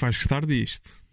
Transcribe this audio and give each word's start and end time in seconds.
que 0.00 0.04
vais 0.04 0.16
gostar 0.16 0.46
disto. 0.46 1.04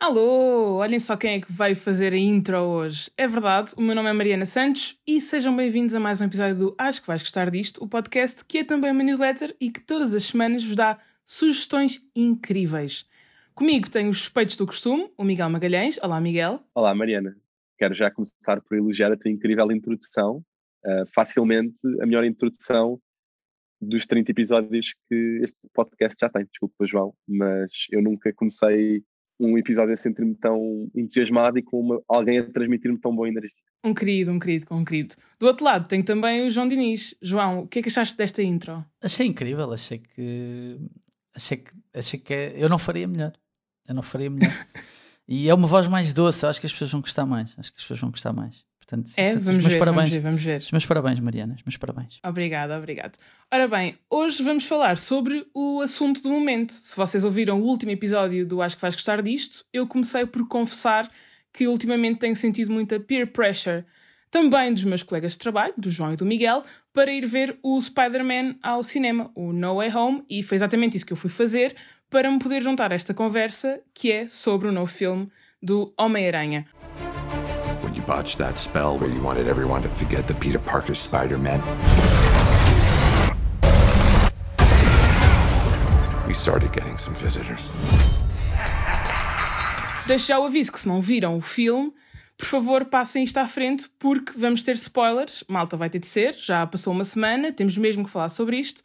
Alô, 0.00 0.76
olhem 0.76 0.98
só 0.98 1.16
quem 1.16 1.34
é 1.34 1.40
que 1.40 1.52
veio 1.52 1.76
fazer 1.76 2.14
a 2.14 2.16
intro 2.16 2.58
hoje. 2.58 3.10
É 3.18 3.28
verdade, 3.28 3.72
o 3.76 3.82
meu 3.82 3.94
nome 3.94 4.08
é 4.08 4.12
Mariana 4.12 4.46
Santos 4.46 4.98
e 5.06 5.20
sejam 5.20 5.54
bem-vindos 5.54 5.94
a 5.94 6.00
mais 6.00 6.20
um 6.20 6.24
episódio 6.24 6.56
do 6.56 6.74
Acho 6.78 7.02
que 7.02 7.06
vais 7.06 7.22
gostar 7.22 7.50
disto, 7.50 7.82
o 7.82 7.88
podcast 7.88 8.42
que 8.44 8.58
é 8.58 8.64
também 8.64 8.90
uma 8.90 9.02
newsletter 9.02 9.54
e 9.60 9.70
que 9.70 9.80
todas 9.80 10.14
as 10.14 10.24
semanas 10.24 10.64
vos 10.64 10.74
dá 10.74 10.98
sugestões 11.24 12.00
incríveis. 12.16 13.06
Comigo 13.54 13.90
tenho 13.90 14.08
os 14.10 14.18
suspeitos 14.18 14.56
do 14.56 14.66
costume, 14.66 15.10
o 15.18 15.24
Miguel 15.24 15.50
Magalhães. 15.50 15.98
Olá, 16.02 16.20
Miguel. 16.20 16.60
Olá, 16.74 16.94
Mariana. 16.94 17.36
Quero 17.78 17.94
já 17.94 18.10
começar 18.10 18.60
por 18.62 18.76
elogiar 18.76 19.12
a 19.12 19.16
tua 19.16 19.30
incrível 19.30 19.70
introdução. 19.70 20.42
Uh, 20.84 21.06
facilmente 21.14 21.76
a 22.00 22.06
melhor 22.06 22.24
introdução 22.24 23.00
dos 23.80 24.06
30 24.06 24.30
episódios 24.30 24.94
que 25.08 25.40
este 25.42 25.68
podcast 25.72 26.16
já 26.20 26.28
tem. 26.28 26.44
Desculpa, 26.44 26.86
João, 26.86 27.14
mas 27.28 27.70
eu 27.90 28.02
nunca 28.02 28.32
comecei 28.32 29.02
um 29.38 29.58
episódio 29.58 29.92
a 29.92 29.96
sentir-me 29.96 30.34
tão 30.36 30.88
entusiasmado 30.94 31.58
e 31.58 31.62
com 31.62 31.80
uma, 31.80 32.02
alguém 32.08 32.38
a 32.38 32.50
transmitir-me 32.50 32.98
tão 32.98 33.14
boa 33.14 33.28
energia. 33.28 33.50
Um 33.84 33.92
querido, 33.92 34.32
um 34.32 34.38
querido, 34.38 34.66
um 34.70 34.84
querido. 34.84 35.14
Do 35.38 35.46
outro 35.46 35.64
lado 35.64 35.88
tenho 35.88 36.04
também 36.04 36.46
o 36.46 36.50
João 36.50 36.68
Diniz. 36.68 37.14
João, 37.20 37.60
o 37.60 37.68
que 37.68 37.80
é 37.80 37.82
que 37.82 37.88
achaste 37.88 38.16
desta 38.16 38.42
intro? 38.42 38.84
Achei 39.02 39.26
incrível, 39.26 39.72
achei 39.72 39.98
que 39.98 40.78
achei 41.34 41.56
que, 41.58 41.72
achei 41.92 42.20
que 42.20 42.32
é, 42.32 42.54
eu 42.56 42.68
não 42.68 42.78
faria 42.78 43.06
melhor. 43.06 43.32
Eu 43.86 43.94
não 43.94 44.02
faria 44.02 44.30
melhor. 44.30 44.50
e 45.28 45.48
é 45.48 45.54
uma 45.54 45.68
voz 45.68 45.86
mais 45.86 46.14
doce, 46.14 46.46
acho 46.46 46.60
que 46.60 46.66
as 46.66 46.72
pessoas 46.72 46.92
vão 46.92 47.00
gostar 47.00 47.26
mais. 47.26 47.54
Acho 47.58 47.72
que 47.72 47.76
as 47.76 47.82
pessoas 47.82 48.00
vão 48.00 48.10
gostar 48.10 48.32
mais. 48.32 48.64
Portanto, 48.86 49.12
é, 49.16 49.30
portanto, 49.30 49.44
vamos, 49.44 49.64
ver, 49.64 49.78
parabéns. 49.78 49.96
vamos 49.96 50.10
ver, 50.10 50.20
vamos 50.20 50.42
ver. 50.42 50.60
Os 50.60 50.70
meus 50.70 50.86
parabéns, 50.86 51.20
Mariana, 51.20 51.54
os 51.56 51.62
meus 51.62 51.76
parabéns. 51.76 52.20
Obrigada, 52.22 52.76
obrigado. 52.76 53.16
Ora 53.50 53.66
bem, 53.66 53.96
hoje 54.10 54.42
vamos 54.42 54.66
falar 54.66 54.98
sobre 54.98 55.46
o 55.54 55.80
assunto 55.80 56.22
do 56.22 56.28
momento. 56.28 56.72
Se 56.72 56.94
vocês 56.94 57.24
ouviram 57.24 57.60
o 57.60 57.64
último 57.64 57.92
episódio 57.92 58.46
do 58.46 58.60
Acho 58.60 58.76
que 58.76 58.82
vais 58.82 58.94
gostar 58.94 59.22
disto, 59.22 59.64
eu 59.72 59.86
comecei 59.86 60.26
por 60.26 60.46
confessar 60.46 61.10
que 61.52 61.66
ultimamente 61.66 62.18
tenho 62.18 62.36
sentido 62.36 62.70
muita 62.70 63.00
peer 63.00 63.26
pressure, 63.28 63.84
também 64.30 64.74
dos 64.74 64.84
meus 64.84 65.02
colegas 65.02 65.32
de 65.32 65.38
trabalho, 65.38 65.72
do 65.78 65.88
João 65.88 66.12
e 66.12 66.16
do 66.16 66.26
Miguel, 66.26 66.64
para 66.92 67.10
ir 67.10 67.24
ver 67.24 67.56
o 67.62 67.80
Spider-Man 67.80 68.56
ao 68.62 68.82
cinema, 68.82 69.30
o 69.34 69.52
No 69.52 69.76
Way 69.76 69.94
Home, 69.94 70.24
e 70.28 70.42
foi 70.42 70.56
exatamente 70.56 70.96
isso 70.96 71.06
que 71.06 71.12
eu 71.12 71.16
fui 71.16 71.30
fazer 71.30 71.74
para 72.10 72.30
me 72.30 72.38
poder 72.38 72.62
juntar 72.62 72.92
a 72.92 72.96
esta 72.96 73.14
conversa 73.14 73.80
que 73.94 74.10
é 74.10 74.26
sobre 74.26 74.68
o 74.68 74.72
novo 74.72 74.92
filme 74.92 75.28
do 75.62 75.94
Homem-Aranha. 75.96 76.66
When 77.84 77.94
you 77.94 78.00
botched 78.06 78.38
that 78.38 78.58
spell 78.58 78.98
where 78.98 79.10
you 79.10 79.20
wanted 79.20 79.46
everyone 79.46 79.82
to 79.82 79.90
forget 79.90 80.26
the 80.26 80.32
Peter 80.32 80.58
Parker 80.58 80.94
Spider-Man. 80.94 81.60
We 86.26 86.32
started 86.32 86.72
getting 86.72 86.96
some 86.96 87.14
visitors. 87.16 87.60
Deixo 90.06 90.28
já 90.28 90.38
o 90.38 90.46
aviso 90.46 90.72
que 90.72 90.80
se 90.80 90.88
não 90.88 90.98
viram 90.98 91.36
o 91.36 91.42
filme, 91.42 91.92
por 92.38 92.46
favor 92.46 92.86
passem 92.86 93.22
isto 93.22 93.36
à 93.36 93.46
frente 93.46 93.90
porque 93.98 94.32
vamos 94.34 94.62
ter 94.62 94.76
spoilers. 94.76 95.44
Malta 95.46 95.76
vai 95.76 95.90
ter 95.90 95.98
de 95.98 96.06
ser, 96.06 96.34
já 96.38 96.66
passou 96.66 96.90
uma 96.90 97.04
semana, 97.04 97.52
temos 97.52 97.76
mesmo 97.76 98.02
que 98.02 98.10
falar 98.10 98.30
sobre 98.30 98.56
isto 98.56 98.82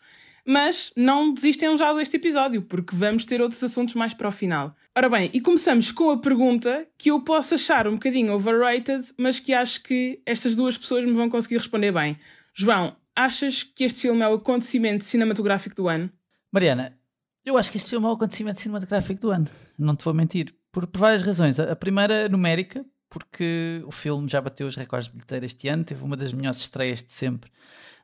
mas 0.50 0.92
não 0.98 1.32
desistem 1.32 1.78
já 1.78 1.94
deste 1.94 2.16
episódio, 2.16 2.64
porque 2.64 2.96
vamos 2.96 3.24
ter 3.24 3.40
outros 3.40 3.64
assuntos 3.64 3.94
mais 3.94 4.16
para 4.16 4.28
o 4.28 4.32
final. 4.32 4.76
Ora 4.98 5.08
bem, 5.08 5.30
e 5.32 5.40
começamos 5.40 5.92
com 5.92 6.10
a 6.10 6.18
pergunta 6.18 6.88
que 6.98 7.12
eu 7.12 7.22
posso 7.24 7.54
achar 7.54 7.88
um 7.88 7.94
bocadinho 7.94 8.34
overrated, 8.34 9.14
mas 9.16 9.40
que 9.40 9.54
acho 9.54 9.84
que 9.84 10.20
estas 10.26 10.56
duas 10.56 10.76
pessoas 10.76 11.06
me 11.06 11.14
vão 11.14 11.30
conseguir 11.30 11.58
responder 11.58 11.92
bem. 11.92 12.18
João, 12.52 12.96
achas 13.16 13.62
que 13.62 13.84
este 13.84 14.02
filme 14.02 14.24
é 14.24 14.28
o 14.28 14.34
acontecimento 14.34 15.06
cinematográfico 15.06 15.76
do 15.76 15.88
ano? 15.88 16.12
Mariana, 16.52 16.98
eu 17.46 17.56
acho 17.56 17.70
que 17.70 17.78
este 17.78 17.92
filme 17.92 18.08
é 18.08 18.10
o 18.10 18.14
acontecimento 18.14 18.60
cinematográfico 18.60 19.22
do 19.22 19.30
ano, 19.30 19.48
não 19.78 19.96
te 19.96 20.04
vou 20.04 20.16
mentir, 20.16 20.56
por, 20.72 20.88
por 20.88 21.00
várias 21.00 21.22
razões. 21.22 21.60
A, 21.60 21.76
primeira, 21.76 22.28
numérica, 22.28 22.84
porque 23.08 23.84
o 23.86 23.92
filme 23.92 24.28
já 24.28 24.42
bateu 24.42 24.66
os 24.66 24.76
recordes 24.76 25.10
de 25.10 25.14
bilheteira 25.14 25.46
este 25.46 25.68
ano, 25.68 25.84
teve 25.84 26.04
uma 26.04 26.18
das 26.18 26.34
melhores 26.34 26.58
estreias 26.60 27.04
de 27.04 27.12
sempre 27.12 27.52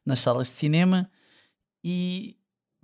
nas 0.05 0.19
salas 0.19 0.50
de 0.50 0.53
cinema 0.53 1.09
e 1.88 2.35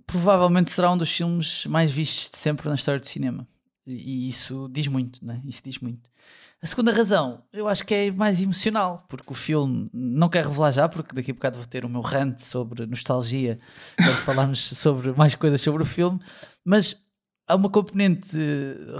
provavelmente 0.06 0.70
será 0.70 0.92
um 0.92 0.96
dos 0.96 1.10
filmes 1.10 1.66
mais 1.66 1.90
vistos 1.90 2.30
de 2.30 2.38
sempre 2.38 2.68
na 2.68 2.76
história 2.76 3.00
do 3.00 3.06
cinema. 3.06 3.48
E 3.84 4.28
isso 4.28 4.68
diz 4.70 4.86
muito, 4.86 5.24
né? 5.26 5.42
Isso 5.44 5.60
diz 5.64 5.78
muito. 5.80 6.08
A 6.62 6.66
segunda 6.68 6.92
razão, 6.92 7.42
eu 7.52 7.66
acho 7.66 7.84
que 7.84 7.92
é 7.92 8.12
mais 8.12 8.40
emocional, 8.40 9.04
porque 9.08 9.32
o 9.32 9.34
filme, 9.34 9.90
não 9.92 10.28
quero 10.28 10.50
revelar 10.50 10.70
já, 10.70 10.88
porque 10.88 11.16
daqui 11.16 11.32
a 11.32 11.34
bocado 11.34 11.58
vou 11.58 11.66
ter 11.66 11.84
o 11.84 11.88
meu 11.88 12.00
rant 12.00 12.38
sobre 12.38 12.86
nostalgia, 12.86 13.56
para 13.96 14.14
falarmos 14.22 14.68
sobre 14.68 15.10
mais 15.14 15.34
coisas 15.34 15.60
sobre 15.60 15.82
o 15.82 15.86
filme, 15.86 16.20
mas 16.64 16.96
há 17.48 17.56
uma 17.56 17.68
componente 17.68 18.36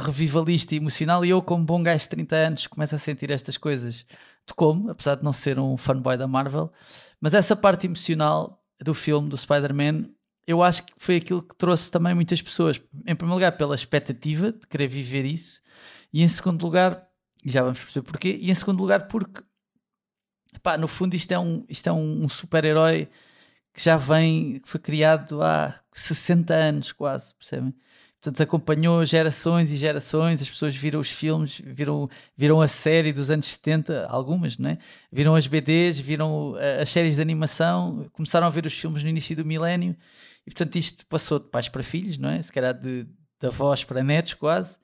revivalista 0.04 0.74
e 0.74 0.78
emocional, 0.78 1.24
e 1.24 1.30
eu, 1.30 1.40
como 1.40 1.64
bom 1.64 1.80
gajo 1.80 2.02
de 2.02 2.08
30 2.08 2.34
anos, 2.34 2.66
começo 2.66 2.96
a 2.96 2.98
sentir 2.98 3.30
estas 3.30 3.56
coisas 3.56 4.04
de 4.44 4.54
como, 4.56 4.90
apesar 4.90 5.14
de 5.14 5.22
não 5.22 5.32
ser 5.32 5.60
um 5.60 5.76
fanboy 5.76 6.16
da 6.16 6.26
Marvel, 6.26 6.72
mas 7.20 7.34
essa 7.34 7.54
parte 7.54 7.86
emocional 7.86 8.61
do 8.82 8.94
filme 8.94 9.28
do 9.28 9.36
Spider-Man, 9.36 10.10
eu 10.46 10.62
acho 10.62 10.84
que 10.84 10.92
foi 10.96 11.16
aquilo 11.16 11.42
que 11.42 11.54
trouxe 11.54 11.90
também 11.90 12.14
muitas 12.14 12.42
pessoas. 12.42 12.80
Em 13.06 13.14
primeiro 13.14 13.34
lugar, 13.34 13.52
pela 13.52 13.74
expectativa 13.74 14.52
de 14.52 14.66
querer 14.66 14.88
viver 14.88 15.24
isso, 15.24 15.60
e 16.12 16.22
em 16.22 16.28
segundo 16.28 16.62
lugar, 16.62 17.08
já 17.44 17.62
vamos 17.62 17.78
perceber 17.78 18.06
porquê, 18.06 18.38
e 18.40 18.50
em 18.50 18.54
segundo 18.54 18.80
lugar, 18.80 19.08
porque 19.08 19.42
no 20.78 20.88
fundo 20.88 21.14
isto 21.14 21.32
é 21.32 21.38
um, 21.38 21.64
isto 21.68 21.88
é 21.88 21.92
um 21.92 22.28
super-herói 22.28 23.08
que 23.72 23.82
já 23.82 23.96
vem, 23.96 24.60
que 24.60 24.68
foi 24.68 24.80
criado 24.80 25.42
há 25.42 25.80
60 25.92 26.54
anos 26.54 26.92
quase, 26.92 27.34
percebem? 27.34 27.74
Portanto, 28.22 28.40
acompanhou 28.40 29.04
gerações 29.04 29.68
e 29.72 29.76
gerações, 29.76 30.40
as 30.40 30.48
pessoas 30.48 30.76
viram 30.76 31.00
os 31.00 31.10
filmes, 31.10 31.60
viram, 31.64 32.08
viram 32.36 32.60
a 32.60 32.68
série 32.68 33.12
dos 33.12 33.32
anos 33.32 33.46
70, 33.46 34.06
algumas, 34.06 34.56
não 34.56 34.70
é? 34.70 34.78
Viram 35.10 35.34
as 35.34 35.48
BDs, 35.48 35.98
viram 35.98 36.56
eh, 36.56 36.82
as 36.82 36.88
séries 36.88 37.16
de 37.16 37.20
animação, 37.20 38.08
começaram 38.12 38.46
a 38.46 38.50
ver 38.50 38.64
os 38.64 38.74
filmes 38.74 39.02
no 39.02 39.08
início 39.08 39.34
do 39.34 39.44
milénio 39.44 39.96
e, 40.46 40.50
portanto, 40.52 40.76
isto 40.76 41.04
passou 41.06 41.40
de 41.40 41.48
pais 41.48 41.68
para 41.68 41.82
filhos, 41.82 42.16
não 42.16 42.28
é? 42.28 42.40
Se 42.40 42.52
calhar 42.52 42.72
de, 42.72 43.08
de 43.40 43.46
avós 43.48 43.82
para 43.82 44.04
netos, 44.04 44.34
quase. 44.34 44.78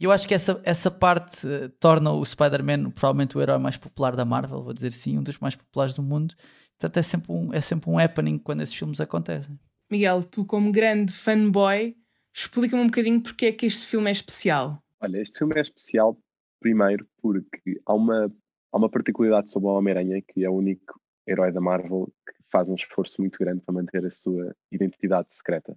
E 0.00 0.04
eu 0.04 0.10
acho 0.10 0.26
que 0.26 0.32
essa, 0.32 0.58
essa 0.64 0.90
parte 0.90 1.46
uh, 1.46 1.68
torna 1.78 2.10
o 2.10 2.24
Spider-Man 2.24 2.90
provavelmente 2.90 3.36
o 3.36 3.42
herói 3.42 3.58
mais 3.58 3.76
popular 3.76 4.16
da 4.16 4.24
Marvel, 4.24 4.62
vou 4.62 4.72
dizer 4.72 4.88
assim, 4.88 5.18
um 5.18 5.22
dos 5.22 5.38
mais 5.38 5.54
populares 5.54 5.94
do 5.94 6.02
mundo. 6.02 6.34
Portanto, 6.78 6.96
é 6.96 7.02
sempre 7.02 7.32
um, 7.32 7.52
é 7.52 7.60
sempre 7.60 7.90
um 7.90 7.98
happening 7.98 8.38
quando 8.38 8.62
esses 8.62 8.74
filmes 8.74 8.98
acontecem. 8.98 9.58
Miguel, 9.90 10.24
tu, 10.24 10.42
como 10.46 10.72
grande 10.72 11.12
fanboy 11.12 11.94
Explica-me 12.36 12.82
um 12.82 12.86
bocadinho 12.86 13.22
porque 13.22 13.46
é 13.46 13.52
que 13.52 13.64
este 13.64 13.86
filme 13.86 14.08
é 14.08 14.12
especial. 14.12 14.82
Olha, 15.00 15.22
este 15.22 15.38
filme 15.38 15.54
é 15.56 15.62
especial, 15.62 16.18
primeiro, 16.60 17.08
porque 17.22 17.80
há 17.86 17.94
uma, 17.94 18.30
há 18.70 18.76
uma 18.76 18.90
particularidade 18.90 19.50
sobre 19.50 19.70
o 19.70 19.72
Homem-Aranha, 19.72 20.20
que 20.20 20.44
é 20.44 20.50
o 20.50 20.52
único 20.52 21.00
herói 21.26 21.50
da 21.50 21.62
Marvel 21.62 22.12
que 22.26 22.34
faz 22.52 22.68
um 22.68 22.74
esforço 22.74 23.22
muito 23.22 23.38
grande 23.38 23.62
para 23.62 23.72
manter 23.72 24.04
a 24.04 24.10
sua 24.10 24.54
identidade 24.70 25.32
secreta. 25.32 25.74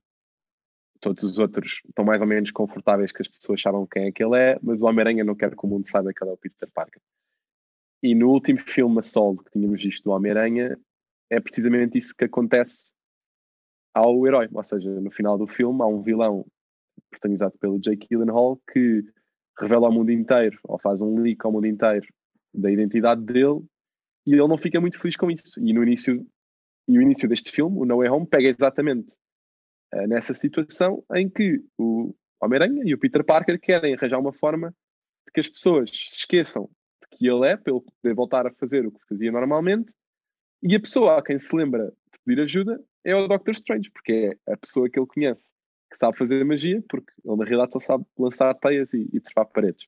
Todos 0.99 1.23
os 1.23 1.39
outros 1.39 1.81
estão 1.87 2.03
mais 2.03 2.19
ou 2.21 2.27
menos 2.27 2.51
confortáveis 2.51 3.13
que 3.13 3.21
as 3.21 3.29
pessoas 3.29 3.61
saibam 3.61 3.87
quem 3.87 4.07
é 4.07 4.11
que 4.11 4.21
ele 4.21 4.37
é, 4.37 4.59
mas 4.61 4.81
o 4.81 4.85
Homem-Aranha 4.85 5.23
não 5.23 5.35
quer 5.35 5.55
que 5.55 5.65
o 5.65 5.69
mundo 5.69 5.87
saiba 5.87 6.13
que 6.13 6.21
ele 6.21 6.31
é 6.31 6.33
o 6.33 6.37
Peter 6.37 6.69
Parker. 6.73 7.01
E 8.03 8.13
no 8.13 8.31
último 8.31 8.59
filme 8.59 8.99
a 8.99 9.01
solo 9.01 9.37
que 9.37 9.51
tínhamos 9.51 9.81
visto 9.81 10.03
do 10.03 10.11
Homem-Aranha, 10.11 10.77
é 11.29 11.39
precisamente 11.39 11.97
isso 11.97 12.13
que 12.13 12.25
acontece 12.25 12.93
ao 13.93 14.25
herói. 14.27 14.47
Ou 14.51 14.63
seja, 14.63 14.89
no 14.89 15.11
final 15.11 15.37
do 15.37 15.47
filme 15.47 15.81
há 15.81 15.85
um 15.85 16.01
vilão 16.01 16.45
protagonizado 17.09 17.57
pelo 17.59 17.79
Jake 17.79 18.07
Gyllenhaal 18.09 18.59
que 18.71 19.03
revela 19.59 19.87
ao 19.87 19.93
mundo 19.93 20.11
inteiro, 20.11 20.57
ou 20.63 20.79
faz 20.79 21.01
um 21.01 21.19
leak 21.21 21.45
ao 21.45 21.51
mundo 21.51 21.67
inteiro 21.67 22.07
da 22.53 22.71
identidade 22.71 23.21
dele 23.21 23.61
e 24.25 24.33
ele 24.33 24.47
não 24.47 24.57
fica 24.57 24.79
muito 24.79 24.99
feliz 24.99 25.15
com 25.15 25.29
isso. 25.31 25.59
E 25.59 25.73
no 25.73 25.83
início, 25.83 26.25
e 26.87 26.97
o 26.97 27.01
início 27.01 27.27
deste 27.27 27.51
filme, 27.51 27.77
o 27.77 27.85
No 27.85 27.97
Way 27.97 28.09
Home, 28.09 28.27
pega 28.27 28.49
exatamente 28.49 29.11
uh, 29.93 30.07
nessa 30.07 30.33
situação 30.33 31.03
em 31.15 31.29
que 31.29 31.63
o 31.77 32.13
Homem-Aranha 32.41 32.83
e 32.85 32.93
o 32.93 32.97
Peter 32.97 33.23
Parker 33.23 33.59
querem 33.59 33.93
arranjar 33.93 34.19
uma 34.19 34.33
forma 34.33 34.69
de 35.25 35.31
que 35.33 35.39
as 35.39 35.49
pessoas 35.49 35.89
se 35.89 36.19
esqueçam 36.19 36.69
de 37.01 37.17
que 37.17 37.27
ele 37.27 37.47
é, 37.47 37.53
ele 37.53 37.81
poder 38.01 38.13
voltar 38.13 38.45
a 38.45 38.53
fazer 38.53 38.85
o 38.85 38.91
que 38.91 39.05
fazia 39.07 39.31
normalmente, 39.31 39.91
e 40.61 40.75
a 40.75 40.79
pessoa 40.79 41.17
a 41.17 41.23
quem 41.23 41.39
se 41.39 41.55
lembra 41.55 41.87
de 41.87 42.19
pedir 42.25 42.41
ajuda 42.41 42.79
é 43.03 43.15
o 43.15 43.27
Doctor 43.27 43.53
Strange, 43.53 43.89
porque 43.91 44.37
é 44.47 44.53
a 44.53 44.57
pessoa 44.57 44.89
que 44.89 44.99
ele 44.99 45.07
conhece 45.07 45.51
que 45.91 45.97
sabe 45.97 46.17
fazer 46.17 46.43
magia, 46.45 46.83
porque 46.87 47.11
ele 47.25 47.35
na 47.35 47.45
realidade 47.45 47.73
só 47.73 47.79
sabe 47.79 48.05
lançar 48.17 48.53
teias 48.55 48.93
e, 48.93 49.09
e 49.11 49.19
trepar 49.19 49.47
paredes. 49.47 49.87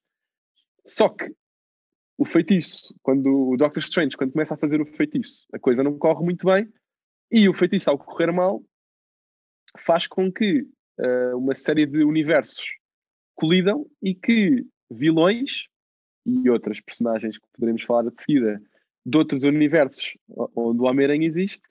Só 0.86 1.08
que 1.10 1.34
o 2.18 2.26
feitiço, 2.26 2.96
quando 3.02 3.50
o 3.50 3.58
Doctor 3.58 3.82
Strange, 3.82 4.18
quando 4.18 4.32
começa 4.32 4.54
a 4.54 4.58
fazer 4.58 4.82
o 4.82 4.86
feitiço, 4.86 5.46
a 5.54 5.60
coisa 5.60 5.84
não 5.84 5.98
corre 5.98 6.24
muito 6.24 6.46
bem, 6.46 6.72
e 7.32 7.48
o 7.48 7.54
feitiço, 7.54 7.90
ao 7.90 7.98
correr 7.98 8.32
mal, 8.32 8.64
faz 9.78 10.08
com 10.08 10.32
que 10.32 10.62
uh, 11.00 11.38
uma 11.38 11.54
série 11.54 11.86
de 11.86 12.04
universos 12.04 12.66
colidam 13.36 13.90
e 14.02 14.14
que 14.14 14.66
vilões 14.90 15.68
e 16.26 16.50
outras 16.50 16.80
personagens 16.82 17.38
que 17.38 17.48
poderemos 17.54 17.84
falar 17.84 18.10
de 18.10 18.22
seguida 18.22 18.62
de 19.04 19.18
outros 19.18 19.44
universos 19.44 20.16
onde 20.56 20.80
o 20.80 20.86
Homem-Aranha 20.86 21.26
existe 21.26 21.68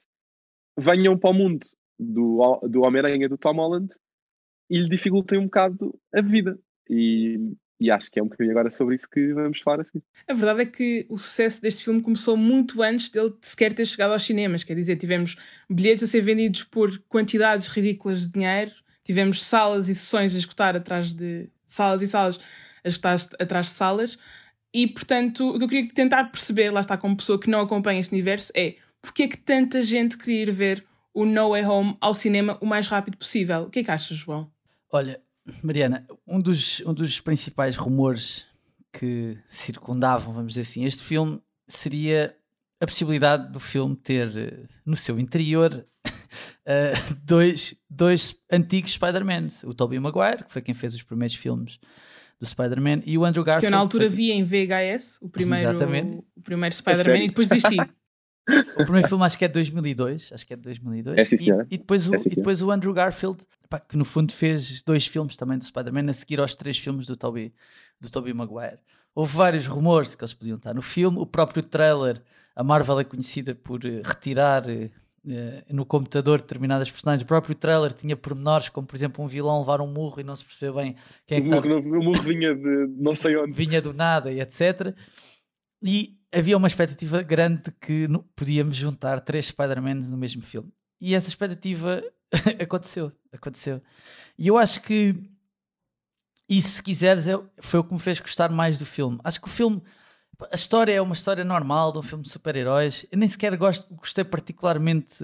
venham 0.77 1.17
para 1.17 1.29
o 1.29 1.33
mundo 1.33 1.65
do, 1.99 2.59
do 2.69 2.81
Homem-Aranha 2.81 3.29
do 3.29 3.37
Tom 3.37 3.53
Holland 3.53 3.93
e 4.69 4.79
lhe 4.79 4.89
dificultem 4.89 5.37
um 5.37 5.45
bocado 5.45 5.93
a 6.13 6.21
vida. 6.21 6.57
E, 6.89 7.37
e 7.79 7.91
acho 7.91 8.11
que 8.11 8.19
é 8.19 8.23
um 8.23 8.27
bocadinho 8.27 8.51
agora 8.51 8.69
sobre 8.69 8.95
isso 8.95 9.09
que 9.09 9.33
vamos 9.33 9.59
falar 9.59 9.81
assim. 9.81 10.01
A 10.27 10.33
verdade 10.33 10.61
é 10.61 10.65
que 10.65 11.05
o 11.09 11.17
sucesso 11.17 11.61
deste 11.61 11.83
filme 11.83 12.01
começou 12.01 12.37
muito 12.37 12.81
antes 12.81 13.09
dele 13.09 13.33
sequer 13.41 13.73
ter 13.73 13.85
chegado 13.85 14.11
aos 14.11 14.23
cinemas. 14.23 14.63
Quer 14.63 14.75
dizer, 14.75 14.95
tivemos 14.97 15.35
bilhetes 15.69 16.03
a 16.03 16.07
ser 16.07 16.21
vendidos 16.21 16.63
por 16.63 16.97
quantidades 17.09 17.67
ridículas 17.67 18.21
de 18.21 18.31
dinheiro, 18.31 18.71
tivemos 19.03 19.43
salas 19.43 19.89
e 19.89 19.95
sessões 19.95 20.35
a 20.35 20.37
escutar 20.37 20.75
atrás 20.75 21.13
de 21.13 21.49
salas 21.65 22.01
e 22.01 22.07
salas 22.07 22.39
a 22.83 22.87
escutar 22.87 23.17
atrás 23.39 23.67
de 23.67 23.71
salas. 23.73 24.17
E, 24.73 24.87
portanto, 24.87 25.49
o 25.49 25.57
que 25.57 25.63
eu 25.65 25.67
queria 25.67 25.93
tentar 25.93 26.25
perceber, 26.25 26.71
lá 26.71 26.79
está, 26.79 26.97
como 26.97 27.17
pessoa 27.17 27.39
que 27.39 27.49
não 27.49 27.59
acompanha 27.59 27.99
este 27.99 28.13
universo, 28.13 28.53
é 28.55 28.77
porque 29.01 29.23
é 29.23 29.27
que 29.27 29.37
tanta 29.37 29.81
gente 29.83 30.17
queria 30.17 30.43
ir 30.43 30.51
ver 30.51 30.85
o 31.13 31.25
No 31.25 31.49
Way 31.49 31.65
Home 31.65 31.97
ao 31.99 32.13
cinema 32.13 32.57
o 32.61 32.65
mais 32.65 32.87
rápido 32.87 33.17
possível. 33.17 33.63
O 33.63 33.69
que 33.69 33.79
é 33.79 33.83
que 33.83 33.91
achas, 33.91 34.17
João? 34.17 34.51
Olha, 34.91 35.19
Mariana, 35.63 36.05
um 36.27 36.39
dos, 36.39 36.81
um 36.85 36.93
dos 36.93 37.19
principais 37.19 37.75
rumores 37.75 38.45
que 38.93 39.37
circundavam, 39.47 40.33
vamos 40.33 40.53
dizer 40.53 40.61
assim, 40.61 40.85
este 40.85 41.03
filme 41.03 41.41
seria 41.67 42.35
a 42.79 42.85
possibilidade 42.85 43.51
do 43.51 43.59
filme 43.59 43.95
ter 43.95 44.35
eh, 44.35 44.67
no 44.85 44.97
seu 44.97 45.19
interior 45.19 45.85
uh, 46.05 47.15
dois, 47.23 47.75
dois 47.89 48.35
antigos 48.51 48.93
Spider-Mans, 48.93 49.63
o 49.63 49.73
Tobey 49.73 49.99
Maguire, 49.99 50.43
que 50.43 50.51
foi 50.51 50.61
quem 50.61 50.73
fez 50.73 50.93
os 50.93 51.03
primeiros 51.03 51.35
filmes 51.35 51.79
do 52.39 52.45
Spider-Man, 52.45 53.03
e 53.05 53.17
o 53.17 53.23
Andrew 53.23 53.43
Garfield. 53.43 53.61
Que 53.61 53.67
eu 53.67 53.71
na 53.71 53.77
altura 53.77 54.07
que... 54.07 54.15
vi 54.15 54.31
em 54.31 54.43
VHS, 54.43 55.19
o 55.21 55.29
primeiro, 55.29 55.77
o 56.35 56.41
primeiro 56.41 56.75
Spider-Man, 56.75 57.23
e 57.23 57.27
depois 57.27 57.47
desisti. 57.47 57.77
O 58.75 58.83
primeiro 58.83 59.07
filme 59.07 59.23
acho 59.23 59.37
que 59.37 59.45
é 59.45 59.47
de 59.47 59.53
2002, 59.53 60.31
acho 60.33 60.47
que 60.47 60.53
é 60.53 60.55
de 60.55 60.63
2002. 60.63 61.17
É, 61.17 61.25
sim, 61.25 61.35
e, 61.39 61.75
e, 61.75 61.77
depois 61.77 62.07
o, 62.07 62.15
é, 62.15 62.17
sim, 62.17 62.29
e 62.31 62.35
depois 62.35 62.61
o 62.61 62.71
Andrew 62.71 62.93
Garfield, 62.93 63.39
pá, 63.69 63.79
que 63.79 63.95
no 63.95 64.03
fundo 64.05 64.33
fez 64.33 64.81
dois 64.81 65.05
filmes 65.05 65.35
também 65.35 65.57
do 65.57 65.63
Spider-Man, 65.63 66.09
a 66.09 66.13
seguir 66.13 66.39
aos 66.39 66.55
três 66.55 66.77
filmes 66.77 67.05
do 67.05 67.15
Tobey, 67.15 67.53
do 67.99 68.09
Tobey 68.09 68.33
Maguire. 68.33 68.79
Houve 69.13 69.35
vários 69.35 69.67
rumores 69.67 70.15
que 70.15 70.23
eles 70.23 70.33
podiam 70.33 70.57
estar 70.57 70.73
no 70.73 70.81
filme. 70.81 71.17
O 71.19 71.25
próprio 71.25 71.61
trailer, 71.61 72.21
a 72.55 72.63
Marvel 72.63 72.99
é 72.99 73.03
conhecida 73.03 73.53
por 73.53 73.83
uh, 73.83 74.01
retirar 74.03 74.63
uh, 74.65 74.89
no 75.69 75.85
computador 75.85 76.41
determinadas 76.41 76.89
personagens. 76.89 77.23
O 77.23 77.27
próprio 77.27 77.53
trailer 77.53 77.93
tinha 77.93 78.15
pormenores, 78.15 78.69
como 78.69 78.87
por 78.87 78.95
exemplo 78.95 79.23
um 79.23 79.27
vilão 79.27 79.59
levar 79.59 79.81
um 79.81 79.87
murro 79.87 80.21
e 80.21 80.23
não 80.23 80.35
se 80.35 80.45
percebeu 80.45 80.75
bem 80.75 80.95
quem 81.27 81.39
é 81.39 81.41
que 81.41 81.47
o, 81.47 81.51
murro, 81.51 81.99
o 81.99 82.03
murro 82.03 82.21
vinha 82.23 82.55
de 82.55 82.87
não 82.97 83.13
sei 83.13 83.35
onde. 83.35 83.51
Vinha 83.51 83.81
do 83.81 83.93
nada 83.93 84.31
e 84.31 84.39
etc. 84.39 84.95
E 85.83 86.17
havia 86.31 86.57
uma 86.57 86.67
expectativa 86.67 87.21
grande 87.21 87.63
de 87.63 87.71
que 87.71 88.05
podíamos 88.35 88.77
juntar 88.77 89.19
três 89.21 89.47
Spider-Mans 89.47 90.09
no 90.09 90.17
mesmo 90.17 90.41
filme. 90.41 90.71
E 90.99 91.15
essa 91.15 91.27
expectativa 91.27 92.03
aconteceu, 92.61 93.11
aconteceu. 93.31 93.81
E 94.37 94.47
eu 94.47 94.57
acho 94.57 94.81
que 94.81 95.15
isso, 96.47 96.69
se 96.69 96.83
quiseres, 96.83 97.27
é, 97.27 97.39
foi 97.59 97.79
o 97.79 97.83
que 97.83 97.93
me 97.93 97.99
fez 97.99 98.19
gostar 98.19 98.49
mais 98.49 98.79
do 98.79 98.85
filme. 98.85 99.19
Acho 99.23 99.39
que 99.39 99.47
o 99.47 99.49
filme, 99.49 99.81
a 100.51 100.55
história 100.55 100.93
é 100.93 101.01
uma 101.01 101.13
história 101.13 101.43
normal 101.43 101.91
de 101.91 101.99
um 101.99 102.03
filme 102.03 102.23
de 102.23 102.29
super-heróis. 102.29 103.05
Eu 103.11 103.17
nem 103.17 103.29
sequer 103.29 103.55
gosto, 103.57 103.93
gostei 103.95 104.23
particularmente 104.23 105.23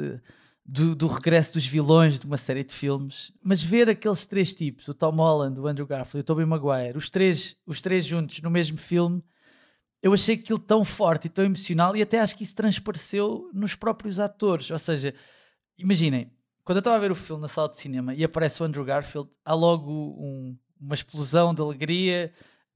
do, 0.65 0.95
do, 0.95 1.07
regresso 1.07 1.53
dos 1.53 1.65
vilões 1.65 2.19
de 2.19 2.25
uma 2.25 2.37
série 2.37 2.63
de 2.63 2.73
filmes, 2.73 3.31
mas 3.41 3.61
ver 3.63 3.89
aqueles 3.89 4.25
três 4.25 4.53
tipos, 4.53 4.87
o 4.87 4.93
Tom 4.93 5.11
Holland, 5.11 5.59
o 5.59 5.67
Andrew 5.67 5.87
Garfield 5.87 6.19
e 6.19 6.21
o 6.21 6.23
Tobey 6.23 6.45
Maguire, 6.45 6.97
os 6.97 7.09
três, 7.09 7.55
os 7.65 7.81
três 7.81 8.05
juntos 8.05 8.41
no 8.41 8.49
mesmo 8.49 8.77
filme, 8.77 9.23
eu 10.01 10.13
achei 10.13 10.35
aquilo 10.35 10.59
tão 10.59 10.85
forte 10.85 11.25
e 11.25 11.29
tão 11.29 11.45
emocional 11.45 11.95
e 11.95 12.01
até 12.01 12.19
acho 12.19 12.35
que 12.35 12.43
isso 12.43 12.55
transpareceu 12.55 13.49
nos 13.53 13.75
próprios 13.75 14.19
atores. 14.19 14.69
Ou 14.69 14.79
seja, 14.79 15.13
imaginem, 15.77 16.31
quando 16.63 16.77
eu 16.77 16.81
estava 16.81 16.97
a 16.97 16.99
ver 16.99 17.11
o 17.11 17.15
filme 17.15 17.41
na 17.41 17.47
sala 17.47 17.69
de 17.69 17.77
cinema 17.77 18.13
e 18.13 18.23
aparece 18.23 18.61
o 18.61 18.65
Andrew 18.65 18.85
Garfield, 18.85 19.29
há 19.43 19.53
logo 19.53 19.91
um, 19.91 20.57
uma 20.79 20.95
explosão 20.95 21.53
de 21.53 21.61
alegria 21.61 22.31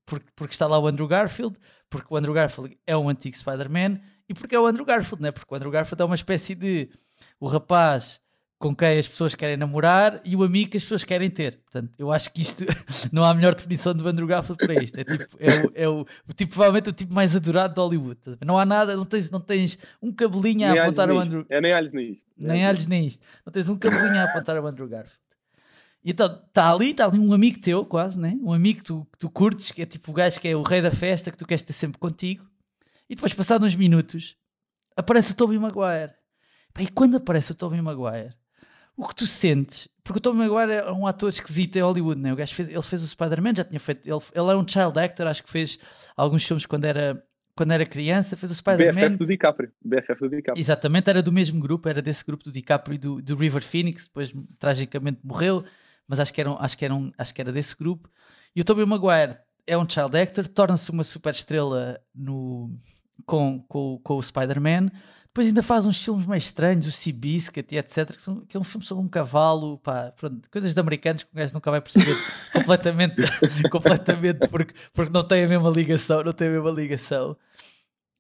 porque, 0.06 0.26
porque 0.36 0.54
está 0.54 0.68
lá 0.68 0.80
o 0.80 0.88
Andrew 0.88 1.08
Garfield, 1.08 1.58
porque 1.90 2.14
o 2.14 2.18
Andrew 2.18 2.34
Garfield 2.34 2.78
é 2.86 2.98
um 2.98 3.08
antigo 3.08 3.36
Spider-Man 3.38 4.00
e 4.28 4.34
porque 4.34 4.56
é 4.56 4.60
o 4.60 4.66
Andrew 4.66 4.86
Garfield, 4.86 5.22
né? 5.22 5.32
porque 5.32 5.54
o 5.54 5.56
Andrew 5.56 5.72
Garfield 5.72 6.02
é 6.02 6.06
uma 6.06 6.16
espécie 6.16 6.56
de 6.56 6.90
o 7.40 7.48
rapaz 7.48 8.20
com 8.62 8.76
quem 8.76 9.00
as 9.00 9.08
pessoas 9.08 9.34
querem 9.34 9.58
namorar 9.58 10.22
e 10.24 10.36
o 10.36 10.44
amigo 10.44 10.70
que 10.70 10.78
as 10.78 10.84
pessoas 10.84 11.04
querem 11.04 11.32
ter. 11.32 11.58
Portanto, 11.58 11.92
eu 11.98 12.12
acho 12.12 12.32
que 12.32 12.44
isto 12.44 12.64
não 13.12 13.24
há 13.24 13.34
melhor 13.34 13.56
definição 13.56 13.92
do 13.92 14.08
Andrew 14.08 14.28
Garfield 14.28 14.64
para 14.64 14.84
isto. 14.84 15.00
É, 15.00 15.04
tipo, 15.04 15.38
é, 15.40 15.50
o, 15.50 15.72
é 15.74 15.90
o, 15.90 16.02
o, 16.30 16.34
tipo, 16.34 16.54
provavelmente 16.54 16.90
o 16.90 16.94
tipo 16.94 17.12
mais 17.12 17.36
adorado 17.36 17.74
de 17.74 17.80
Hollywood. 17.80 18.20
Não 18.46 18.60
há 18.60 18.64
nada, 18.64 18.96
não 18.96 19.04
tens, 19.04 19.32
não 19.32 19.42
tens 19.42 19.80
um 20.00 20.14
cabelinho 20.14 20.68
a 20.68 20.84
apontar 20.84 21.10
ao 21.10 21.18
Andrew. 21.18 21.44
É 21.50 21.60
nem 21.60 21.74
alhos 21.74 21.92
nem 21.92 22.12
isto. 22.12 22.26
Nem 22.38 22.66
alhos 22.66 22.86
nem 22.86 23.08
isto. 23.08 23.26
Não 23.44 23.52
tens 23.52 23.68
um 23.68 23.76
cabelinho 23.76 24.20
a 24.20 24.26
apontar 24.26 24.56
ao 24.56 24.68
Andrew 24.68 24.88
Garfield. 24.88 25.20
E 26.04 26.12
então, 26.12 26.28
está 26.28 26.72
ali, 26.72 26.92
está 26.92 27.06
ali 27.06 27.18
um 27.18 27.34
amigo 27.34 27.60
teu, 27.60 27.84
quase, 27.84 28.20
né? 28.20 28.38
Um 28.44 28.54
amigo 28.54 28.80
que 28.80 28.86
tu, 28.86 29.08
que 29.12 29.18
tu 29.18 29.30
curtes, 29.30 29.72
que 29.72 29.82
é 29.82 29.86
tipo 29.88 30.12
o 30.12 30.14
gajo 30.14 30.40
que 30.40 30.48
é 30.48 30.56
o 30.56 30.62
rei 30.62 30.84
da 30.84 30.92
festa, 30.92 31.32
que 31.32 31.38
tu 31.38 31.48
queres 31.48 31.64
ter 31.64 31.74
sempre 31.74 31.98
contigo. 31.98 32.46
E 33.10 33.16
depois, 33.16 33.34
passados 33.34 33.68
uns 33.68 33.76
minutos, 33.76 34.36
aparece 34.96 35.32
o 35.32 35.36
Tobey 35.36 35.58
Maguire. 35.58 36.14
E 36.80 36.88
quando 36.88 37.18
aparece 37.18 37.52
o 37.52 37.56
Tobey 37.56 37.82
Maguire, 37.82 38.36
o 39.02 39.08
que 39.08 39.16
tu 39.16 39.26
sentes, 39.26 39.90
porque 40.04 40.20
o 40.20 40.22
Tom 40.22 40.34
Maguire 40.34 40.74
é 40.74 40.92
um 40.92 41.08
ator 41.08 41.30
esquisito 41.30 41.76
em 41.76 41.82
Hollywood, 41.82 42.22
né? 42.22 42.32
o 42.32 42.36
gajo 42.36 42.54
fez, 42.54 42.70
ele 42.70 42.82
fez 42.84 43.02
o 43.02 43.08
Spider-Man, 43.08 43.56
já 43.56 43.64
tinha 43.64 43.80
feito, 43.80 44.08
ele, 44.08 44.20
ele 44.34 44.52
é 44.52 44.56
um 44.56 44.68
child 44.68 45.00
actor, 45.00 45.26
acho 45.26 45.44
que 45.44 45.50
fez 45.50 45.80
alguns 46.16 46.44
filmes 46.44 46.68
quando 46.68 46.86
era, 46.86 47.24
quando 47.56 47.72
era 47.72 47.84
criança, 47.84 48.38
fez 48.38 48.52
o 48.52 48.56
Spider-Man. 48.56 49.02
BFF 49.02 49.18
do 49.18 49.26
DiCaprio. 49.26 49.72
BFF 49.84 50.20
do 50.20 50.30
DiCaprio. 50.30 50.62
Exatamente, 50.62 51.10
era 51.10 51.24
do 51.24 51.32
mesmo 51.32 51.60
grupo, 51.60 51.90
era 51.90 52.00
desse 52.00 52.24
grupo 52.24 52.44
do 52.44 52.52
DiCaprio 52.52 52.94
e 52.94 52.98
do, 53.00 53.22
do 53.24 53.36
River 53.36 53.64
Phoenix, 53.64 54.06
depois 54.06 54.32
tragicamente 54.60 55.20
morreu, 55.24 55.64
mas 56.08 56.20
acho 56.20 56.32
que, 56.32 56.40
era, 56.40 56.52
acho, 56.54 56.78
que 56.78 56.86
era 56.86 56.94
um, 56.94 57.12
acho 57.18 57.34
que 57.34 57.42
era 57.42 57.52
desse 57.52 57.76
grupo. 57.76 58.08
E 58.56 58.62
o 58.62 58.64
Tobey 58.64 58.86
Maguire 58.86 59.38
é 59.66 59.76
um 59.76 59.90
child 59.90 60.16
actor, 60.16 60.48
torna-se 60.48 60.92
uma 60.92 61.04
super 61.04 61.32
estrela 61.32 62.00
no, 62.14 62.70
com, 63.26 63.66
com, 63.68 64.00
com 64.04 64.16
o 64.18 64.22
Spider-Man 64.22 64.90
depois 65.34 65.48
ainda 65.48 65.64
faz 65.64 65.86
uns 65.86 66.04
filmes 66.04 66.26
mais 66.26 66.44
estranhos, 66.44 66.86
o 66.86 66.92
Seabiscuit 66.92 67.74
e 67.74 67.78
etc. 67.78 68.12
Que, 68.12 68.20
são, 68.20 68.42
que 68.42 68.58
é 68.58 68.60
um 68.60 68.66
filme 68.66 68.86
sobre 68.86 69.02
um 69.02 69.08
cavalo, 69.08 69.78
pá, 69.78 70.12
pronto, 70.12 70.50
coisas 70.52 70.74
de 70.74 70.80
americanos 70.80 71.24
que 71.24 71.32
o 71.32 71.38
gajo 71.38 71.54
nunca 71.54 71.72
vai 71.72 71.80
perceber 71.80 72.18
completamente, 72.52 73.16
completamente 73.70 74.46
porque, 74.50 74.74
porque 74.94 75.14
não 75.14 75.24
tem 75.24 75.46
a 75.46 75.48
mesma 75.48 75.70
ligação, 75.70 76.22
não 76.22 76.34
tem 76.34 76.50
a 76.50 76.52
mesma 76.52 76.72
ligação. 76.72 77.38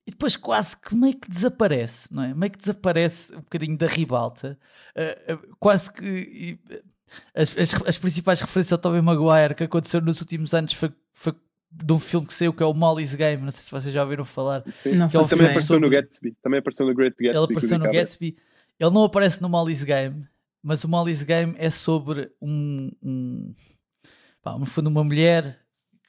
E 0.07 0.11
depois 0.11 0.37
quase 0.37 0.77
que 0.77 0.95
meio 0.95 1.19
que 1.19 1.29
desaparece, 1.29 2.07
não 2.09 2.23
é? 2.23 2.33
Meio 2.33 2.51
que 2.51 2.59
desaparece 2.59 3.35
um 3.35 3.41
bocadinho 3.41 3.77
da 3.77 3.87
ribalta. 3.87 4.57
Uh, 4.95 5.33
uh, 5.33 5.55
quase 5.59 5.91
que... 5.91 6.57
Uh, 6.71 6.81
as, 7.35 7.57
as, 7.57 7.73
as, 7.87 7.97
principais 7.97 8.39
referências 8.39 8.71
ao 8.71 8.77
Tobey 8.77 9.01
Maguire 9.01 9.53
que 9.53 9.65
aconteceram 9.65 10.05
nos 10.05 10.21
últimos 10.21 10.53
anos 10.53 10.71
foi, 10.71 10.93
foi 11.11 11.35
de 11.71 11.93
um 11.93 11.99
filme 11.99 12.27
que 12.27 12.33
saiu 12.33 12.53
que 12.53 12.61
é 12.61 12.65
o 12.65 12.73
Molly's 12.73 13.15
Game, 13.15 13.41
não 13.41 13.51
sei 13.51 13.63
se 13.63 13.71
vocês 13.71 13.93
já 13.93 14.03
ouviram 14.03 14.25
falar. 14.25 14.63
Não, 14.85 15.05
é 15.05 15.19
um 15.19 15.23
também 15.23 15.47
apareceu 15.47 15.79
no 15.79 15.89
Gatsby, 15.89 16.35
também 16.43 16.59
apareceu 16.59 16.85
no 16.85 16.93
Great 16.93 17.15
Gatsby. 17.17 17.37
Ele 17.37 17.45
apareceu 17.45 17.79
no 17.79 17.91
Gatsby. 17.91 18.37
Ele 18.79 18.93
não 18.93 19.03
aparece 19.03 19.41
no 19.41 19.47
Molly's 19.47 19.83
Game, 19.83 20.27
mas 20.61 20.83
o 20.83 20.89
Molly's 20.89 21.23
Game 21.23 21.55
é 21.57 21.69
sobre 21.69 22.31
um, 22.41 22.91
um 23.01 23.55
pá, 24.41 24.57
no 24.57 24.65
fundo 24.65 24.89
uma 24.89 25.03
mulher 25.03 25.59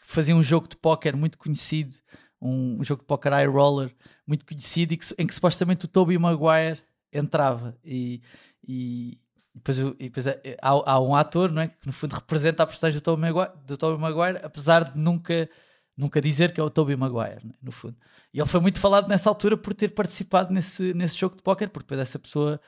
que 0.00 0.06
fazia 0.06 0.34
um 0.34 0.42
jogo 0.42 0.68
de 0.68 0.76
póquer 0.76 1.14
muito 1.14 1.38
conhecido, 1.38 1.96
um, 2.40 2.80
um 2.80 2.84
jogo 2.84 3.02
de 3.02 3.06
póquer 3.06 3.32
eye 3.32 3.46
roller 3.46 3.94
muito 4.26 4.44
conhecido 4.44 4.94
e 4.94 4.96
que, 4.96 5.14
em 5.18 5.26
que 5.26 5.34
supostamente 5.34 5.84
o 5.84 5.88
Tobey 5.88 6.18
Maguire 6.18 6.80
entrava 7.12 7.76
e, 7.84 8.20
e, 8.66 9.18
e 9.54 9.58
depois, 9.58 9.78
e 9.78 9.92
depois 9.94 10.26
é, 10.26 10.40
é, 10.44 10.56
há, 10.60 10.70
há, 10.70 11.00
um 11.00 11.14
ator 11.14 11.50
não 11.50 11.62
é, 11.62 11.68
que 11.68 11.86
no 11.86 11.92
fundo 11.92 12.14
representa 12.14 12.62
a 12.62 12.66
personagem 12.66 12.98
do 12.98 13.02
Tobey 13.02 13.20
Maguire, 13.30 13.98
Maguire 13.98 14.40
apesar 14.42 14.84
de 14.84 14.98
nunca, 14.98 15.48
nunca 15.96 16.20
dizer 16.20 16.52
que 16.52 16.60
é 16.60 16.64
o 16.64 16.70
Tobey 16.70 16.96
Maguire, 16.96 17.46
é, 17.46 17.54
no 17.62 17.70
fundo. 17.70 17.96
E 18.32 18.40
ele 18.40 18.48
foi 18.48 18.60
muito 18.60 18.80
falado 18.80 19.08
nessa 19.08 19.28
altura 19.28 19.56
por 19.56 19.74
ter 19.74 19.88
participado 19.90 20.52
nesse, 20.52 20.94
nesse 20.94 21.18
jogo 21.18 21.36
de 21.36 21.42
póquer, 21.42 21.68
porque 21.68 21.84
depois 21.84 22.00
essa 22.00 22.18
pessoa 22.18 22.60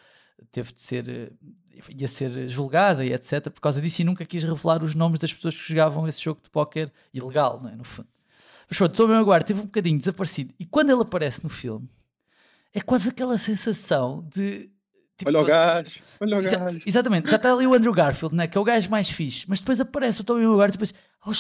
teve 0.51 0.73
de 0.73 0.81
ser 0.81 1.09
eh, 1.09 1.31
ia 1.91 2.09
ser 2.09 2.49
julgada 2.49 3.05
e 3.05 3.13
etc 3.13 3.51
por 3.51 3.61
causa 3.61 3.81
disso 3.81 4.03
e 4.03 4.05
nunca 4.05 4.25
quis 4.25 4.43
revelar 4.43 4.83
os 4.83 4.95
nomes 4.95 5.19
das 5.19 5.33
pessoas 5.33 5.55
que 5.55 5.69
jogavam 5.69 6.07
esse 6.09 6.23
jogo 6.23 6.41
de 6.43 6.51
póquer 6.51 6.93
ilegal, 7.13 7.61
não 7.63 7.71
é, 7.71 7.77
no 7.77 7.85
fundo. 7.85 8.09
Mas 8.69 8.79
pronto, 8.79 8.95
Tobey 8.95 9.17
Maguire 9.17 9.45
teve 9.45 9.61
um 9.61 9.65
bocadinho 9.65 9.99
desaparecido 9.99 10.53
e 10.59 10.67
quando 10.67 10.91
ele 10.91 11.03
aparece 11.03 11.43
no 11.43 11.51
filme 11.51 11.89
é 12.73 12.81
quase 12.81 13.09
aquela 13.09 13.39
sensação 13.39 14.27
de 14.29 14.71
Tipo, 15.17 15.31
olha 15.31 15.41
o 15.41 15.45
gajo, 15.45 16.01
olha 16.21 16.39
o 16.39 16.43
gajo. 16.43 16.81
Exatamente, 16.85 17.31
já 17.31 17.37
está 17.37 17.53
ali 17.53 17.67
o 17.67 17.75
Andrew 17.75 17.93
Garfield, 17.93 18.35
né, 18.35 18.49
que 18.49 18.59
é 18.59 18.61
o 18.61 18.65
gajo 18.65 18.91
mais 18.91 19.09
fixe, 19.09 19.45
mas 19.49 19.61
depois 19.61 19.81
aparece 19.81 20.21
o 20.21 20.25
Tobey 20.25 20.45
Maguire 20.45 20.71
e 20.71 20.73
depois, 20.73 20.95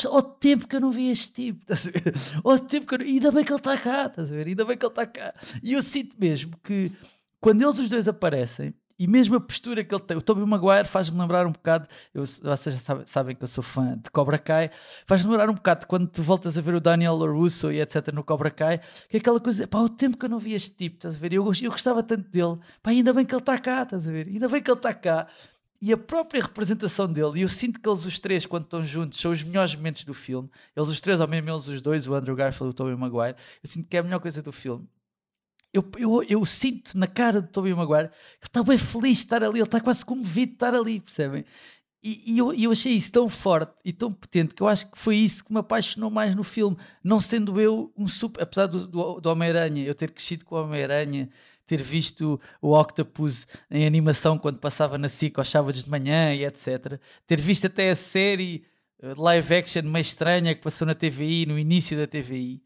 ao 0.07 0.23
tempo 0.23 0.69
que 0.69 0.76
eu 0.76 0.81
não 0.81 0.93
vi 0.93 1.11
este 1.11 1.33
tipo, 1.33 1.61
estás 1.62 1.87
a 1.88 1.90
ver? 1.90 2.14
Ao 2.45 2.59
tempo 2.59 2.87
que 2.87 2.95
eu 2.95 2.99
não... 2.99 3.07
ainda 3.07 3.33
bem 3.33 3.45
que 3.45 3.50
ele 3.50 3.59
está 3.59 3.76
cá, 3.76 4.07
estás 4.07 4.33
a 4.33 4.37
ver? 4.37 4.47
Ainda 4.47 4.64
bem 4.64 4.76
que 4.76 4.85
ele 4.85 4.93
está 4.93 5.07
cá. 5.07 5.35
E 5.62 5.73
eu 5.73 5.83
sinto 5.83 6.14
mesmo 6.19 6.57
que 6.62 6.93
quando 7.40 7.62
eles 7.62 7.78
os 7.81 7.88
dois 7.90 8.07
aparecem, 8.07 8.73
e 8.99 9.07
mesmo 9.07 9.37
a 9.37 9.41
postura 9.41 9.83
que 9.83 9.95
ele 9.95 10.03
tem, 10.03 10.17
o 10.17 10.23
Tobey 10.23 10.45
Maguire 10.47 10.87
faz-me 10.87 11.19
lembrar 11.19 11.47
um 11.47 11.53
bocado, 11.53 11.89
eu, 12.13 12.25
vocês 12.25 12.75
já 12.75 12.81
sabem, 12.81 13.07
sabem, 13.07 13.37
que 13.37 13.43
eu 13.43 13.49
sou 13.49 13.63
fã 13.65 13.99
de 13.99 14.11
Cobra 14.11 14.39
Kai, 14.39 14.71
faz-me 15.07 15.31
lembrar 15.31 15.51
um 15.51 15.55
bocado 15.55 15.87
quando 15.87 16.07
tu 16.07 16.23
voltas 16.23 16.57
a 16.57 16.61
ver 16.61 16.75
o 16.75 16.81
Daniel 16.81 17.17
LaRusso 17.17 17.73
e 17.73 17.81
etc 17.81 18.13
no 18.13 18.23
Cobra 18.23 18.51
Kai, 18.51 18.81
que 19.09 19.17
é 19.17 19.21
aquela 19.21 19.41
coisa, 19.41 19.67
pá, 19.67 19.79
o 19.81 19.89
tempo 19.89 20.17
que 20.17 20.25
eu 20.25 20.29
não 20.29 20.39
vi 20.39 20.55
este 20.55 20.77
tipo, 20.77 20.97
estás 20.97 21.17
a 21.17 21.19
ver? 21.19 21.33
Eu, 21.33 21.45
eu 21.63 21.71
gostava 21.71 22.03
tanto 22.03 22.29
dele, 22.31 22.59
pá, 22.83 22.91
ainda 22.91 23.13
bem 23.13 23.25
que 23.25 23.35
ele 23.35 23.43
está 23.43 23.59
cá, 23.59 23.83
estás 23.83 24.07
a 24.09 24.13
ver? 24.13 24.29
Ainda 24.29 24.49
bem 24.49 24.63
que 24.63 24.71
ele 24.71 24.79
está 24.79 24.95
cá. 24.95 25.27
e 25.81 25.93
a 25.93 25.99
própria 25.99 26.41
representação 26.41 27.13
dele, 27.13 27.41
e 27.41 27.43
eu 27.43 27.49
sinto 27.49 27.79
que 27.81 27.87
eles 27.89 28.05
os 28.07 28.19
três, 28.19 28.47
quando 28.47 28.65
estão 28.65 28.83
juntos, 28.83 29.21
são 29.21 29.33
os 29.33 29.43
melhores 29.43 29.75
momentos 29.75 30.05
do 30.05 30.15
filme. 30.15 30.49
Eles 30.75 30.89
os 30.89 31.01
três, 31.01 31.21
ou 31.21 31.29
mesmo 31.29 31.51
eles 31.51 31.69
os 31.69 31.83
dois, 31.83 32.09
o 32.09 32.15
Andrew 32.15 32.35
Garfield 32.35 32.71
e 32.71 32.73
o 32.73 32.75
Tobey 32.75 32.97
Maguire, 32.97 33.37
eu 33.63 33.69
sinto 33.69 33.89
que 33.89 33.97
é 33.97 34.01
a 34.01 34.03
melhor 34.03 34.21
coisa 34.21 34.41
do 34.43 34.51
filme. 34.53 34.89
Eu, 35.75 35.85
eu, 35.99 36.23
eu 36.23 36.45
sinto 36.47 36.97
na 36.97 37.09
cara 37.09 37.43
do 37.43 37.49
Tobey 37.49 37.75
Maguire 37.75 38.09
que 38.09 38.14
ele 38.14 38.47
está 38.47 38.62
bem 38.62 38.78
feliz 38.78 39.19
de 39.19 39.25
estar 39.25 39.43
ali, 39.43 39.59
ele 39.59 39.64
está 39.64 39.81
quase 39.81 40.04
comovido 40.04 40.52
de 40.52 40.54
estar 40.54 40.73
ali, 40.73 41.00
percebem? 41.00 41.45
E, 42.00 42.35
e 42.35 42.38
eu, 42.38 42.52
eu 42.52 42.71
achei 42.71 42.93
isso 42.93 43.11
tão 43.11 43.28
forte 43.31 43.73
e 43.85 43.90
tão 43.93 44.12
potente 44.12 44.54
que 44.54 44.62
eu 44.62 44.69
acho 44.69 44.90
que 44.90 44.99
foi 44.99 45.16
isso 45.16 45.43
que 45.43 45.52
me 45.52 45.59
apaixonou 45.59 46.11
mais 46.11 46.35
no 46.35 46.45
filme. 46.45 46.76
Não 47.02 47.19
sendo 47.19 47.59
eu 47.61 47.93
um 47.97 48.07
super. 48.07 48.43
Apesar 48.43 48.66
do, 48.66 48.87
do, 48.87 49.21
do 49.21 49.31
Homem-Aranha, 49.31 49.85
eu 49.85 49.95
ter 49.95 50.11
crescido 50.11 50.45
com 50.45 50.54
o 50.54 50.62
Homem-Aranha, 50.62 51.31
ter 51.66 51.83
visto 51.83 52.38
o 52.61 52.78
Octopus 52.78 53.47
em 53.71 53.87
animação 53.87 54.38
quando 54.38 54.59
passava 54.59 54.99
na 54.99 55.09
SIC 55.09 55.38
aos 55.38 55.49
sábados 55.49 55.83
de 55.83 55.90
manhã 55.90 56.35
e 56.35 56.45
etc. 56.45 57.00
Ter 57.26 57.40
visto 57.40 57.66
até 57.66 57.90
a 57.90 57.97
série 57.97 58.66
eh, 59.02 59.14
live 59.16 59.54
action 59.54 59.83
meio 59.83 60.02
estranha 60.02 60.54
que 60.54 60.62
passou 60.62 60.87
na 60.87 60.95
TVI, 60.95 61.47
no 61.47 61.59
início 61.59 61.97
da 61.97 62.07
TVI. 62.07 62.63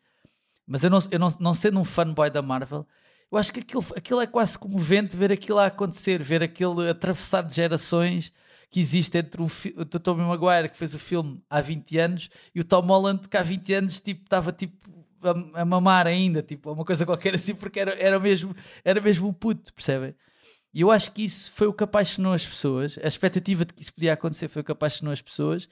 Mas 0.69 0.85
eu 0.85 0.91
não, 0.91 0.99
eu 1.11 1.19
não, 1.19 1.29
não 1.41 1.55
sendo 1.55 1.81
um 1.81 1.85
fanboy 1.85 2.31
da 2.31 2.43
Marvel, 2.43 2.87
eu 3.33 3.39
acho 3.39 3.53
que 3.53 3.61
aquilo, 3.61 3.85
aquilo 3.97 4.21
é 4.21 4.27
quase 4.27 4.59
comovente 4.59 5.17
ver 5.17 5.33
aquilo 5.33 5.59
a 5.59 5.67
acontecer, 5.67 6.23
ver 6.23 6.43
aquele 6.43 6.89
atravessar 6.91 7.43
de 7.43 7.55
gerações 7.55 8.33
que 8.71 8.79
existe 8.81 9.17
entre 9.17 9.41
o, 9.41 9.47
o 9.47 9.85
Tobey 9.85 10.25
Maguire 10.25 10.69
que 10.69 10.77
fez 10.77 10.93
o 10.95 10.99
filme 10.99 11.43
há 11.49 11.61
20 11.61 11.99
anos 11.99 12.29
e 12.55 12.61
o 12.61 12.65
Tom 12.65 12.83
Holland 12.83 13.27
que 13.27 13.37
há 13.37 13.43
20 13.43 13.73
anos 13.73 14.01
tipo 14.01 14.25
estava 14.25 14.53
tipo 14.53 14.77
a, 15.23 15.63
a, 15.63 15.65
mamar 15.65 16.07
ainda, 16.07 16.43
tipo, 16.43 16.71
uma 16.71 16.85
coisa 16.85 17.05
qualquer 17.05 17.35
assim, 17.35 17.55
porque 17.55 17.81
era, 17.81 17.95
era, 17.99 18.21
mesmo, 18.21 18.55
era 18.85 19.01
mesmo 19.01 19.29
um 19.29 19.33
puto, 19.33 19.73
percebem? 19.73 20.15
E 20.73 20.83
eu 20.83 20.91
acho 20.91 21.13
que 21.13 21.25
isso 21.25 21.51
foi 21.53 21.67
o 21.67 21.73
que 21.73 21.83
apaixonou 21.83 22.33
as 22.33 22.47
pessoas, 22.47 22.99
a 23.03 23.09
expectativa 23.09 23.65
de 23.65 23.73
que 23.73 23.83
isso 23.83 23.93
podia 23.93 24.13
acontecer 24.13 24.49
foi 24.49 24.63
o 24.63 24.65
que 24.65 24.71
apaixonou 24.71 25.13
as 25.13 25.23
pessoas. 25.23 25.69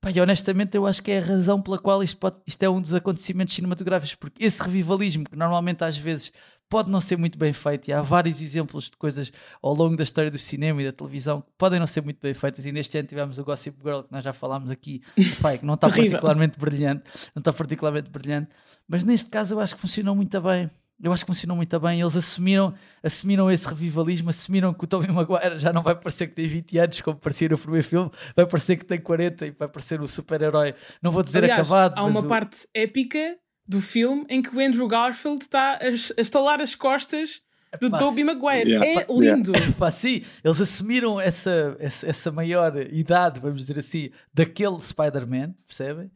Pá, 0.00 0.10
e 0.10 0.20
honestamente 0.20 0.76
eu 0.76 0.86
acho 0.86 1.02
que 1.02 1.10
é 1.10 1.18
a 1.18 1.24
razão 1.24 1.60
pela 1.60 1.78
qual 1.78 2.02
isto, 2.02 2.18
pode, 2.18 2.36
isto 2.46 2.62
é 2.62 2.68
um 2.68 2.80
dos 2.80 2.94
acontecimentos 2.94 3.54
cinematográficos, 3.54 4.14
porque 4.14 4.44
esse 4.44 4.62
revivalismo 4.62 5.24
que 5.24 5.36
normalmente 5.36 5.82
às 5.82 5.98
vezes 5.98 6.32
pode 6.68 6.90
não 6.90 7.00
ser 7.00 7.16
muito 7.16 7.38
bem 7.38 7.52
feito 7.52 7.88
e 7.88 7.92
há 7.92 8.02
vários 8.02 8.40
exemplos 8.40 8.90
de 8.90 8.96
coisas 8.96 9.32
ao 9.62 9.74
longo 9.74 9.96
da 9.96 10.02
história 10.02 10.30
do 10.30 10.38
cinema 10.38 10.82
e 10.82 10.84
da 10.84 10.92
televisão 10.92 11.40
que 11.40 11.48
podem 11.56 11.80
não 11.80 11.86
ser 11.86 12.02
muito 12.02 12.20
bem 12.20 12.34
feitas 12.34 12.64
e 12.66 12.72
neste 12.72 12.98
ano 12.98 13.08
tivemos 13.08 13.38
o 13.38 13.44
Gossip 13.44 13.76
Girl 13.82 14.02
que 14.02 14.12
nós 14.12 14.22
já 14.22 14.32
falámos 14.32 14.70
aqui 14.70 15.02
pai, 15.40 15.58
que 15.58 15.64
não 15.64 15.74
está 15.74 15.88
particularmente 15.90 16.58
brilhante 16.58 17.04
não 17.34 17.40
está 17.40 17.52
particularmente 17.52 18.10
brilhante 18.10 18.50
mas 18.86 19.02
neste 19.02 19.30
caso 19.30 19.54
eu 19.54 19.60
acho 19.60 19.74
que 19.74 19.80
funcionou 19.80 20.14
muito 20.14 20.40
bem 20.40 20.70
eu 21.02 21.12
acho 21.12 21.24
que 21.24 21.28
funcionou 21.28 21.56
muito 21.56 21.80
bem 21.80 22.00
eles 22.00 22.16
assumiram, 22.16 22.74
assumiram 23.02 23.50
esse 23.50 23.66
revivalismo 23.66 24.30
assumiram 24.30 24.74
que 24.74 24.84
o 24.84 24.86
Tobey 24.86 25.12
Maguire 25.12 25.58
já 25.58 25.72
não 25.72 25.82
vai 25.82 25.94
parecer 25.94 26.26
que 26.26 26.34
tem 26.34 26.46
20 26.46 26.78
anos 26.78 27.00
como 27.00 27.16
parecia 27.18 27.48
no 27.48 27.58
primeiro 27.58 27.86
filme 27.86 28.10
vai 28.34 28.46
parecer 28.46 28.76
que 28.76 28.84
tem 28.84 29.00
40 29.00 29.46
e 29.46 29.50
vai 29.50 29.68
parecer 29.68 30.00
o 30.00 30.08
super-herói 30.08 30.74
não 31.02 31.10
vou 31.10 31.22
dizer 31.22 31.44
Aliás, 31.44 31.60
acabado 31.70 31.98
há 31.98 32.04
uma 32.04 32.20
o... 32.20 32.28
parte 32.28 32.68
épica 32.74 33.36
do 33.66 33.80
filme 33.80 34.24
em 34.28 34.40
que 34.40 34.54
o 34.56 34.60
Andrew 34.60 34.88
Garfield 34.88 35.42
está 35.42 35.78
a 35.80 35.88
estalar 36.20 36.60
as 36.60 36.74
costas 36.74 37.42
do 37.78 37.90
Pá, 37.90 37.98
Tobey 37.98 38.24
Maguire. 38.24 38.70
Yeah. 38.70 39.02
É 39.02 39.06
lindo. 39.10 39.52
Yeah. 39.58 39.74
Pá, 39.78 39.90
sim, 39.90 40.24
eles 40.42 40.60
assumiram 40.60 41.20
essa, 41.20 41.76
essa, 41.78 42.06
essa, 42.06 42.32
maior 42.32 42.74
idade, 42.90 43.40
vamos 43.40 43.66
dizer 43.66 43.78
assim, 43.78 44.10
daquele 44.32 44.80
Spider-Man, 44.80 45.54
percebem? 45.66 46.06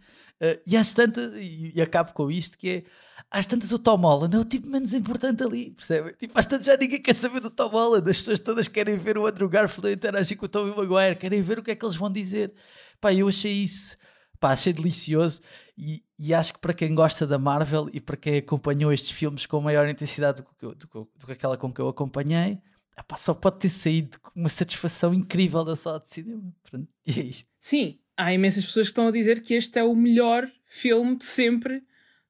Uh, 0.41 0.59
e 0.67 0.77
às 0.77 0.95
tantas, 0.95 1.35
e, 1.35 1.73
e 1.75 1.83
acabo 1.83 2.13
com 2.13 2.31
isto, 2.31 2.57
que 2.57 2.69
é 2.69 2.85
às 3.31 3.47
tantas 3.47 3.73
o 3.73 3.79
Tom 3.79 3.97
Holland 3.97 4.37
é 4.37 4.39
o 4.39 4.45
tipo 4.45 4.69
menos 4.69 4.93
importante 4.93 5.43
ali, 5.43 5.71
percebem? 5.71 6.15
Tipo, 6.15 6.39
às 6.39 6.47
tantas 6.47 6.67
já 6.67 6.77
ninguém 6.77 7.01
quer 7.01 7.15
saber 7.15 7.41
do 7.41 7.51
Tom 7.51 7.69
Holland, 7.69 8.11
as 8.11 8.19
pessoas 8.19 8.41
todas 8.41 8.69
querem 8.69 8.99
ver 8.99 9.17
o 9.19 9.27
Andrew 9.27 9.49
Garfield 9.49 9.93
interagir 9.93 10.37
com 10.37 10.47
o 10.47 10.49
Tobey 10.49 10.75
Maguire, 10.75 11.17
querem 11.17 11.43
ver 11.43 11.59
o 11.59 11.63
que 11.63 11.71
é 11.71 11.75
que 11.75 11.85
eles 11.85 11.97
vão 11.97 12.11
dizer. 12.11 12.53
Pá, 13.01 13.13
eu 13.13 13.29
achei 13.29 13.53
isso, 13.53 13.97
pá, 14.39 14.53
achei 14.53 14.73
delicioso. 14.73 15.41
E, 15.77 16.03
e, 16.19 16.35
acho 16.35 16.53
que 16.53 16.61
para 16.61 16.75
quem 16.75 16.95
gosta 16.95 17.27
da 17.27 17.39
Marvel 17.39 17.89
e 17.93 18.01
para 18.01 18.17
quem 18.17 18.37
acompanhou 18.37 18.93
estes 18.93 19.11
filmes 19.11 19.47
com 19.47 19.61
maior 19.61 19.89
intensidade 19.89 20.43
do 20.43 20.45
que, 20.45 20.55
do, 20.61 20.75
do, 20.75 21.11
do 21.19 21.27
que 21.27 21.33
aquela 21.33 21.57
com 21.57 21.73
que 21.73 21.81
eu 21.81 21.89
acompanhei, 21.89 22.59
epá, 22.99 23.17
só 23.17 23.33
pode 23.33 23.59
ter 23.59 23.71
saído 23.71 24.21
com 24.21 24.39
uma 24.39 24.51
satisfação 24.51 25.15
incrível 25.15 25.65
da 25.65 25.75
sala 25.75 26.01
de 26.01 26.11
cinema. 26.11 26.55
Pronto, 26.63 26.89
e 27.07 27.19
é 27.19 27.23
isto. 27.23 27.49
Sim, 27.59 27.99
há 28.17 28.33
imensas 28.33 28.65
pessoas 28.65 28.87
que 28.87 28.93
estão 28.93 29.09
a 29.09 29.11
dizer 29.11 29.41
que 29.43 29.55
este 29.55 29.79
é 29.79 29.83
o 29.83 29.97
melhor 29.97 30.47
filme 30.67 31.17
de 31.17 31.25
sempre 31.25 31.83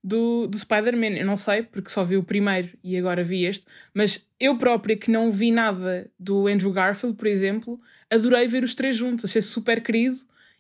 do, 0.02 0.47
do 0.47 0.59
Spider-Man. 0.59 1.18
Eu 1.18 1.26
não 1.26 1.37
sei, 1.37 1.62
porque 1.62 1.90
só 1.90 2.02
vi 2.02 2.16
o 2.16 2.25
primeiro 2.25 2.71
e 2.82 2.97
agora 2.97 3.23
vi 3.23 3.44
este, 3.44 3.66
mas 3.94 4.28
eu 4.40 4.56
própria, 4.59 4.97
que 4.97 5.11
não 5.11 5.30
vi 5.30 5.50
nada 5.50 6.11
do 6.18 6.47
Andrew 6.49 6.73
Garfield, 6.73 7.16
por 7.16 7.26
exemplo, 7.26 7.80
adorei 8.11 8.47
ver 8.49 8.64
os 8.64 8.75
três 8.75 8.97
juntos, 8.97 9.25
achei 9.25 9.42
super 9.42 9.82
querido. 9.82 10.16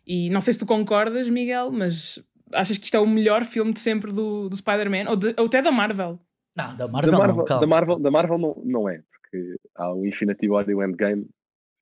E 0.06 0.30
não 0.30 0.40
sei 0.40 0.52
se 0.52 0.58
tu 0.58 0.66
concordas, 0.66 1.28
Miguel, 1.28 1.70
mas 1.70 2.22
achas 2.52 2.76
que 2.76 2.84
isto 2.84 2.96
é 2.96 3.00
o 3.00 3.06
melhor 3.06 3.44
filme 3.44 3.72
de 3.72 3.80
sempre 3.80 4.12
do, 4.12 4.48
do 4.48 4.56
Spider-Man? 4.56 5.08
Ou, 5.08 5.16
ou, 5.38 5.46
até 5.46 5.62
da 5.62 5.72
Marvel? 5.72 6.18
Não, 6.56 6.76
da 6.76 6.86
Marvel, 6.88 7.12
da 7.12 7.18
Marvel, 7.18 7.36
não, 7.36 7.60
da 7.60 7.66
Marvel, 7.66 7.98
da 7.98 8.10
Marvel 8.10 8.38
não, 8.38 8.62
não 8.64 8.88
é, 8.88 9.02
porque 9.10 9.56
há 9.74 9.94
o 9.94 10.04
Infinity 10.04 10.48
War 10.48 10.68
e 10.68 10.74
o 10.74 10.82
Endgame 10.82 11.26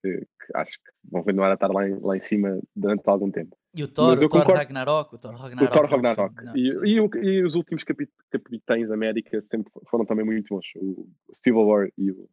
que, 0.03 0.21
que 0.21 0.57
acho 0.57 0.73
que 0.73 0.91
vão 1.11 1.23
continuar 1.23 1.51
a 1.51 1.55
estar 1.55 1.69
lá 1.69 1.89
em, 1.89 1.99
lá 2.01 2.17
em 2.17 2.21
cima 2.21 2.61
durante 2.75 3.03
algum 3.07 3.31
tempo. 3.31 3.57
E 3.73 3.85
o 3.85 3.89
Thor, 3.89 4.19
o 4.19 4.29
Thor 4.29 4.47
Ragnarok, 4.47 5.15
o 5.15 5.19
Thor 5.19 5.35
Ragnarok. 5.35 5.65
O 5.65 5.79
Thor 5.79 5.89
Ragnarok. 5.89 6.45
Não, 6.45 6.57
e, 6.57 6.71
e, 6.85 6.97
e, 6.97 7.45
os 7.45 7.55
últimos 7.55 7.85
capit 7.85 8.11
Capitães 8.29 8.91
América 8.91 9.41
sempre 9.43 9.73
foram 9.89 10.05
também 10.05 10.25
muito 10.25 10.49
bons. 10.53 10.67
O, 10.77 11.09
Civil 11.33 11.67
War 11.67 11.89
e 11.97 12.11
o, 12.11 12.29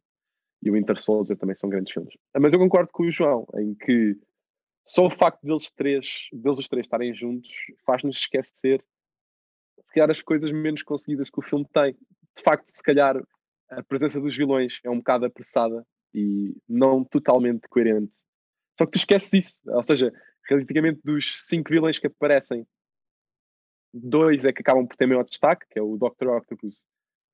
e 0.62 0.70
o 0.70 0.74
Winter 0.74 1.00
Soldier 1.00 1.38
também 1.38 1.54
são 1.54 1.70
grandes 1.70 1.92
filmes. 1.92 2.12
Mas 2.36 2.52
eu 2.52 2.58
concordo 2.58 2.90
com 2.92 3.04
o 3.04 3.10
João, 3.10 3.46
em 3.54 3.74
que 3.74 4.18
só 4.84 5.06
o 5.06 5.10
facto 5.10 5.40
deles 5.42 5.70
três, 5.70 6.28
deles 6.32 6.58
os 6.58 6.66
três 6.66 6.86
estarem 6.86 7.14
juntos 7.14 7.50
faz-nos 7.86 8.18
esquecer 8.18 8.82
se 9.88 9.94
calhar 9.94 10.10
as 10.10 10.20
coisas 10.20 10.52
menos 10.52 10.82
conseguidas 10.82 11.30
que 11.30 11.38
o 11.38 11.42
filme 11.42 11.66
tem. 11.72 11.92
De 11.92 12.42
facto, 12.42 12.68
se 12.68 12.82
calhar 12.82 13.16
a 13.70 13.82
presença 13.82 14.20
dos 14.20 14.36
vilões 14.36 14.78
é 14.84 14.90
um 14.90 14.98
bocado 14.98 15.24
apressada 15.26 15.86
e 16.14 16.54
não 16.68 17.04
totalmente 17.04 17.66
coerente. 17.68 18.12
Só 18.78 18.84
que 18.84 18.92
tu 18.92 18.98
esqueces 18.98 19.30
disso. 19.30 19.58
Ou 19.66 19.82
seja, 19.82 20.12
realisticamente 20.48 21.00
dos 21.04 21.46
cinco 21.46 21.70
vilões 21.70 21.98
que 21.98 22.06
aparecem, 22.06 22.66
dois 23.92 24.44
é 24.44 24.52
que 24.52 24.62
acabam 24.62 24.86
por 24.86 24.96
ter 24.96 25.06
maior 25.06 25.24
destaque, 25.24 25.66
que 25.70 25.78
é 25.78 25.82
o 25.82 25.96
Dr. 25.96 26.28
Octopus 26.28 26.82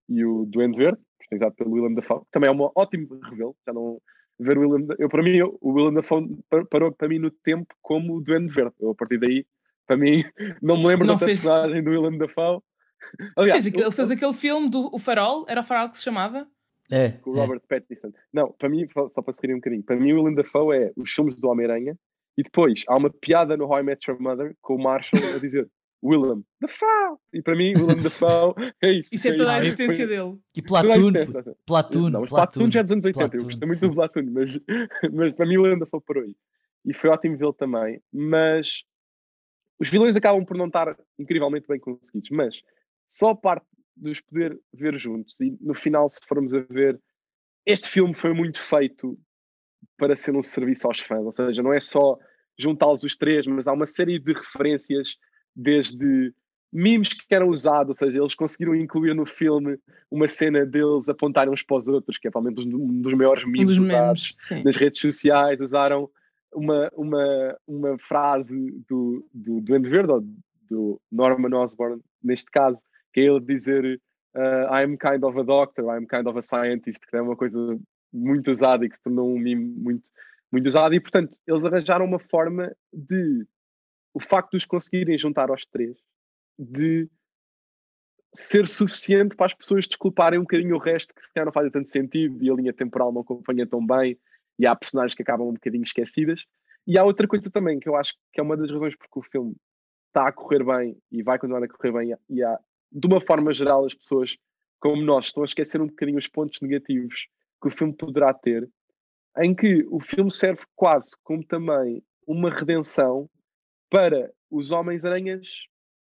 e 0.09 0.25
o 0.25 0.45
Duende 0.45 0.77
Verde, 0.77 1.01
protagonizado 1.19 1.55
pelo 1.55 1.73
Willem 1.73 1.95
Dafoe, 1.95 2.21
que 2.21 2.31
também 2.31 2.49
é 2.49 2.53
um 2.53 2.71
ótimo 2.75 3.09
revelo, 3.23 3.57
já 3.67 3.73
não 3.73 4.01
ver 4.39 4.59
o 4.59 4.69
Willem, 4.69 4.89
eu 4.99 5.09
para 5.09 5.23
mim 5.23 5.41
o 5.43 5.73
Willem 5.73 5.95
Dafoe 5.95 6.39
parou 6.71 6.93
para 6.93 7.09
mim 7.09 7.19
no 7.19 7.31
tempo 7.31 7.75
como 7.81 8.17
o 8.17 8.21
Duende 8.21 8.53
Verde. 8.53 8.75
Eu 8.81 8.91
a 8.91 8.95
partir 8.95 9.19
daí, 9.19 9.47
para 9.87 9.97
mim, 9.97 10.25
não 10.63 10.77
me 10.77 10.87
lembro 10.89 11.07
não 11.07 11.15
da 11.15 11.25
fez... 11.25 11.41
personagem 11.41 11.83
do 11.83 11.91
Willem 11.91 12.19
Dafoe. 12.19 12.61
Aliás, 13.37 13.63
fez 13.63 13.67
aquele, 13.67 13.85
ele 13.85 13.95
fez 13.95 14.11
aquele 14.11 14.33
filme 14.33 14.69
do 14.69 14.91
o 14.93 14.99
Farol, 14.99 15.45
era 15.49 15.61
o 15.61 15.65
Farol 15.65 15.89
que 15.89 15.99
se 15.99 16.05
chamava? 16.05 16.49
É. 16.91 17.11
Com 17.13 17.31
o 17.31 17.35
Robert 17.35 17.63
é. 17.69 17.81
Pattinson. 17.81 18.13
Não, 18.33 18.53
para 18.53 18.69
mim, 18.69 18.87
só 19.09 19.23
para 19.23 19.35
seguir 19.35 19.53
um 19.53 19.57
bocadinho, 19.57 19.83
para 19.83 19.97
mim 19.97 20.13
o 20.13 20.17
Willem 20.17 20.35
Dafoe 20.35 20.77
é 20.77 20.93
os 20.97 21.11
filmes 21.11 21.35
do 21.37 21.49
Homem-Aranha 21.49 21.97
e 22.37 22.43
depois 22.43 22.83
há 22.89 22.97
uma 22.97 23.11
piada 23.11 23.57
no 23.57 23.65
How 23.65 23.81
I 23.81 23.83
Met 23.83 24.11
Your 24.11 24.21
Mother 24.21 24.57
com 24.61 24.77
o 24.77 24.83
Marshall 24.83 25.35
a 25.35 25.39
dizer 25.39 25.69
Willem 26.05 26.45
Dafoe. 26.61 27.17
E 27.33 27.41
para 27.41 27.57
mim, 27.57 27.73
Willem 27.77 28.03
Dafoe 28.03 28.55
é 28.83 28.93
isso. 28.93 29.15
Isso 29.15 29.29
é, 29.29 29.31
é 29.31 29.37
toda 29.37 29.55
a 29.55 29.59
existência 29.59 30.07
dele. 30.07 30.39
E 30.55 30.61
Platoon. 30.61 31.13
Platoon. 31.67 32.11
Não, 32.11 32.21
mas 32.21 32.31
Platoon 32.31 32.71
já 32.71 32.81
é 32.81 32.83
dos 32.83 32.93
anos 32.93 33.05
80. 33.07 33.19
Platoon, 33.19 33.39
eu 33.39 33.45
gostei 33.45 33.67
muito 33.67 33.79
sim. 33.79 33.89
do 33.89 33.95
Platoon, 33.95 34.31
mas, 34.31 34.59
mas 35.13 35.33
para 35.33 35.47
mim, 35.47 35.57
Willem 35.57 35.79
Dafoe 35.79 36.03
parou 36.07 36.23
aí. 36.25 36.37
E 36.85 36.93
foi 36.93 37.09
ótimo 37.09 37.39
vê-lo 37.39 37.55
também. 37.55 38.03
Mas 38.13 38.85
os 39.81 39.89
vilões 39.89 40.15
acabam 40.15 40.45
por 40.45 40.57
não 40.57 40.67
estar 40.67 40.95
incrivelmente 41.19 41.67
bem 41.67 41.81
conseguidos. 41.81 42.29
Mas 42.31 42.55
só 43.11 43.31
a 43.31 43.37
parte 43.37 43.67
de 43.97 44.11
os 44.11 44.21
poder 44.21 44.61
ver 44.75 44.97
juntos. 44.97 45.35
E 45.41 45.57
no 45.61 45.73
final, 45.73 46.07
se 46.09 46.21
formos 46.27 46.55
a 46.55 46.61
ver, 46.61 47.01
este 47.65 47.89
filme 47.89 48.13
foi 48.13 48.35
muito 48.35 48.61
feito 48.61 49.19
para 49.97 50.17
ser 50.17 50.35
um 50.35 50.43
serviço 50.43 50.87
aos 50.87 51.01
fãs. 51.01 51.25
Ou 51.25 51.33
seja, 51.33 51.63
não 51.63 51.73
é 51.73 51.81
só 51.81 52.19
juntá-los 52.59 53.03
os 53.03 53.17
três, 53.17 53.47
mas 53.47 53.67
há 53.67 53.73
uma 53.73 53.87
série 53.87 54.19
de 54.19 54.33
referências 54.33 55.17
desde 55.55 56.33
memes 56.73 57.15
que 57.15 57.33
eram 57.33 57.49
usados, 57.49 57.91
ou 57.91 58.07
seja, 58.07 58.19
eles 58.19 58.35
conseguiram 58.35 58.75
incluir 58.75 59.15
no 59.15 59.25
filme 59.25 59.79
uma 60.11 60.27
cena 60.27 60.67
deles 60.67 61.09
apontarem 61.09 61.53
uns 61.53 61.63
para 61.63 61.77
os 61.77 61.87
outros, 61.87 62.19
que 62.19 62.27
é 62.27 62.31
provavelmente 62.31 62.69
um 62.75 63.01
dos 63.01 63.15
maiores 63.15 63.45
memes 63.45 63.63
um 63.63 63.65
dos 63.67 63.79
usados 63.79 64.37
memes, 64.51 64.65
nas 64.65 64.77
redes 64.77 65.01
sociais, 65.01 65.61
usaram 65.61 66.11
uma, 66.53 66.91
uma, 66.95 67.57
uma 67.67 67.99
frase 67.99 68.73
do, 68.89 69.25
do 69.33 69.61
Duende 69.61 69.89
Verde, 69.89 70.13
ou 70.13 70.25
do 70.69 71.01
Norman 71.13 71.57
Osborn, 71.57 72.01
neste 72.23 72.51
caso, 72.51 72.79
que 73.13 73.21
é 73.21 73.25
ele 73.25 73.41
dizer 73.41 74.01
uh, 74.35 74.75
I'm 74.75 74.97
kind 74.97 75.23
of 75.23 75.39
a 75.39 75.45
doctor, 75.45 75.85
I'm 75.97 76.07
kind 76.07 76.27
of 76.27 76.37
a 76.37 76.43
scientist, 76.43 77.07
que 77.07 77.17
é 77.17 77.23
uma 77.23 77.37
coisa 77.37 77.79
muito 78.15 78.51
usada 78.51 78.85
e 78.85 78.89
que 78.89 78.97
se 78.97 79.03
tornou 79.03 79.29
um 79.29 79.39
meme 79.39 79.65
muito, 79.65 80.11
muito 80.51 80.67
usado, 80.67 80.95
e 80.95 81.01
portanto 81.01 81.37
eles 81.47 81.65
arranjaram 81.65 82.05
uma 82.05 82.19
forma 82.19 82.75
de 82.93 83.47
o 84.15 84.21
facto 84.21 84.53
de 84.53 84.59
os 84.59 84.65
conseguirem 84.65 85.19
juntar 85.19 85.51
aos 85.51 85.67
três, 85.67 85.99
de 86.57 87.11
ser 88.33 88.67
suficiente 88.69 89.37
para 89.37 89.47
as 89.47 89.55
pessoas 89.55 89.87
desculparem 89.87 90.39
um 90.39 90.43
bocadinho 90.43 90.77
o 90.77 90.79
resto 90.79 91.15
que 91.15 91.23
se 91.23 91.33
calhar 91.33 91.47
não 91.47 91.53
faz 91.53 91.71
tanto 91.71 91.89
sentido 91.89 92.43
e 92.43 92.51
a 92.51 92.55
linha 92.55 92.73
temporal 92.73 93.13
não 93.13 93.23
acompanha 93.23 93.67
tão 93.67 93.85
bem 93.85 94.19
e 94.59 94.67
há 94.67 94.75
personagens 94.75 95.15
que 95.15 95.23
acabam 95.23 95.49
um 95.49 95.55
bocadinho 95.55 95.83
esquecidas. 95.83 96.45
E 96.87 96.99
há 96.99 97.05
outra 97.05 97.27
coisa 97.27 97.51
também 97.51 97.79
que 97.81 97.89
eu 97.89 97.97
acho 97.97 98.15
que 98.33 98.41
é 98.41 98.43
uma 98.43 98.57
das 98.57 98.71
razões 98.71 98.97
porque 98.97 99.19
o 99.19 99.23
filme 99.23 99.57
está 100.09 100.29
a 100.29 100.33
correr 100.33 100.65
bem 100.65 100.97
e 101.11 101.23
vai 101.23 101.39
continuar 101.39 101.65
a 101.65 101.69
correr 101.69 101.93
bem, 101.93 102.17
e 102.29 102.43
há, 102.43 102.59
de 102.93 103.07
uma 103.07 103.21
forma 103.21 103.53
geral, 103.53 103.85
as 103.85 103.95
pessoas 103.95 104.37
como 104.79 105.03
nós 105.03 105.27
estão 105.27 105.43
a 105.43 105.47
esquecer 105.47 105.81
um 105.81 105.87
bocadinho 105.87 106.19
os 106.19 106.29
pontos 106.29 106.61
negativos 106.61 107.27
que 107.65 107.69
o 107.69 107.71
filme 107.71 107.95
poderá 107.95 108.35
ter, 108.35 108.69
em 109.39 109.55
que 109.55 109.87
o 109.91 109.99
filme 109.99 110.31
serve 110.31 110.63
quase 110.77 111.11
como 111.23 111.43
também 111.43 112.03
uma 112.27 112.51
redenção 112.51 113.29
para 113.89 114.31
os 114.51 114.71
Homens-Aranhas, 114.71 115.49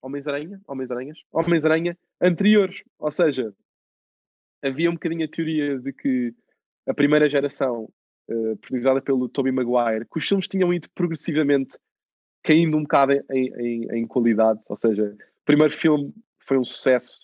Homens-Aranha? 0.00 0.58
Homens-Aranhas? 0.66 1.18
Homens-Aranha 1.30 1.98
anteriores. 2.20 2.82
Ou 2.98 3.10
seja, 3.10 3.54
havia 4.62 4.88
um 4.88 4.94
bocadinho 4.94 5.26
a 5.26 5.28
teoria 5.28 5.78
de 5.78 5.92
que 5.92 6.34
a 6.86 6.94
primeira 6.94 7.28
geração, 7.28 7.90
uh, 8.30 8.56
protagonizada 8.56 9.02
pelo 9.02 9.28
Tobey 9.28 9.52
Maguire, 9.52 10.06
que 10.10 10.18
os 10.18 10.26
filmes 10.26 10.48
tinham 10.48 10.72
ido 10.72 10.88
progressivamente 10.94 11.76
caindo 12.42 12.78
um 12.78 12.82
bocado 12.82 13.12
em, 13.12 13.52
em, 13.58 13.98
em 13.98 14.06
qualidade. 14.06 14.60
Ou 14.66 14.76
seja, 14.76 15.14
o 15.14 15.44
primeiro 15.44 15.74
filme 15.74 16.14
foi 16.38 16.56
um 16.56 16.64
sucesso 16.64 17.20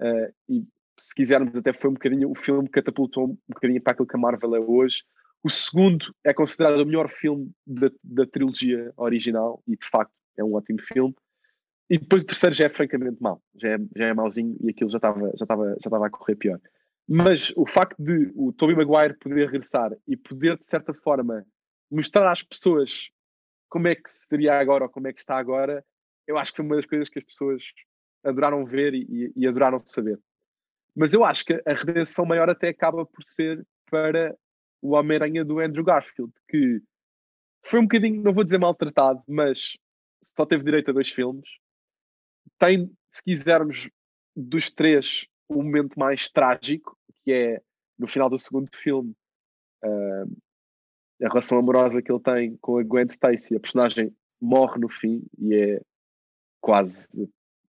uh, 0.00 0.32
e, 0.48 0.64
se 1.08 1.14
quisermos, 1.14 1.56
até 1.58 1.72
foi 1.72 1.90
um 1.90 1.94
bocadinho 1.94 2.30
o 2.30 2.34
filme 2.34 2.68
catapultou 2.68 3.30
um 3.30 3.38
bocadinho 3.48 3.82
para 3.82 3.92
aquilo 3.92 4.06
que 4.06 4.16
a 4.16 4.18
Marvel 4.18 4.54
é 4.54 4.60
hoje. 4.60 5.02
O 5.42 5.50
segundo 5.50 6.14
é 6.24 6.32
considerado 6.32 6.80
o 6.80 6.86
melhor 6.86 7.08
filme 7.08 7.50
da, 7.66 7.90
da 8.02 8.26
trilogia 8.26 8.92
original 8.96 9.62
e, 9.66 9.76
de 9.76 9.86
facto, 9.88 10.12
é 10.38 10.44
um 10.44 10.54
ótimo 10.54 10.80
filme. 10.80 11.14
E 11.90 11.98
depois 11.98 12.22
o 12.22 12.26
terceiro 12.26 12.54
já 12.54 12.66
é 12.66 12.68
francamente 12.68 13.20
mau, 13.20 13.42
já 13.60 13.70
é, 13.70 13.78
já 13.96 14.06
é 14.06 14.14
mauzinho 14.14 14.56
e 14.60 14.70
aquilo 14.70 14.88
já 14.88 14.98
estava 14.98 15.20
já 15.36 15.44
estava 15.44 15.68
já 15.70 15.74
estava 15.76 16.06
a 16.06 16.10
correr 16.10 16.36
pior. 16.36 16.60
Mas 17.08 17.52
o 17.56 17.66
facto 17.66 18.00
de 18.00 18.30
o 18.34 18.52
Tobey 18.52 18.76
Maguire 18.76 19.18
poder 19.18 19.46
regressar 19.46 19.90
e 20.06 20.16
poder, 20.16 20.56
de 20.56 20.64
certa 20.64 20.94
forma, 20.94 21.44
mostrar 21.90 22.30
às 22.30 22.42
pessoas 22.42 23.10
como 23.68 23.88
é 23.88 23.94
que 23.94 24.08
seria 24.28 24.58
agora 24.58 24.84
ou 24.84 24.90
como 24.90 25.08
é 25.08 25.12
que 25.12 25.18
está 25.18 25.36
agora, 25.36 25.84
eu 26.26 26.38
acho 26.38 26.52
que 26.52 26.58
foi 26.58 26.64
uma 26.64 26.76
das 26.76 26.86
coisas 26.86 27.08
que 27.08 27.18
as 27.18 27.24
pessoas 27.24 27.62
adoraram 28.24 28.64
ver 28.64 28.94
e, 28.94 29.32
e 29.34 29.46
adoraram 29.46 29.78
saber. 29.80 30.18
Mas 30.94 31.14
eu 31.14 31.24
acho 31.24 31.44
que 31.44 31.54
a 31.66 31.72
redenção 31.72 32.24
maior 32.24 32.50
até 32.50 32.68
acaba 32.68 33.06
por 33.06 33.22
ser 33.24 33.66
para 33.90 34.36
o 34.80 34.94
Homem-Aranha 34.94 35.44
do 35.44 35.58
Andrew 35.58 35.84
Garfield, 35.84 36.32
que 36.48 36.80
foi 37.64 37.80
um 37.80 37.84
bocadinho, 37.84 38.22
não 38.22 38.32
vou 38.32 38.44
dizer 38.44 38.58
maltratado, 38.58 39.22
mas 39.26 39.76
só 40.22 40.44
teve 40.44 40.64
direito 40.64 40.90
a 40.90 40.94
dois 40.94 41.10
filmes. 41.10 41.48
Tem, 42.58 42.90
se 43.08 43.22
quisermos, 43.22 43.88
dos 44.34 44.70
três, 44.70 45.26
o 45.48 45.60
um 45.60 45.62
momento 45.62 45.98
mais 45.98 46.28
trágico, 46.28 46.98
que 47.24 47.32
é 47.32 47.62
no 47.98 48.06
final 48.06 48.28
do 48.28 48.38
segundo 48.38 48.68
filme, 48.74 49.14
uh, 49.84 50.36
a 51.22 51.28
relação 51.28 51.58
amorosa 51.58 52.02
que 52.02 52.10
ele 52.10 52.20
tem 52.20 52.56
com 52.56 52.78
a 52.78 52.82
Gwen 52.82 53.06
Stacy. 53.06 53.56
A 53.56 53.60
personagem 53.60 54.14
morre 54.40 54.80
no 54.80 54.88
fim 54.88 55.22
e 55.38 55.54
é 55.54 55.80
quase, 56.60 57.08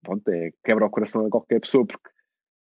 pronto, 0.02 0.28
é, 0.28 0.52
quebra 0.62 0.86
o 0.86 0.90
coração 0.90 1.26
a 1.26 1.30
qualquer 1.30 1.60
pessoa, 1.60 1.84
porque 1.84 2.10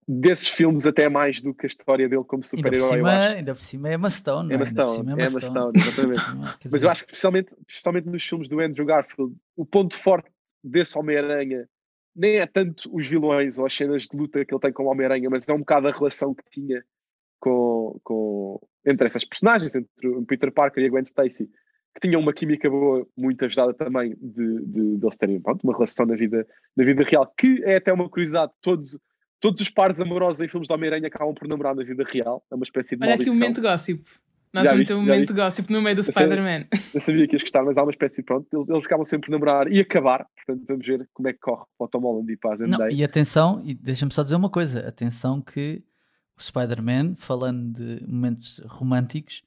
desses 0.07 0.49
filmes 0.49 0.87
até 0.87 1.09
mais 1.09 1.41
do 1.41 1.55
que 1.55 1.67
a 1.67 1.69
história 1.69 2.09
dele 2.09 2.25
como 2.25 2.43
super-herói. 2.43 2.97
Ainda, 2.97 3.29
ainda 3.29 3.55
por 3.55 3.63
cima 3.63 3.89
é 3.89 3.95
Emma 3.95 4.11
Stone. 4.11 4.53
É 4.53 4.57
Emma 4.57 4.67
Stone, 4.67 5.11
é 5.11 5.13
Emma 5.13 5.41
Stone, 5.41 5.73
exatamente. 5.75 6.23
Mas 6.71 6.85
eu 6.85 6.91
acho 6.91 7.05
que 7.05 7.13
especialmente, 7.13 7.55
especialmente 7.69 8.09
nos 8.09 8.27
filmes 8.27 8.49
do 8.49 8.61
Andrew 8.61 8.87
Garfield, 8.87 9.35
o 9.57 9.65
ponto 9.65 9.97
forte 9.97 10.31
desse 10.63 10.99
Homem-Aranha 10.99 11.69
nem 12.15 12.37
é 12.37 12.47
tanto 12.47 12.95
os 12.95 13.07
vilões 13.07 13.59
ou 13.59 13.67
as 13.67 13.73
cenas 13.73 14.03
de 14.03 14.17
luta 14.17 14.45
que 14.45 14.53
ele 14.53 14.61
tem 14.61 14.73
com 14.73 14.85
o 14.85 14.91
Homem-Aranha, 14.91 15.31
mas 15.31 15.49
é 15.49 15.53
um 15.53 15.61
bocado 15.61 15.89
a 15.89 15.93
relação 15.93 16.35
que 16.35 16.45
tinha 16.51 16.85
com, 17.41 17.99
com, 18.05 18.61
entre 18.85 19.07
essas 19.07 19.25
personagens, 19.25 19.75
entre 19.75 20.09
o 20.09 20.25
Peter 20.25 20.53
Parker 20.53 20.83
e 20.83 20.87
a 20.87 20.91
Gwen 20.91 21.03
Stacy, 21.03 21.51
que 21.95 22.01
tinham 22.01 22.21
uma 22.21 22.33
química 22.33 22.69
boa, 22.71 23.07
muito 23.17 23.45
ajudada 23.45 23.75
também 23.75 24.17
de, 24.21 24.61
de, 24.65 24.97
de 24.97 25.05
eles 25.05 25.17
terem 25.17 25.41
pronto, 25.41 25.65
uma 25.65 25.73
relação 25.73 26.07
na 26.07 26.15
vida, 26.15 26.47
na 26.77 26.85
vida 26.85 27.05
real, 27.05 27.27
que 27.37 27.63
é 27.65 27.77
até 27.77 27.93
uma 27.93 28.09
curiosidade, 28.09 28.53
todos, 28.61 28.97
todos 29.43 29.61
os 29.61 29.69
pares 29.69 30.01
amorosos 30.01 30.41
em 30.41 30.49
filmes 30.49 30.69
de 30.69 30.73
Homem-Aranha 30.73 31.09
acabam 31.09 31.35
por 31.35 31.47
namorar 31.49 31.75
na 31.75 31.83
vida 31.83 32.05
real, 32.11 32.43
é 32.51 32.55
uma 32.55 32.63
espécie 32.63 32.97
de 32.97 33.05
Olha 33.05 33.17
aqui 33.17 33.29
o 33.29 33.35
momento 33.35 33.61
gossip. 33.61 34.03
Nós 34.55 34.71
vamos 34.71 34.87
ter 34.87 34.95
um 34.95 35.01
momento 35.01 35.35
gossip 35.35 35.71
no 35.73 35.83
meio 35.83 35.97
do 35.97 36.03
Spider-Man. 36.03 36.67
Eu 36.95 37.01
sabia 37.01 37.27
que 37.27 37.35
ias 37.35 37.43
gostar, 37.43 37.65
mas 37.65 37.77
há 37.77 37.83
uma 37.83 37.91
espécie, 37.91 38.23
pronto, 38.23 38.47
eles, 38.53 38.69
eles 38.69 38.85
acabam 38.85 39.05
sempre 39.05 39.27
por 39.27 39.33
namorar 39.33 39.71
e 39.73 39.81
acabar, 39.81 40.27
portanto 40.37 40.67
vamos 40.69 40.87
ver 40.87 41.09
como 41.13 41.29
é 41.29 41.33
que 41.33 41.41
corre 41.41 41.65
para 41.77 41.85
o 41.85 41.89
Tom 41.89 42.01
Holland 42.01 42.33
e 42.33 42.37
para 42.37 42.55
a 42.55 42.57
Zendaya. 42.57 42.91
Não, 42.91 42.97
e 42.97 43.03
atenção, 43.03 43.63
e 43.65 43.75
deixa-me 43.75 44.13
só 44.13 44.23
dizer 44.23 44.37
uma 44.37 44.51
coisa, 44.51 44.87
atenção 44.87 45.41
que 45.41 45.83
o 46.39 46.43
Spider-Man, 46.43 47.17
falando 47.17 47.73
de 47.73 48.07
momentos 48.07 48.61
românticos, 48.67 49.43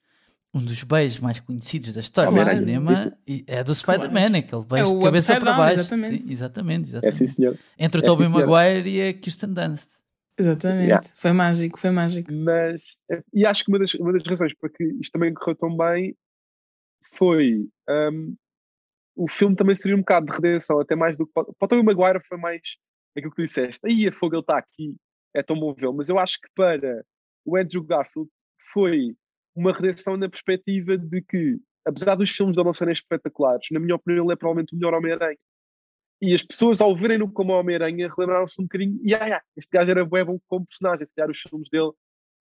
um 0.56 0.66
dos 0.66 0.82
beijos 0.84 1.20
mais 1.20 1.38
conhecidos 1.42 1.94
da 1.94 2.00
história 2.00 2.32
do 2.32 2.50
cinema 2.50 3.18
é 3.46 3.62
do 3.62 3.76
Spider-Man, 3.76 4.30
claro. 4.32 4.38
aquele 4.38 4.64
beijo 4.64 4.92
é 4.92 4.98
de 4.98 5.04
cabeça 5.04 5.40
para 5.40 5.54
baixo. 5.54 5.80
Exatamente. 5.82 6.18
Sim, 6.18 6.32
exatamente, 6.32 6.90
exatamente. 6.90 7.14
É 7.14 7.18
sim, 7.18 7.28
senhor. 7.28 7.60
Entre 7.78 8.00
o 8.00 8.02
é 8.02 8.06
Tobey 8.06 8.30
Maguire 8.30 8.90
e 8.90 9.10
a 9.10 9.14
Kirsten 9.14 9.54
Dunst. 9.54 9.90
Exatamente, 10.38 10.88
yeah. 10.88 11.08
foi 11.16 11.32
mágico, 11.34 11.80
foi 11.80 11.92
mágico. 11.92 12.32
Mas, 12.32 12.98
e 13.34 13.46
acho 13.46 13.66
que 13.66 13.72
uma 13.72 13.80
das, 13.80 13.94
uma 13.96 14.14
das 14.14 14.24
razões 14.26 14.54
para 14.54 14.70
que 14.70 14.84
isto 15.02 15.12
também 15.12 15.34
correu 15.34 15.56
tão 15.56 15.76
bem 15.76 16.16
foi 17.12 17.68
um, 17.90 18.36
o 19.16 19.30
filme 19.30 19.56
também 19.58 19.76
serviu 19.76 19.98
um 19.98 20.02
bocado 20.02 20.28
de 20.28 20.32
redenção, 20.32 20.80
até 20.80 20.96
mais 20.96 21.18
do 21.18 21.28
que. 21.28 21.34
Para 21.34 21.44
o 21.50 21.68
Tobey 21.68 21.84
Maguire 21.84 22.24
foi 22.26 22.38
mais 22.38 22.62
aquilo 23.16 23.32
que 23.32 23.44
tu 23.44 23.46
disseste. 23.46 23.86
Aí 23.86 24.08
a 24.08 24.12
fogo 24.12 24.36
ele 24.36 24.42
está 24.42 24.58
aqui, 24.58 24.96
é 25.34 25.44
tão 25.44 25.60
bom 25.60 25.74
vê-lo. 25.74 25.94
Mas 25.94 26.08
eu 26.08 26.18
acho 26.18 26.40
que 26.40 26.48
para 26.56 27.04
o 27.46 27.58
Andrew 27.58 27.84
Garfield 27.84 28.30
foi 28.72 29.16
uma 29.56 29.72
redenção 29.72 30.18
na 30.18 30.30
perspectiva 30.30 30.98
de 30.98 31.22
que, 31.22 31.58
apesar 31.86 32.16
dos 32.16 32.30
filmes 32.32 32.56
dele 32.56 32.66
não 32.66 32.74
serem 32.74 32.94
espetaculares, 32.94 33.66
na 33.72 33.80
minha 33.80 33.96
opinião, 33.96 34.26
ele 34.26 34.34
é 34.34 34.36
provavelmente 34.36 34.74
o 34.74 34.78
melhor 34.78 34.94
Homem-Aranha. 34.94 35.38
E 36.22 36.34
as 36.34 36.44
pessoas, 36.44 36.82
ao 36.82 36.96
verem-no 36.96 37.32
como 37.32 37.54
Homem-Aranha, 37.54 38.10
relembraram-se 38.10 38.62
um 38.62 38.66
bocadinho: 38.66 39.00
e 39.04 39.14
ah, 39.14 39.42
este 39.56 39.70
gajo 39.72 39.92
era 39.92 40.06
bom 40.06 40.40
como 40.48 40.66
personagem, 40.66 41.06
se 41.08 41.14
calhar 41.16 41.30
os 41.30 41.40
filmes 41.40 41.70
dele 41.70 41.92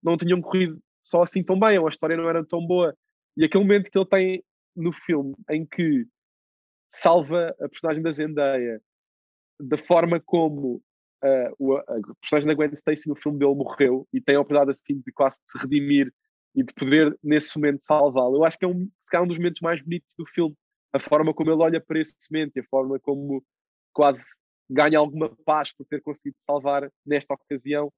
não 0.03 0.17
tinham 0.17 0.41
corrido 0.41 0.79
só 1.03 1.23
assim 1.23 1.43
tão 1.43 1.59
bem, 1.59 1.79
ou 1.79 1.87
a 1.87 1.91
história 1.91 2.17
não 2.17 2.29
era 2.29 2.45
tão 2.45 2.65
boa. 2.67 2.97
E 3.37 3.45
aquele 3.45 3.65
momento 3.65 3.91
que 3.91 3.99
ele 3.99 4.07
tem 4.07 4.45
no 4.77 4.93
filme 4.93 5.35
em 5.51 5.67
que 5.67 6.07
salva 6.91 7.55
a 7.61 7.69
personagem 7.69 8.03
da 8.03 8.13
Zendaya 8.13 8.81
da 9.61 9.77
forma 9.77 10.21
como 10.21 10.83
uh, 11.23 11.55
o, 11.59 11.77
a 11.77 11.85
personagem 12.21 12.49
da 12.49 12.55
Gwen 12.55 12.73
Stacy 12.73 13.09
no 13.09 13.17
filme 13.17 13.39
dele 13.39 13.55
morreu 13.55 14.07
e 14.13 14.21
tem 14.21 14.37
a 14.37 14.41
oportunidade 14.41 14.71
assim 14.71 15.01
de 15.01 15.13
quase 15.13 15.39
de 15.39 15.51
se 15.51 15.59
redimir 15.59 16.13
e 16.55 16.63
de 16.63 16.73
poder 16.75 17.17
nesse 17.23 17.57
momento 17.59 17.83
salvá-lo. 17.83 18.37
Eu 18.37 18.45
acho 18.45 18.59
que 18.59 18.65
é 18.65 18.69
um, 18.69 18.89
se 19.03 19.11
calhar, 19.11 19.25
um 19.25 19.29
dos 19.29 19.39
momentos 19.39 19.61
mais 19.61 19.83
bonitos 19.83 20.15
do 20.17 20.27
filme. 20.27 20.55
A 20.93 20.99
forma 20.99 21.35
como 21.35 21.51
ele 21.51 21.63
olha 21.63 21.81
para 21.81 21.99
esse 21.99 22.17
momento 22.31 22.57
e 22.57 22.61
a 22.61 22.65
forma 22.65 23.01
como 23.01 23.45
quase 23.93 24.23
ganha 24.71 24.99
alguma 24.99 25.35
paz 25.45 25.73
por 25.73 25.85
ter 25.87 26.01
conseguido 26.01 26.37
salvar 26.41 26.91
nesta 27.05 27.35
ocasião 27.35 27.93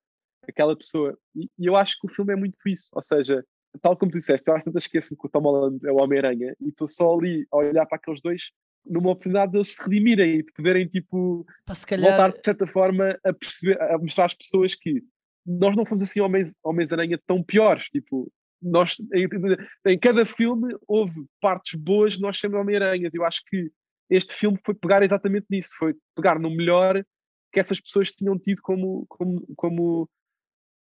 aquela 0.48 0.76
pessoa. 0.76 1.16
E, 1.34 1.50
e, 1.58 1.66
eu 1.66 1.76
acho 1.76 1.98
que 2.00 2.06
o 2.06 2.10
filme 2.14 2.32
é 2.32 2.36
muito 2.36 2.56
isso. 2.66 2.88
Ou 2.92 3.02
seja, 3.02 3.44
tal 3.82 3.96
como 3.96 4.10
tu 4.10 4.18
disseste, 4.18 4.48
eu 4.48 4.54
acho 4.54 4.70
que 4.70 4.78
esqueço 4.78 5.16
que 5.16 5.26
o 5.26 5.28
Tom 5.28 5.40
Holland 5.40 5.86
é 5.86 5.92
o 5.92 6.02
Homem-Aranha 6.02 6.56
e 6.60 6.68
estou 6.68 6.86
só 6.86 7.14
ali 7.16 7.46
a 7.52 7.56
olhar 7.56 7.86
para 7.86 7.96
aqueles 7.96 8.20
dois 8.20 8.50
numa 8.88 9.10
oportunidade 9.10 9.50
de 9.50 9.58
eles 9.58 9.72
se 9.72 9.82
redimirem 9.82 10.36
e 10.36 10.42
de 10.44 10.52
poderem, 10.52 10.86
tipo, 10.86 11.44
calhar... 11.86 12.10
voltar 12.10 12.38
de 12.38 12.44
certa 12.44 12.66
forma 12.68 13.18
a 13.24 13.32
perceber, 13.32 13.80
a 13.82 13.98
mostrar 13.98 14.26
às 14.26 14.34
pessoas 14.34 14.76
que 14.76 15.02
nós 15.44 15.76
não 15.76 15.84
fomos 15.84 16.02
assim 16.02 16.20
Homens-Aranha 16.62 17.20
tão 17.26 17.42
piores, 17.42 17.84
tipo, 17.84 18.30
nós, 18.62 18.96
em, 19.84 19.98
cada 19.98 20.24
filme 20.24 20.74
houve 20.86 21.26
partes 21.40 21.74
boas, 21.74 22.18
nós 22.18 22.38
somos 22.38 22.58
Homem-Aranhas. 22.58 23.14
Eu 23.14 23.24
acho 23.24 23.42
que 23.46 23.70
este 24.08 24.34
filme 24.34 24.58
foi 24.64 24.74
pegar 24.74 25.02
exatamente 25.02 25.46
nisso, 25.50 25.70
foi 25.78 25.94
pegar 26.14 26.38
no 26.38 26.50
melhor 26.50 27.04
que 27.52 27.60
essas 27.60 27.80
pessoas 27.80 28.10
tinham 28.10 28.38
tido 28.38 28.60
como, 28.62 29.06
como, 29.08 29.46
como, 29.56 30.10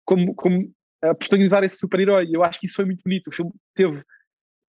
como, 0.05 0.35
como 0.35 0.73
a 1.01 1.13
protagonizar 1.13 1.63
esse 1.63 1.77
super-herói. 1.77 2.29
Eu 2.31 2.43
acho 2.43 2.59
que 2.59 2.65
isso 2.65 2.75
foi 2.75 2.85
muito 2.85 3.03
bonito. 3.03 3.27
O 3.27 3.31
filme 3.31 3.51
teve 3.73 4.03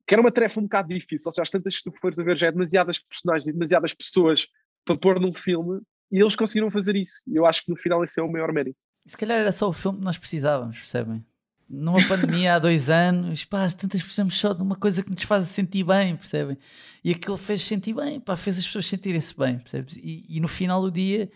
que 0.06 0.14
era 0.14 0.22
uma 0.22 0.32
tarefa 0.32 0.58
um 0.58 0.62
bocado 0.62 0.88
difícil. 0.88 1.28
Ou 1.28 1.32
seja, 1.32 1.42
às 1.42 1.50
tantas, 1.50 1.74
se 1.74 1.84
tu 1.84 1.92
fores 2.00 2.18
a 2.18 2.24
ver, 2.24 2.38
já 2.38 2.46
é 2.46 2.52
demasiadas 2.52 2.98
personagens 2.98 3.46
e 3.46 3.52
demasiadas 3.52 3.92
pessoas 3.92 4.46
para 4.84 4.96
pôr 4.96 5.20
num 5.20 5.34
filme 5.34 5.82
e 6.10 6.18
eles 6.18 6.34
conseguiram 6.34 6.70
fazer 6.70 6.96
isso. 6.96 7.20
Eu 7.26 7.44
acho 7.44 7.62
que 7.62 7.70
no 7.70 7.76
final 7.76 8.02
esse 8.02 8.18
é 8.18 8.22
o 8.22 8.32
maior 8.32 8.50
mérito. 8.50 8.78
Se 9.06 9.16
calhar 9.16 9.38
era 9.38 9.52
só 9.52 9.68
o 9.68 9.72
filme 9.72 9.98
que 9.98 10.04
nós 10.04 10.16
precisávamos, 10.16 10.78
percebem? 10.78 11.24
Numa 11.68 12.06
pandemia 12.06 12.54
há 12.54 12.58
dois 12.58 12.88
anos, 12.88 13.44
pá, 13.44 13.68
tantas 13.70 14.02
precisamos 14.02 14.38
só 14.38 14.54
de 14.54 14.62
uma 14.62 14.76
coisa 14.76 15.02
que 15.02 15.10
nos 15.10 15.22
faz 15.22 15.46
sentir 15.48 15.84
bem, 15.84 16.16
percebem? 16.16 16.56
E 17.04 17.10
aquilo 17.12 17.36
fez 17.36 17.62
sentir 17.62 17.94
bem, 17.94 18.20
pá, 18.20 18.36
fez 18.36 18.58
as 18.58 18.66
pessoas 18.66 18.86
sentirem-se 18.86 19.36
bem, 19.36 19.58
percebes? 19.58 19.96
E, 19.96 20.24
e, 20.28 20.40
no 20.40 20.48
final 20.48 20.80
do 20.80 20.90
dia, 20.90 21.30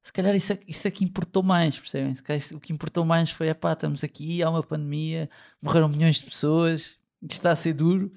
se 0.00 0.12
calhar 0.12 0.34
isso 0.36 0.52
é, 0.52 0.60
isso 0.68 0.86
é 0.86 0.90
que 0.90 1.04
importou 1.04 1.42
mais, 1.42 1.78
percebem? 1.78 2.14
Se 2.14 2.22
calhar 2.22 2.38
isso, 2.38 2.56
o 2.56 2.60
que 2.60 2.72
importou 2.72 3.04
mais 3.04 3.30
foi, 3.30 3.52
pá, 3.54 3.72
estamos 3.72 4.04
aqui, 4.04 4.42
há 4.42 4.50
uma 4.50 4.62
pandemia, 4.62 5.28
morreram 5.60 5.88
milhões 5.88 6.16
de 6.16 6.24
pessoas, 6.24 6.96
está 7.28 7.50
a 7.50 7.56
ser 7.56 7.72
duro. 7.72 8.12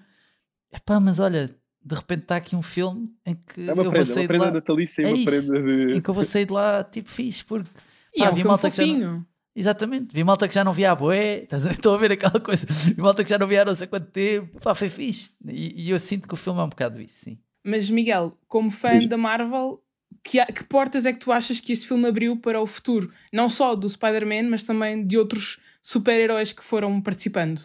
Epá, 0.71 0.99
mas 0.99 1.19
olha, 1.19 1.47
de 1.83 1.95
repente 1.95 2.23
está 2.23 2.35
aqui 2.35 2.55
um 2.55 2.63
filme 2.63 3.13
em 3.25 3.35
que 3.35 3.69
é 3.69 3.73
uma 3.73 3.83
eu 3.83 3.91
prenda, 3.91 4.05
vou 4.05 4.05
sair 4.05 4.27
de 4.27 4.37
lá. 4.37 4.51
natalícia 4.51 5.03
é 5.03 5.07
uma 5.07 5.17
isso, 5.17 5.25
prenda 5.25 5.61
de... 5.61 5.93
em 5.95 6.01
que 6.01 6.09
eu 6.09 6.13
vou 6.13 6.23
sair 6.23 6.45
de 6.45 6.53
lá 6.53 6.83
tipo 6.83 7.09
fixe, 7.09 7.45
porque 7.45 7.69
e 8.13 8.19
pá, 8.19 8.25
é 8.27 8.31
um 8.31 8.35
filme 8.35 8.57
fofinho. 8.57 9.27
Exatamente, 9.55 10.13
vi 10.13 10.23
malta 10.23 10.47
que 10.49 10.53
já 10.53 10.65
não 10.65 10.73
via 10.73 10.91
a 10.91 10.95
boé, 10.95 11.47
estou 11.71 11.95
a 11.95 11.97
ver 11.97 12.11
aquela 12.11 12.39
coisa, 12.39 12.65
vi 12.67 13.01
malta 13.01 13.23
que 13.23 13.29
já 13.29 13.37
não 13.37 13.47
via 13.47 13.61
há 13.61 13.65
não 13.65 13.75
sei 13.75 13.87
quanto 13.87 14.11
tempo, 14.11 14.59
pá, 14.59 14.75
foi 14.75 14.89
fixe. 14.89 15.31
E, 15.47 15.85
e, 15.85 15.89
eu 15.91 15.97
sinto 15.97 16.27
que 16.27 16.33
o 16.33 16.37
filme 16.37 16.59
é 16.59 16.63
um 16.63 16.69
bocado 16.69 17.01
isso, 17.01 17.23
sim. 17.23 17.39
Mas 17.63 17.89
Miguel, 17.89 18.37
como 18.47 18.69
fã 18.69 19.07
da 19.07 19.17
Marvel, 19.17 19.81
que, 20.23 20.43
que 20.47 20.63
portas 20.65 21.05
é 21.05 21.13
que 21.13 21.19
tu 21.19 21.31
achas 21.31 21.59
que 21.59 21.71
este 21.71 21.87
filme 21.87 22.07
abriu 22.07 22.37
para 22.37 22.59
o 22.59 22.67
futuro? 22.67 23.11
Não 23.31 23.49
só 23.49 23.75
do 23.75 23.89
Spider-Man, 23.89 24.49
mas 24.49 24.63
também 24.63 25.05
de 25.05 25.17
outros 25.17 25.61
super-heróis 25.81 26.51
que 26.51 26.63
foram 26.63 26.99
participando? 27.01 27.61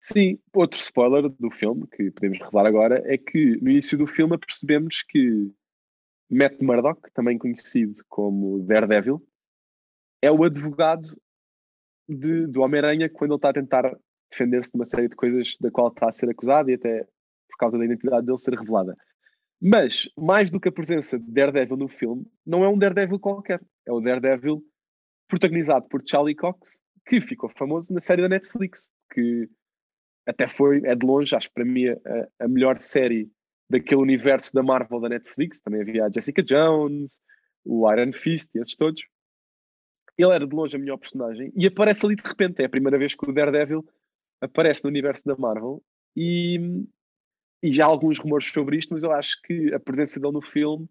Sim, 0.00 0.38
outro 0.54 0.80
spoiler 0.80 1.28
do 1.28 1.50
filme 1.50 1.86
que 1.86 2.10
podemos 2.10 2.38
revelar 2.38 2.66
agora 2.66 3.02
é 3.04 3.18
que 3.18 3.56
no 3.60 3.70
início 3.70 3.96
do 3.96 4.06
filme 4.06 4.38
percebemos 4.38 5.02
que 5.02 5.52
Matt 6.30 6.60
Murdock, 6.60 7.10
também 7.12 7.36
conhecido 7.38 8.02
como 8.08 8.60
Daredevil, 8.60 9.22
é 10.22 10.32
o 10.32 10.44
advogado 10.44 11.16
de, 12.08 12.46
do 12.46 12.62
Homem-Aranha 12.62 13.08
quando 13.08 13.32
ele 13.32 13.36
está 13.36 13.50
a 13.50 13.54
tentar 13.54 13.96
defender-se 14.30 14.72
de 14.72 14.78
uma 14.78 14.86
série 14.86 15.08
de 15.08 15.16
coisas 15.16 15.56
da 15.60 15.70
qual 15.70 15.88
está 15.88 16.08
a 16.08 16.12
ser 16.12 16.30
acusado 16.30 16.70
e 16.70 16.74
até 16.74 17.04
por 17.50 17.56
causa 17.58 17.78
da 17.78 17.84
identidade 17.84 18.26
dele 18.26 18.38
ser 18.38 18.54
revelada. 18.54 18.96
Mas, 19.60 20.08
mais 20.16 20.50
do 20.50 20.60
que 20.60 20.68
a 20.68 20.72
presença 20.72 21.18
de 21.18 21.30
Daredevil 21.30 21.76
no 21.76 21.88
filme, 21.88 22.24
não 22.46 22.64
é 22.64 22.68
um 22.68 22.78
Daredevil 22.78 23.18
qualquer. 23.18 23.60
É 23.86 23.92
o 23.92 24.00
Daredevil 24.00 24.62
protagonizado 25.28 25.86
por 25.88 26.02
Charlie 26.06 26.36
Cox, 26.36 26.82
que 27.06 27.20
ficou 27.20 27.50
famoso 27.50 27.92
na 27.92 28.00
série 28.00 28.22
da 28.22 28.28
Netflix, 28.28 28.90
que 29.12 29.48
até 30.26 30.46
foi, 30.46 30.82
é 30.84 30.94
de 30.94 31.04
longe, 31.04 31.34
acho 31.34 31.48
que 31.48 31.54
para 31.54 31.64
mim, 31.64 31.88
a, 31.88 31.96
a 32.44 32.48
melhor 32.48 32.78
série 32.78 33.30
daquele 33.68 34.00
universo 34.00 34.52
da 34.54 34.62
Marvel 34.62 35.00
da 35.00 35.08
Netflix. 35.08 35.60
Também 35.60 35.82
havia 35.82 36.06
a 36.06 36.10
Jessica 36.10 36.42
Jones, 36.42 37.18
o 37.64 37.90
Iron 37.92 38.12
Fist 38.12 38.48
e 38.54 38.60
esses 38.60 38.76
todos. 38.76 39.02
Ele 40.18 40.32
era 40.32 40.46
de 40.46 40.54
longe 40.54 40.76
a 40.76 40.78
melhor 40.78 40.96
personagem 40.96 41.52
e 41.56 41.66
aparece 41.66 42.04
ali 42.04 42.16
de 42.16 42.26
repente. 42.26 42.60
É 42.60 42.66
a 42.66 42.68
primeira 42.68 42.98
vez 42.98 43.14
que 43.14 43.28
o 43.28 43.32
Daredevil 43.32 43.86
aparece 44.40 44.82
no 44.84 44.90
universo 44.90 45.22
da 45.24 45.36
Marvel 45.36 45.82
e, 46.16 46.84
e 47.62 47.72
já 47.72 47.84
há 47.84 47.88
alguns 47.88 48.18
rumores 48.18 48.48
sobre 48.48 48.76
isto, 48.76 48.92
mas 48.92 49.02
eu 49.04 49.12
acho 49.12 49.40
que 49.42 49.72
a 49.72 49.78
presença 49.78 50.18
dele 50.18 50.32
no 50.32 50.42
filme 50.42 50.88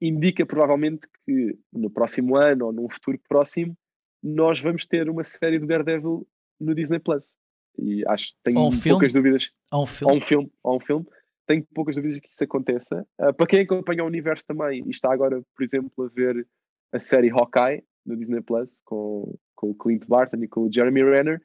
indica 0.00 0.44
provavelmente 0.44 1.06
que 1.24 1.56
no 1.72 1.88
próximo 1.88 2.36
ano 2.36 2.66
ou 2.66 2.72
num 2.72 2.88
futuro 2.88 3.18
próximo 3.28 3.76
nós 4.22 4.60
vamos 4.60 4.84
ter 4.84 5.08
uma 5.08 5.22
série 5.22 5.58
do 5.58 5.66
Daredevil 5.66 6.26
no 6.60 6.74
Disney 6.74 6.98
Plus. 6.98 7.38
E 7.78 8.06
acho 8.08 8.32
que 8.32 8.38
tenho 8.42 8.60
um 8.60 8.70
poucas 8.70 8.82
filme? 8.82 9.12
dúvidas. 9.12 9.50
Há 9.70 9.80
um 9.80 9.86
filme. 9.86 10.12
Há 10.12 10.16
um 10.16 10.20
filme. 10.20 10.52
Há 10.64 10.74
um 10.74 10.80
filme. 10.80 11.06
Tenho 11.46 11.66
poucas 11.74 11.94
dúvidas 11.94 12.18
que 12.18 12.28
isso 12.28 12.42
aconteça. 12.42 13.06
Uh, 13.20 13.32
para 13.32 13.46
quem 13.46 13.60
acompanha 13.60 14.02
o 14.02 14.06
universo 14.06 14.44
também 14.46 14.82
e 14.84 14.90
está 14.90 15.12
agora, 15.12 15.40
por 15.54 15.62
exemplo, 15.62 16.04
a 16.04 16.08
ver 16.08 16.46
a 16.92 16.98
série 16.98 17.30
Hawkeye 17.30 17.84
no 18.06 18.16
Disney 18.16 18.40
Plus 18.40 18.80
com, 18.84 19.36
com 19.54 19.70
o 19.70 19.74
Clint 19.74 20.06
Barton 20.06 20.42
e 20.42 20.48
com 20.48 20.62
o 20.62 20.72
Jeremy 20.72 21.02
Renner, 21.02 21.42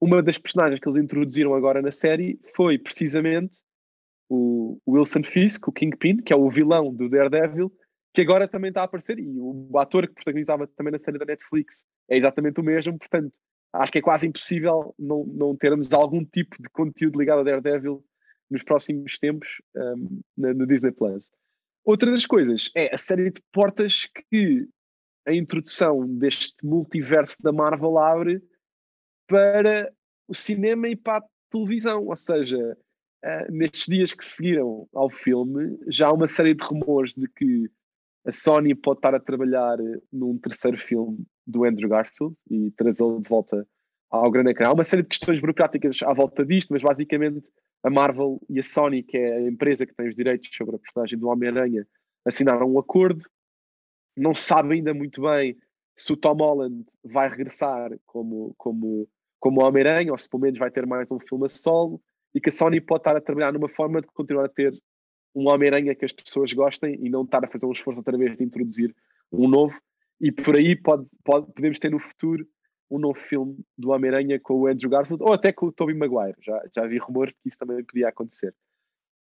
uma 0.00 0.22
das 0.22 0.38
personagens 0.38 0.78
que 0.78 0.88
eles 0.88 1.02
introduziram 1.02 1.54
agora 1.54 1.80
na 1.82 1.90
série 1.90 2.38
foi 2.54 2.78
precisamente 2.78 3.58
o 4.28 4.78
Wilson 4.86 5.22
Fisk, 5.22 5.68
o 5.68 5.72
Kingpin, 5.72 6.18
que 6.18 6.32
é 6.32 6.36
o 6.36 6.50
vilão 6.50 6.92
do 6.92 7.08
Daredevil, 7.08 7.72
que 8.12 8.22
agora 8.22 8.48
também 8.48 8.68
está 8.68 8.82
a 8.82 8.84
aparecer, 8.84 9.18
e 9.18 9.38
o 9.38 9.78
ator 9.78 10.06
que 10.06 10.14
protagonizava 10.14 10.66
também 10.66 10.92
na 10.92 10.98
série 10.98 11.18
da 11.18 11.24
Netflix 11.24 11.84
é 12.08 12.16
exatamente 12.16 12.60
o 12.60 12.64
mesmo, 12.64 12.98
portanto, 12.98 13.32
acho 13.72 13.92
que 13.92 13.98
é 13.98 14.02
quase 14.02 14.26
impossível 14.26 14.94
não, 14.98 15.24
não 15.26 15.56
termos 15.56 15.92
algum 15.92 16.24
tipo 16.24 16.60
de 16.60 16.68
conteúdo 16.70 17.18
ligado 17.18 17.40
a 17.40 17.44
Daredevil 17.44 18.04
nos 18.50 18.62
próximos 18.62 19.18
tempos 19.18 19.48
um, 19.76 20.20
no 20.36 20.66
Disney 20.66 20.92
Plus. 20.92 21.30
Outra 21.84 22.10
das 22.10 22.26
coisas 22.26 22.70
é 22.74 22.92
a 22.92 22.98
série 22.98 23.30
de 23.30 23.40
portas 23.52 24.06
que 24.30 24.66
a 25.26 25.34
introdução 25.34 26.06
deste 26.06 26.54
multiverso 26.64 27.36
da 27.42 27.52
Marvel 27.52 27.98
abre 27.98 28.42
para 29.26 29.92
o 30.28 30.34
cinema 30.34 30.88
e 30.88 30.96
para 30.96 31.18
a 31.18 31.28
televisão. 31.50 32.06
Ou 32.06 32.16
seja, 32.16 32.56
uh, 33.24 33.52
nestes 33.52 33.86
dias 33.86 34.12
que 34.12 34.24
seguiram 34.24 34.88
ao 34.94 35.10
filme, 35.10 35.78
já 35.88 36.08
há 36.08 36.12
uma 36.12 36.28
série 36.28 36.54
de 36.54 36.64
rumores 36.64 37.14
de 37.14 37.28
que 37.28 37.68
a 38.24 38.32
Sony 38.32 38.74
pode 38.74 38.98
estar 38.98 39.14
a 39.14 39.20
trabalhar 39.20 39.76
num 40.12 40.38
terceiro 40.38 40.76
filme 40.76 41.24
do 41.46 41.64
Andrew 41.64 41.88
Garfield 41.88 42.34
e 42.50 42.72
trazê-lo 42.72 43.20
de 43.20 43.28
volta 43.28 43.66
ao 44.10 44.30
grande 44.30 44.50
ecrã. 44.50 44.68
Há 44.68 44.72
uma 44.72 44.84
série 44.84 45.02
de 45.02 45.08
questões 45.08 45.40
burocráticas 45.40 45.98
à 46.02 46.12
volta 46.12 46.44
disto, 46.44 46.72
mas 46.72 46.82
basicamente 46.82 47.48
a 47.84 47.90
Marvel 47.90 48.40
e 48.48 48.58
a 48.58 48.62
Sony, 48.62 49.02
que 49.02 49.16
é 49.16 49.36
a 49.36 49.48
empresa 49.48 49.86
que 49.86 49.94
tem 49.94 50.08
os 50.08 50.14
direitos 50.14 50.48
sobre 50.56 50.76
a 50.76 50.78
personagem 50.78 51.18
do 51.18 51.28
Homem-Aranha, 51.28 51.86
assinaram 52.24 52.72
um 52.72 52.78
acordo. 52.78 53.24
Não 54.16 54.34
se 54.34 54.42
sabe 54.42 54.74
ainda 54.74 54.94
muito 54.94 55.22
bem 55.22 55.56
se 55.94 56.12
o 56.12 56.16
Tom 56.16 56.34
Holland 56.34 56.84
vai 57.04 57.28
regressar 57.28 57.90
como, 58.04 58.54
como, 58.56 59.08
como 59.38 59.62
Homem-Aranha 59.62 60.12
ou 60.12 60.18
se 60.18 60.28
pelo 60.28 60.42
menos 60.42 60.58
vai 60.58 60.70
ter 60.70 60.86
mais 60.86 61.10
um 61.10 61.18
filme 61.18 61.46
a 61.46 61.48
solo 61.48 62.00
e 62.34 62.40
que 62.40 62.50
a 62.50 62.52
Sony 62.52 62.80
pode 62.80 63.00
estar 63.00 63.16
a 63.16 63.20
trabalhar 63.20 63.52
numa 63.52 63.68
forma 63.68 64.00
de 64.00 64.06
continuar 64.08 64.44
a 64.44 64.48
ter 64.48 64.72
um 65.34 65.48
Homem-Aranha 65.48 65.94
que 65.94 66.04
as 66.04 66.12
pessoas 66.12 66.52
gostem 66.52 66.98
e 67.02 67.10
não 67.10 67.24
estar 67.24 67.44
a 67.44 67.48
fazer 67.48 67.66
um 67.66 67.72
esforço 67.72 68.00
outra 68.00 68.16
vez 68.16 68.36
de 68.36 68.44
introduzir 68.44 68.94
um 69.32 69.48
novo. 69.48 69.78
E 70.20 70.32
por 70.32 70.56
aí 70.56 70.74
pode, 70.76 71.06
pode, 71.22 71.52
podemos 71.52 71.78
ter 71.78 71.90
no 71.90 71.98
futuro 71.98 72.46
um 72.90 72.98
novo 72.98 73.18
filme 73.18 73.58
do 73.76 73.90
Homem-Aranha 73.90 74.40
com 74.40 74.54
o 74.54 74.66
Andrew 74.66 74.90
Garfield 74.90 75.22
ou 75.22 75.32
até 75.32 75.52
com 75.52 75.66
o 75.66 75.72
Tobey 75.72 75.94
Maguire. 75.94 76.36
Já, 76.40 76.62
já 76.74 76.86
vi 76.86 76.98
rumores 76.98 77.34
de 77.34 77.40
que 77.40 77.48
isso 77.48 77.58
também 77.58 77.84
podia 77.84 78.08
acontecer. 78.08 78.54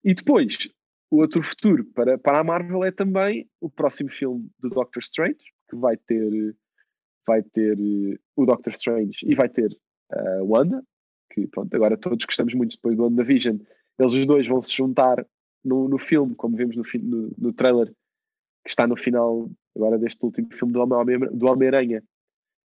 E 0.03 0.13
depois, 0.13 0.69
o 1.09 1.17
outro 1.17 1.41
futuro 1.41 1.85
para, 1.85 2.17
para 2.17 2.39
a 2.39 2.43
Marvel 2.43 2.83
é 2.83 2.91
também 2.91 3.49
o 3.61 3.69
próximo 3.69 4.09
filme 4.09 4.49
do 4.59 4.69
Doctor 4.69 5.01
Strange, 5.01 5.39
que 5.69 5.75
vai 5.77 5.97
ter, 5.97 6.55
vai 7.25 7.41
ter 7.41 7.77
uh, 7.77 8.19
o 8.35 8.45
Doctor 8.45 8.73
Strange 8.73 9.19
e 9.23 9.33
vai 9.33 9.49
ter 9.49 9.77
a 10.11 10.43
uh, 10.43 10.51
Wanda, 10.51 10.83
que 11.31 11.47
pronto, 11.47 11.73
agora 11.75 11.97
todos 11.97 12.25
gostamos 12.25 12.53
muito 12.53 12.75
depois 12.75 12.95
do 12.95 13.03
WandaVision. 13.03 13.57
Eles 13.99 14.13
os 14.13 14.25
dois 14.25 14.47
vão 14.47 14.61
se 14.61 14.73
juntar 14.75 15.25
no, 15.63 15.87
no 15.87 15.97
filme, 15.97 16.35
como 16.35 16.55
vemos 16.55 16.75
no, 16.75 16.83
no, 17.01 17.31
no 17.37 17.53
trailer 17.53 17.87
que 18.63 18.69
está 18.69 18.85
no 18.85 18.97
final 18.97 19.49
agora 19.75 19.97
deste 19.97 20.23
último 20.25 20.53
filme 20.53 20.73
do 20.73 21.45
Homem-Aranha, 21.45 22.03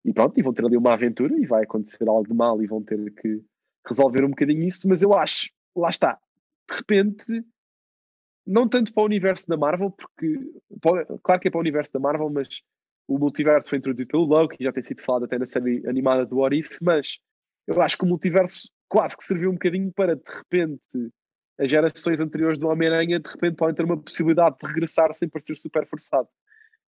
e 0.06 0.14
pronto, 0.14 0.40
e 0.40 0.44
vão 0.44 0.54
ter 0.54 0.64
ali 0.64 0.78
uma 0.78 0.94
aventura 0.94 1.36
e 1.38 1.46
vai 1.46 1.64
acontecer 1.64 2.08
algo 2.08 2.28
de 2.28 2.34
mal 2.34 2.62
e 2.62 2.68
vão 2.68 2.82
ter 2.82 2.98
que 3.16 3.42
resolver 3.86 4.24
um 4.24 4.30
bocadinho 4.30 4.64
isso, 4.64 4.88
mas 4.88 5.02
eu 5.02 5.14
acho, 5.14 5.50
lá 5.76 5.90
está, 5.90 6.18
de 6.70 6.78
repente, 6.78 7.44
não 8.50 8.68
tanto 8.68 8.92
para 8.92 9.04
o 9.04 9.06
universo 9.06 9.48
da 9.48 9.56
Marvel, 9.56 9.92
porque 9.92 10.40
claro 11.24 11.40
que 11.40 11.48
é 11.48 11.52
para 11.52 11.60
o 11.60 11.62
universo 11.62 11.94
da 11.94 12.00
Marvel, 12.00 12.30
mas 12.32 12.50
o 13.08 13.20
multiverso 13.20 13.70
foi 13.70 13.78
introduzido 13.78 14.10
pelo 14.10 14.26
Loki, 14.26 14.64
já 14.64 14.74
tem 14.74 14.82
sido 14.82 15.02
falado 15.02 15.26
até 15.26 15.38
na 15.38 15.46
série 15.46 15.88
animada 15.88 16.26
do 16.26 16.38
What 16.38 16.58
If, 16.58 16.78
mas 16.82 17.20
eu 17.68 17.80
acho 17.80 17.96
que 17.96 18.04
o 18.04 18.08
multiverso 18.08 18.68
quase 18.88 19.16
que 19.16 19.24
serviu 19.24 19.52
um 19.52 19.54
bocadinho 19.54 19.92
para 19.94 20.16
de 20.16 20.32
repente 20.32 21.12
as 21.60 21.70
gerações 21.70 22.20
anteriores 22.20 22.58
do 22.58 22.68
Homem-Aranha 22.68 23.20
de 23.20 23.30
repente 23.30 23.56
podem 23.56 23.76
ter 23.76 23.86
uma 23.86 24.02
possibilidade 24.02 24.56
de 24.60 24.68
regressar 24.68 25.14
sem 25.14 25.30
parecer 25.30 25.56
super 25.56 25.86
forçado. 25.88 26.28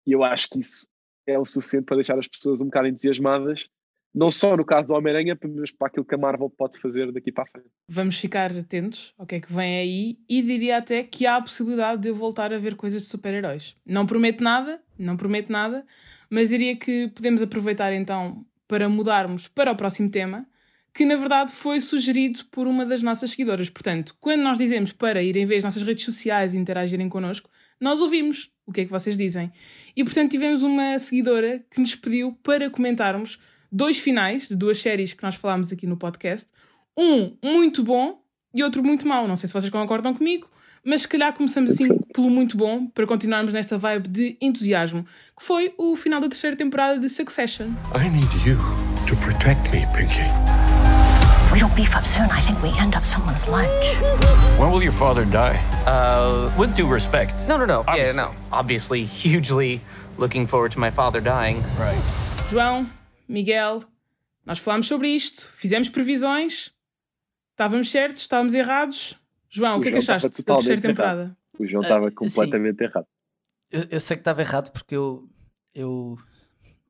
E 0.07 0.13
eu 0.13 0.23
acho 0.23 0.49
que 0.49 0.59
isso 0.59 0.87
é 1.27 1.37
o 1.37 1.45
suficiente 1.45 1.85
para 1.85 1.97
deixar 1.97 2.17
as 2.17 2.27
pessoas 2.27 2.61
um 2.61 2.65
bocado 2.65 2.87
entusiasmadas, 2.87 3.67
não 4.13 4.29
só 4.29 4.57
no 4.57 4.65
caso 4.65 4.89
do 4.89 4.93
Homem-Aranha, 4.95 5.37
mas 5.55 5.71
para 5.71 5.87
aquilo 5.87 6.05
que 6.05 6.15
a 6.15 6.17
Marvel 6.17 6.49
pode 6.49 6.77
fazer 6.79 7.11
daqui 7.11 7.31
para 7.31 7.43
a 7.43 7.47
frente. 7.47 7.69
Vamos 7.87 8.19
ficar 8.19 8.51
atentos 8.55 9.13
ao 9.17 9.25
que 9.25 9.35
é 9.35 9.39
que 9.39 9.51
vem 9.51 9.77
aí 9.77 10.17
e 10.27 10.41
diria 10.41 10.77
até 10.77 11.03
que 11.03 11.25
há 11.25 11.37
a 11.37 11.41
possibilidade 11.41 12.01
de 12.01 12.09
eu 12.09 12.15
voltar 12.15 12.53
a 12.53 12.57
ver 12.57 12.75
coisas 12.75 13.03
de 13.03 13.07
super-heróis. 13.07 13.75
Não 13.85 14.05
prometo 14.05 14.43
nada, 14.43 14.81
não 14.97 15.15
prometo 15.15 15.51
nada, 15.51 15.85
mas 16.29 16.49
diria 16.49 16.75
que 16.75 17.07
podemos 17.09 17.41
aproveitar 17.41 17.93
então 17.93 18.45
para 18.67 18.87
mudarmos 18.87 19.47
para 19.47 19.71
o 19.71 19.75
próximo 19.75 20.09
tema, 20.09 20.45
que 20.93 21.05
na 21.05 21.15
verdade 21.15 21.51
foi 21.51 21.79
sugerido 21.79 22.41
por 22.51 22.67
uma 22.67 22.85
das 22.85 23.01
nossas 23.01 23.31
seguidoras. 23.31 23.69
Portanto, 23.69 24.15
quando 24.19 24.41
nós 24.41 24.57
dizemos 24.57 24.91
para 24.91 25.23
irem 25.23 25.45
ver 25.45 25.57
as 25.57 25.63
nossas 25.63 25.83
redes 25.83 26.03
sociais 26.03 26.53
e 26.53 26.57
interagirem 26.57 27.07
connosco, 27.07 27.49
nós 27.79 28.01
ouvimos 28.01 28.51
o 28.65 28.71
que 28.71 28.81
é 28.81 28.85
que 28.85 28.91
vocês 28.91 29.17
dizem. 29.17 29.51
E 29.95 30.03
portanto 30.03 30.31
tivemos 30.31 30.63
uma 30.63 30.99
seguidora 30.99 31.65
que 31.69 31.79
nos 31.79 31.95
pediu 31.95 32.33
para 32.43 32.69
comentarmos 32.69 33.39
dois 33.71 33.99
finais 33.99 34.47
de 34.47 34.55
duas 34.55 34.79
séries 34.79 35.13
que 35.13 35.23
nós 35.23 35.35
falámos 35.35 35.71
aqui 35.71 35.87
no 35.87 35.97
podcast. 35.97 36.47
Um 36.97 37.35
muito 37.43 37.83
bom 37.83 38.19
e 38.53 38.63
outro 38.63 38.83
muito 38.83 39.07
mau. 39.07 39.27
Não 39.27 39.35
sei 39.35 39.47
se 39.47 39.53
vocês 39.53 39.71
concordam 39.71 40.13
comigo, 40.13 40.47
mas 40.83 41.03
se 41.03 41.07
calhar 41.07 41.33
começamos 41.33 41.71
assim 41.71 41.97
pelo 42.13 42.29
muito 42.29 42.57
bom 42.57 42.87
para 42.87 43.07
continuarmos 43.07 43.53
nesta 43.53 43.77
vibe 43.77 44.09
de 44.09 44.37
entusiasmo, 44.41 45.05
que 45.37 45.43
foi 45.43 45.73
o 45.77 45.95
final 45.95 46.19
da 46.19 46.27
terceira 46.27 46.55
temporada 46.55 46.99
de 46.99 47.09
Succession. 47.09 47.67
I 47.95 48.09
need 48.09 48.27
you 48.45 48.57
to 49.07 49.15
protect 49.17 49.71
me, 49.71 49.85
Pinky. 49.95 50.29
we 51.53 51.59
don't 51.59 51.75
beef 51.75 51.95
up 51.95 52.05
soon, 52.05 52.29
I 52.31 52.39
think 52.41 52.61
we 52.63 52.69
end 52.79 52.95
up 52.95 53.03
someone's 53.03 53.45
lunch. 53.47 53.97
When 54.57 54.71
will 54.71 54.81
your 54.81 54.93
father 54.93 55.25
die? 55.25 55.57
Uh, 55.85 56.49
with 56.57 56.73
due 56.75 56.87
respect. 56.87 57.45
No, 57.47 57.57
no, 57.57 57.65
no. 57.65 57.83
Obviously. 57.87 58.15
Yeah, 58.15 58.31
no. 58.31 58.35
Obviously, 58.51 59.03
hugely 59.03 59.81
looking 60.17 60.47
forward 60.47 60.71
to 60.73 60.79
my 60.79 60.89
father 60.89 61.19
dying. 61.19 61.61
Right. 61.77 62.01
João, 62.49 62.89
Miguel, 63.31 63.81
nós 64.45 64.59
falámos 64.59 64.87
sobre 64.87 65.07
isto, 65.07 65.51
fizemos 65.53 65.89
previsões, 65.89 66.71
estávamos 67.51 67.89
certos, 67.89 68.21
estávamos 68.21 68.53
errados. 68.53 69.17
João, 69.49 69.77
o, 69.77 69.79
o 69.79 69.81
que 69.81 69.89
é 69.89 69.91
que 69.91 69.97
achaste 69.97 70.43
da 70.43 70.55
terceira 70.55 70.81
temporada? 70.81 71.21
Errado. 71.21 71.37
O 71.57 71.65
João 71.65 71.81
estava 71.81 72.07
uh, 72.07 72.13
completamente 72.13 72.83
assim, 72.83 72.91
errado. 72.91 73.07
Eu, 73.71 73.85
eu, 73.89 73.99
sei 73.99 74.17
que 74.17 74.21
estava 74.21 74.41
errado 74.41 74.71
porque 74.71 74.95
eu, 74.95 75.29
eu 75.73 76.17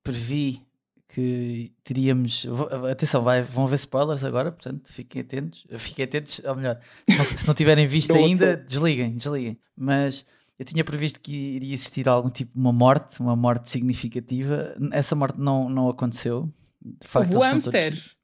previ 0.03 0.61
que 1.09 1.71
teríamos. 1.83 2.47
Atenção, 2.89 3.23
vai, 3.23 3.43
vão 3.43 3.65
haver 3.65 3.75
spoilers 3.75 4.23
agora, 4.23 4.51
portanto 4.51 4.91
fiquem 4.91 5.21
atentos. 5.21 5.67
Fiquem 5.77 6.05
atentos, 6.05 6.41
ou 6.43 6.55
melhor, 6.55 6.79
se 7.07 7.17
não, 7.17 7.25
se 7.37 7.47
não 7.47 7.53
tiverem 7.53 7.85
visto 7.85 8.13
ainda, 8.13 8.55
desliguem, 8.55 9.15
desliguem. 9.15 9.59
Mas 9.75 10.25
eu 10.61 10.65
tinha 10.65 10.83
previsto 10.83 11.19
que 11.19 11.33
iria 11.33 11.73
existir 11.73 12.07
algum 12.07 12.29
tipo 12.29 12.53
de 12.53 12.59
uma 12.59 12.71
morte, 12.71 13.19
uma 13.19 13.35
morte 13.35 13.67
significativa. 13.67 14.75
Essa 14.91 15.15
morte 15.15 15.39
não, 15.39 15.67
não 15.67 15.89
aconteceu. 15.89 16.53
De 16.79 17.07
facto, 17.07 17.35
o 17.35 17.39
hamster. 17.39 17.93
Todos... 17.93 18.15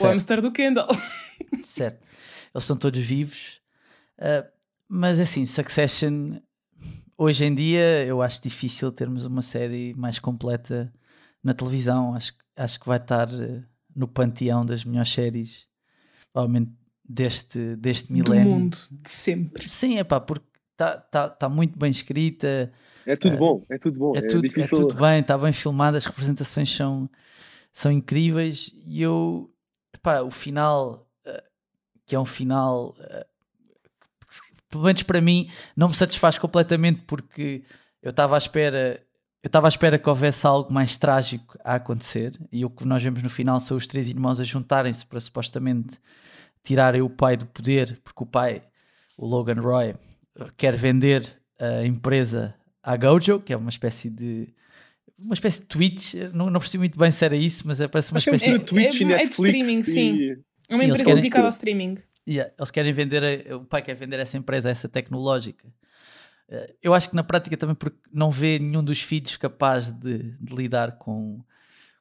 O 0.00 0.04
hamster 0.04 0.40
do 0.40 0.50
Kendall. 0.50 0.88
certo. 1.62 2.04
Eles 2.52 2.64
estão 2.64 2.76
todos 2.76 3.00
vivos. 3.00 3.60
Uh, 4.18 4.50
mas 4.88 5.20
assim, 5.20 5.46
Succession, 5.46 6.40
hoje 7.16 7.44
em 7.44 7.54
dia, 7.54 8.04
eu 8.04 8.20
acho 8.20 8.42
difícil 8.42 8.90
termos 8.90 9.24
uma 9.24 9.40
série 9.40 9.94
mais 9.94 10.18
completa 10.18 10.92
na 11.40 11.54
televisão. 11.54 12.16
Acho, 12.16 12.32
acho 12.56 12.80
que 12.80 12.86
vai 12.88 12.98
estar 12.98 13.32
eh, 13.32 13.62
no 13.94 14.08
panteão 14.08 14.66
das 14.66 14.82
melhores 14.82 15.12
séries, 15.12 15.68
provavelmente 16.32 16.72
deste, 17.08 17.76
deste 17.76 18.12
milénio. 18.12 18.44
Do 18.44 18.50
mundo, 18.50 18.76
de 18.90 19.10
sempre. 19.10 19.68
Sim, 19.68 19.98
é 19.98 20.02
pá, 20.04 20.20
porque 20.20 20.53
está 20.74 20.98
tá, 20.98 21.28
tá 21.28 21.48
muito 21.48 21.78
bem 21.78 21.90
escrita. 21.90 22.72
É 23.06 23.16
tudo 23.16 23.36
uh, 23.36 23.38
bom, 23.38 23.62
é 23.70 23.78
tudo 23.78 23.98
bom. 23.98 24.12
É, 24.14 24.18
é, 24.18 24.22
tudo, 24.26 24.46
é 24.46 24.66
tudo 24.66 24.94
bem, 24.94 25.20
está 25.20 25.38
bem 25.38 25.52
filmado, 25.52 25.96
as 25.96 26.04
representações 26.04 26.74
são, 26.74 27.08
são 27.72 27.90
incríveis 27.90 28.70
e 28.84 29.02
eu, 29.02 29.50
epá, 29.92 30.20
o 30.20 30.30
final, 30.30 31.08
uh, 31.26 31.42
que 32.06 32.14
é 32.14 32.20
um 32.20 32.24
final, 32.24 32.96
uh, 32.98 33.26
pelo 34.68 34.84
menos 34.84 35.02
para 35.02 35.20
mim, 35.20 35.48
não 35.76 35.88
me 35.88 35.94
satisfaz 35.94 36.38
completamente 36.38 37.02
porque 37.06 37.64
eu 38.02 38.10
estava 38.10 38.34
à 38.34 38.38
espera 38.38 39.00
eu 39.42 39.48
estava 39.48 39.66
à 39.66 39.68
espera 39.68 39.98
que 39.98 40.08
houvesse 40.08 40.46
algo 40.46 40.72
mais 40.72 40.96
trágico 40.96 41.58
a 41.62 41.74
acontecer 41.74 42.32
e 42.50 42.64
o 42.64 42.70
que 42.70 42.86
nós 42.86 43.02
vemos 43.02 43.22
no 43.22 43.28
final 43.28 43.60
são 43.60 43.76
os 43.76 43.86
três 43.86 44.08
irmãos 44.08 44.40
a 44.40 44.42
juntarem-se 44.42 45.04
para 45.04 45.20
supostamente 45.20 45.98
tirarem 46.62 47.02
o 47.02 47.10
pai 47.10 47.36
do 47.36 47.44
poder, 47.44 48.00
porque 48.02 48.22
o 48.22 48.26
pai, 48.26 48.62
o 49.18 49.26
Logan 49.26 49.60
Roy, 49.60 49.94
quer 50.56 50.76
vender 50.76 51.40
a 51.58 51.84
empresa 51.84 52.54
à 52.82 52.96
Gojo, 52.96 53.40
que 53.40 53.52
é 53.52 53.56
uma 53.56 53.70
espécie 53.70 54.10
de 54.10 54.52
uma 55.18 55.34
espécie 55.34 55.60
de 55.60 55.66
Twitch, 55.66 56.14
não, 56.32 56.50
não 56.50 56.60
percebi 56.60 56.78
muito 56.78 56.98
bem 56.98 57.10
se 57.10 57.24
era 57.24 57.36
isso, 57.36 57.66
mas 57.66 57.80
é, 57.80 57.86
parece 57.86 58.10
uma 58.10 58.18
espécie 58.18 58.50
é, 58.50 58.58
de 58.58 58.64
Twitch 58.64 59.00
é, 59.00 59.12
é 59.12 59.26
de 59.26 59.32
streaming, 59.32 59.78
e... 59.78 59.84
sim. 59.84 60.30
É 60.68 60.74
uma 60.74 60.84
sim, 60.84 60.90
empresa 60.90 61.14
dedicada 61.14 61.44
ao 61.44 61.50
streaming. 61.50 61.98
Yeah, 62.26 62.52
eles 62.58 62.70
querem 62.70 62.92
vender, 62.92 63.48
a, 63.50 63.56
o 63.56 63.64
pai 63.64 63.82
quer 63.82 63.94
vender 63.94 64.18
essa 64.18 64.36
empresa, 64.36 64.70
essa 64.70 64.88
tecnológica. 64.88 65.68
Eh, 66.48 66.74
eu 66.82 66.94
acho 66.94 67.10
que 67.10 67.16
na 67.16 67.22
prática 67.22 67.56
também 67.56 67.74
porque 67.74 67.98
não 68.12 68.30
vê 68.30 68.58
nenhum 68.58 68.82
dos 68.82 69.00
filhos 69.00 69.36
capaz 69.36 69.92
de, 69.92 70.36
de 70.40 70.54
lidar 70.54 70.92
com, 70.98 71.42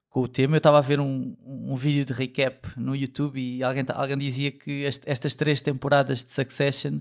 com 0.09 0.21
o 0.21 0.27
tema. 0.27 0.55
Eu 0.55 0.57
estava 0.59 0.77
a 0.77 0.81
ver 0.81 0.99
um, 0.99 1.35
um 1.45 1.75
vídeo 1.75 2.05
de 2.05 2.13
recap 2.13 2.67
no 2.77 2.95
YouTube 2.95 3.39
e 3.39 3.63
alguém, 3.63 3.83
alguém 3.89 4.17
dizia 4.17 4.51
que 4.51 4.83
este, 4.83 5.09
estas 5.09 5.35
três 5.35 5.61
temporadas 5.61 6.23
de 6.23 6.31
Succession, 6.31 6.99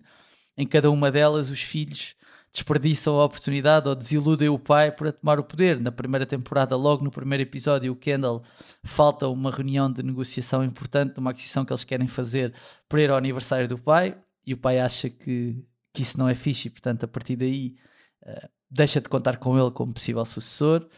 em 0.56 0.66
cada 0.66 0.90
uma 0.90 1.10
delas, 1.10 1.50
os 1.50 1.62
filhos 1.62 2.14
desperdiçam 2.52 3.18
a 3.18 3.24
oportunidade 3.24 3.88
ou 3.88 3.94
desiludem 3.94 4.48
o 4.48 4.58
pai 4.58 4.92
para 4.92 5.10
tomar 5.10 5.38
o 5.38 5.44
poder. 5.44 5.80
Na 5.80 5.90
primeira 5.90 6.26
temporada, 6.26 6.76
logo 6.76 7.02
no 7.02 7.10
primeiro 7.10 7.42
episódio, 7.42 7.92
o 7.92 7.96
Kendall 7.96 8.42
falta 8.84 9.26
uma 9.28 9.50
reunião 9.50 9.90
de 9.90 10.02
negociação 10.02 10.62
importante, 10.62 11.18
uma 11.18 11.30
aquisição 11.30 11.64
que 11.64 11.72
eles 11.72 11.84
querem 11.84 12.06
fazer 12.06 12.52
para 12.88 13.00
ir 13.00 13.10
ao 13.10 13.16
aniversário 13.16 13.66
do 13.66 13.78
pai, 13.78 14.14
e 14.46 14.52
o 14.52 14.58
pai 14.58 14.80
acha 14.80 15.08
que 15.08 15.64
que 15.92 16.02
isso 16.02 16.18
não 16.18 16.28
é 16.28 16.34
fixe 16.34 16.68
e, 16.68 16.70
portanto, 16.70 17.04
a 17.04 17.08
partir 17.08 17.36
daí 17.36 17.76
uh, 18.22 18.48
deixa 18.70 19.00
de 19.00 19.08
contar 19.08 19.36
com 19.36 19.58
ele 19.58 19.70
como 19.70 19.92
possível 19.92 20.24
sucessor. 20.24 20.88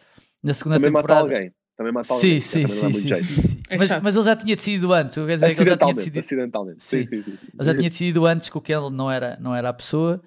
Na 0.43 0.55
segunda 0.55 0.77
Também 0.77 0.93
temporada. 0.93 1.23
Mata 1.23 1.35
alguém. 1.35 1.53
Também 1.77 1.93
mata 1.93 2.15
alguém. 2.15 2.41
Sim, 2.41 2.67
sim, 2.67 2.93
sim, 2.93 2.93
sim, 2.93 3.15
sim, 3.15 3.63
é 3.75 3.79
mas, 3.79 4.03
mas, 4.03 4.17
ele 4.17 4.25
já 4.25 4.37
tinha 4.37 4.57
decidido 4.57 4.93
antes. 4.93 5.15
Quer 5.15 5.35
dizer, 5.35 5.47
acidentalmente, 5.47 5.61
ele 5.61 5.71
já 5.71 5.77
tinha 5.77 5.95
decidido... 5.95 6.21
acidentalmente. 6.21 6.83
Sim. 6.83 7.03
Sim, 7.03 7.09
sim, 7.09 7.23
sim. 7.23 7.39
Ele 7.55 7.65
já 7.65 7.75
tinha 7.75 7.91
decidido 7.91 8.27
antes 8.27 8.49
que 8.49 8.59
o 8.59 8.61
Kendall 8.61 8.91
não 8.91 9.11
era, 9.11 9.37
não 9.41 9.55
era 9.55 9.69
a 9.69 9.73
pessoa. 9.73 10.23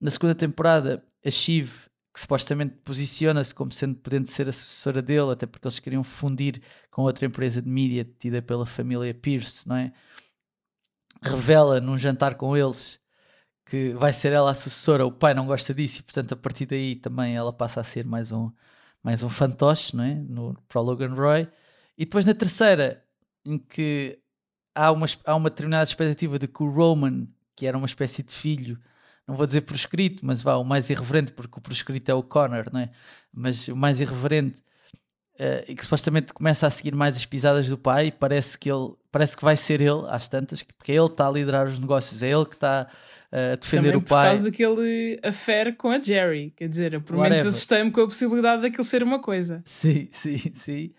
Na 0.00 0.10
segunda 0.10 0.34
temporada, 0.34 1.02
a 1.24 1.30
Shiv, 1.30 1.70
que 2.12 2.20
supostamente 2.20 2.74
posiciona-se 2.84 3.54
como 3.54 3.72
sendo 3.72 3.96
podendo 3.96 4.26
ser 4.26 4.48
a 4.48 4.52
sucessora 4.52 5.02
dele, 5.02 5.32
até 5.32 5.46
porque 5.46 5.66
eles 5.66 5.78
queriam 5.78 6.02
fundir 6.02 6.60
com 6.90 7.02
outra 7.02 7.26
empresa 7.26 7.60
de 7.60 7.68
mídia 7.68 8.08
tida 8.18 8.40
pela 8.40 8.64
família 8.64 9.12
Pierce, 9.12 9.68
não 9.68 9.76
é? 9.76 9.92
Revela 11.22 11.80
num 11.80 11.98
jantar 11.98 12.36
com 12.36 12.56
eles 12.56 13.00
que 13.66 13.90
vai 13.94 14.12
ser 14.12 14.32
ela 14.32 14.50
a 14.50 14.54
sucessora, 14.54 15.04
o 15.04 15.12
pai 15.12 15.34
não 15.34 15.46
gosta 15.46 15.74
disso 15.74 16.00
e 16.00 16.02
portanto 16.02 16.32
a 16.32 16.36
partir 16.36 16.66
daí 16.66 16.94
também 16.94 17.36
ela 17.36 17.52
passa 17.52 17.80
a 17.80 17.84
ser 17.84 18.06
mais 18.06 18.30
um, 18.30 18.50
mais 19.02 19.22
um 19.22 19.28
fantoche 19.28 19.94
não 19.96 20.04
é? 20.04 20.14
no, 20.14 20.56
para 20.68 20.80
o 20.80 20.84
Logan 20.84 21.14
Roy. 21.14 21.48
E 21.96 22.04
depois 22.04 22.26
na 22.26 22.34
terceira, 22.34 23.02
em 23.44 23.58
que 23.58 24.18
há 24.74 24.92
uma, 24.92 25.06
há 25.24 25.34
uma 25.34 25.50
determinada 25.50 25.84
expectativa 25.84 26.38
de 26.38 26.46
que 26.46 26.62
o 26.62 26.70
Roman, 26.70 27.26
que 27.54 27.66
era 27.66 27.76
uma 27.76 27.86
espécie 27.86 28.22
de 28.22 28.32
filho, 28.32 28.78
não 29.26 29.34
vou 29.34 29.46
dizer 29.46 29.62
proscrito, 29.62 30.24
mas 30.24 30.40
vá, 30.40 30.56
o 30.56 30.64
mais 30.64 30.88
irreverente, 30.90 31.32
porque 31.32 31.58
o 31.58 31.62
proscrito 31.62 32.10
é 32.10 32.14
o 32.14 32.22
Connor, 32.22 32.66
não 32.72 32.80
é? 32.80 32.90
Mas 33.32 33.66
o 33.68 33.74
mais 33.74 34.00
irreverente, 34.00 34.60
uh, 35.34 35.64
e 35.66 35.74
que 35.74 35.82
supostamente 35.82 36.32
começa 36.32 36.66
a 36.66 36.70
seguir 36.70 36.94
mais 36.94 37.16
as 37.16 37.26
pisadas 37.26 37.66
do 37.68 37.78
pai, 37.78 38.12
parece 38.12 38.56
que 38.56 38.70
ele 38.70 38.94
parece 39.10 39.34
que 39.34 39.42
vai 39.42 39.56
ser 39.56 39.80
ele 39.80 40.04
às 40.08 40.28
tantas, 40.28 40.62
porque 40.62 40.92
é 40.92 40.96
ele 40.96 41.06
que 41.06 41.14
está 41.14 41.26
a 41.26 41.30
liderar 41.30 41.66
os 41.66 41.78
negócios, 41.78 42.22
é 42.22 42.30
ele 42.30 42.44
que 42.44 42.54
está 42.54 42.86
a 43.32 43.56
defender 43.56 43.92
Também 43.92 43.96
o 43.96 44.02
pai. 44.02 44.26
por 44.26 44.28
causa 44.28 44.44
daquele 44.44 45.20
affair 45.22 45.74
com 45.76 45.88
a 45.88 46.00
Jerry. 46.00 46.52
Quer 46.54 46.68
dizer, 46.68 46.94
eu 46.94 47.00
por 47.00 47.16
menos 47.16 47.46
assustei-me 47.46 47.90
com 47.90 48.02
a 48.02 48.04
possibilidade 48.04 48.62
daquilo 48.62 48.84
ser 48.84 49.02
uma 49.02 49.18
coisa. 49.18 49.62
Sim, 49.64 50.08
sim, 50.10 50.52
sim. 50.54 50.92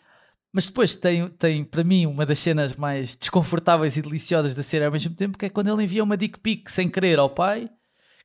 Mas 0.53 0.67
depois 0.67 0.95
tem, 0.95 1.27
tem, 1.29 1.63
para 1.63 1.83
mim, 1.83 2.05
uma 2.05 2.25
das 2.25 2.39
cenas 2.39 2.75
mais 2.75 3.15
desconfortáveis 3.15 3.97
e 3.97 4.01
deliciosas 4.01 4.55
da 4.55 4.63
série 4.63 4.86
ao 4.86 4.91
mesmo 4.91 5.13
tempo, 5.13 5.38
que 5.38 5.45
é 5.45 5.49
quando 5.49 5.71
ele 5.71 5.83
envia 5.83 6.03
uma 6.03 6.17
dick 6.17 6.39
pic 6.39 6.69
sem 6.69 6.89
querer 6.89 7.19
ao 7.19 7.29
pai, 7.29 7.69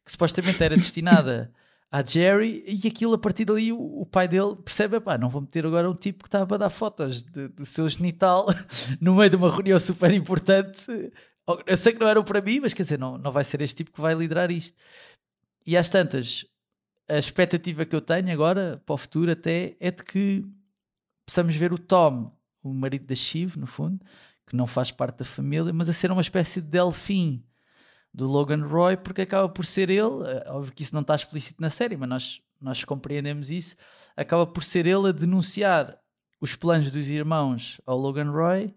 que 0.05 0.11
supostamente 0.11 0.63
era 0.63 0.77
destinada 0.77 1.53
à 1.91 2.03
Jerry, 2.05 2.65
e 2.67 2.89
aquilo 2.89 3.15
a 3.15 3.19
partir 3.19 3.45
dali 3.45 3.73
o, 3.73 3.79
o 3.79 4.07
pai 4.07 4.29
dele 4.29 4.57
percebe: 4.65 5.01
pá, 5.01 5.19
não 5.19 5.29
vou 5.29 5.43
meter 5.43 5.67
agora 5.67 5.91
um 5.91 5.95
tipo 5.95 6.25
que 6.25 6.29
está 6.29 6.43
a 6.43 6.45
dar 6.45 6.71
fotos 6.71 7.23
de, 7.23 7.49
do 7.49 7.67
seu 7.67 7.89
genital 7.89 8.47
no 9.01 9.15
meio 9.15 9.31
de 9.31 9.37
uma 9.37 9.51
reunião 9.51 9.79
super 9.79 10.13
importante 10.13 11.13
eu 11.67 11.77
sei 11.77 11.93
que 11.93 11.99
não 11.99 12.09
era 12.09 12.23
para 12.23 12.41
mim, 12.41 12.61
mas 12.61 12.73
quer 12.73 12.83
dizer, 12.83 12.99
não, 12.99 13.19
não 13.19 13.33
vai 13.33 13.45
ser 13.45 13.61
este 13.63 13.79
tipo 13.79 13.93
que 13.93 14.01
vai 14.01 14.15
liderar 14.15 14.51
isto. 14.51 14.77
E 15.67 15.77
às 15.77 15.89
tantas, 15.91 16.47
a 17.09 17.19
expectativa 17.19 17.85
que 17.85 17.95
eu 17.95 18.01
tenho 18.01 18.31
agora 18.33 18.83
para 18.87 18.95
o 18.95 18.99
futuro 18.99 19.31
até 19.31 19.77
é 19.81 19.91
de 19.91 20.03
que 20.05 20.45
possamos 21.27 21.55
ver 21.55 21.73
o 21.73 21.79
Tom, 21.79 22.37
o 22.63 22.73
marido 22.73 23.07
da 23.07 23.15
Shiv, 23.15 23.57
no 23.57 23.67
fundo, 23.67 24.05
que 24.47 24.57
não 24.57 24.67
faz 24.67 24.91
parte 24.91 25.19
da 25.19 25.25
família, 25.25 25.73
mas 25.73 25.89
a 25.89 25.93
ser 25.93 26.11
uma 26.11 26.21
espécie 26.21 26.61
de 26.61 26.69
delfim 26.69 27.45
do 28.13 28.27
Logan 28.27 28.67
Roy, 28.67 28.97
porque 28.97 29.23
acaba 29.23 29.49
por 29.49 29.65
ser 29.65 29.89
ele, 29.89 30.25
eh, 30.27 30.45
óbvio 30.49 30.73
que 30.73 30.83
isso 30.83 30.95
não 30.95 31.01
está 31.01 31.15
explícito 31.15 31.63
na 31.63 31.71
série, 31.71 31.97
mas 31.97 32.09
nós, 32.09 32.43
nós 32.61 32.85
compreendemos 32.85 33.51
isso, 33.51 33.75
acaba 34.17 34.47
por 34.47 34.63
ser 34.63 34.87
ele 34.87 35.09
a 35.09 35.13
denunciar 35.13 35.99
os 36.41 36.55
planos 36.55 36.91
dos 36.91 37.09
irmãos 37.09 37.81
ao 37.87 37.97
Logan 37.97 38.31
Roy 38.31 38.75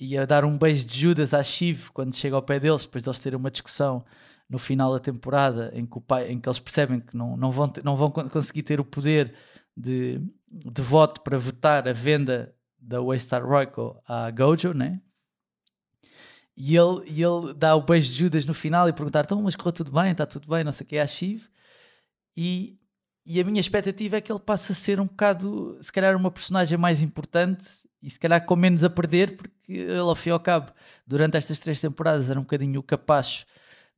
e 0.00 0.18
a 0.18 0.26
dar 0.26 0.44
um 0.44 0.58
beijo 0.58 0.86
de 0.86 0.98
Judas 0.98 1.32
à 1.32 1.42
Shiv 1.42 1.90
quando 1.92 2.14
chega 2.14 2.34
ao 2.34 2.42
pé 2.42 2.58
deles, 2.58 2.82
depois 2.82 3.04
de 3.04 3.10
eles 3.10 3.20
terem 3.20 3.38
uma 3.38 3.50
discussão 3.50 4.04
no 4.48 4.58
final 4.58 4.92
da 4.92 5.00
temporada 5.00 5.70
em 5.74 5.84
que, 5.84 5.98
o 5.98 6.00
pai, 6.00 6.30
em 6.30 6.40
que 6.40 6.48
eles 6.48 6.58
percebem 6.58 7.00
que 7.00 7.16
não, 7.16 7.36
não, 7.36 7.50
vão, 7.50 7.72
não 7.82 7.96
vão 7.96 8.10
conseguir 8.10 8.62
ter 8.62 8.80
o 8.80 8.84
poder 8.84 9.34
de, 9.76 10.20
de 10.48 10.82
voto 10.82 11.20
para 11.20 11.38
votar 11.38 11.86
a 11.86 11.92
venda 11.92 12.54
da 12.78 13.02
Waystar 13.02 13.44
Royco 13.44 14.00
à 14.06 14.30
Gojo, 14.30 14.72
né? 14.72 15.00
E 16.56 16.74
ele, 16.74 17.02
e 17.06 17.22
ele 17.22 17.52
dá 17.52 17.76
o 17.76 17.82
beijo 17.82 18.10
de 18.10 18.16
Judas 18.16 18.46
no 18.46 18.54
final 18.54 18.88
e 18.88 18.92
perguntar: 18.92 19.24
então, 19.24 19.42
mas 19.42 19.54
correu 19.54 19.72
tudo 19.72 19.92
bem, 19.92 20.12
está 20.12 20.24
tudo 20.24 20.48
bem, 20.48 20.64
não 20.64 20.72
sei 20.72 20.84
o 20.84 20.88
que 20.88 20.96
é 20.96 21.02
a 21.02 21.06
Shiv. 21.06 21.44
E, 22.34 22.78
e 23.26 23.40
a 23.40 23.44
minha 23.44 23.60
expectativa 23.60 24.16
é 24.16 24.20
que 24.20 24.32
ele 24.32 24.40
passe 24.40 24.72
a 24.72 24.74
ser 24.74 24.98
um 24.98 25.06
bocado, 25.06 25.76
se 25.82 25.92
calhar, 25.92 26.16
uma 26.16 26.30
personagem 26.30 26.78
mais 26.78 27.02
importante 27.02 27.66
e 28.00 28.08
se 28.08 28.18
calhar 28.18 28.44
com 28.46 28.56
menos 28.56 28.84
a 28.84 28.90
perder, 28.90 29.36
porque 29.36 29.72
ele, 29.72 29.98
ao 29.98 30.14
fim 30.14 30.30
e 30.30 30.32
ao 30.32 30.40
cabo, 30.40 30.72
durante 31.06 31.36
estas 31.36 31.60
três 31.60 31.80
temporadas, 31.80 32.30
era 32.30 32.38
um 32.38 32.42
bocadinho 32.42 32.80
o 32.80 32.82
capacho 32.82 33.44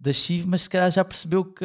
da 0.00 0.12
Shiv, 0.12 0.46
mas 0.46 0.62
se 0.62 0.70
calhar 0.70 0.90
já 0.90 1.04
percebeu 1.04 1.44
que 1.44 1.64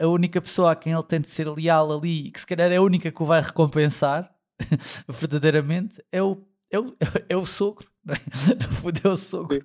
a 0.00 0.06
única 0.06 0.40
pessoa 0.40 0.72
a 0.72 0.76
quem 0.76 0.92
ele 0.92 1.02
tem 1.02 1.20
de 1.20 1.28
ser 1.28 1.48
leal 1.48 1.92
ali 1.92 2.28
e 2.28 2.30
que 2.30 2.40
se 2.40 2.46
calhar 2.46 2.72
é 2.72 2.76
a 2.76 2.82
única 2.82 3.12
que 3.12 3.22
o 3.22 3.26
vai 3.26 3.42
recompensar 3.42 4.34
verdadeiramente 5.08 6.02
é 6.10 6.22
o, 6.22 6.42
é 6.70 6.78
o, 6.78 6.96
é 7.28 7.36
o 7.36 7.44
sogro. 7.44 7.86
Não 8.04 8.14
é? 8.14 8.18
o 9.08 9.16
sogro. 9.16 9.62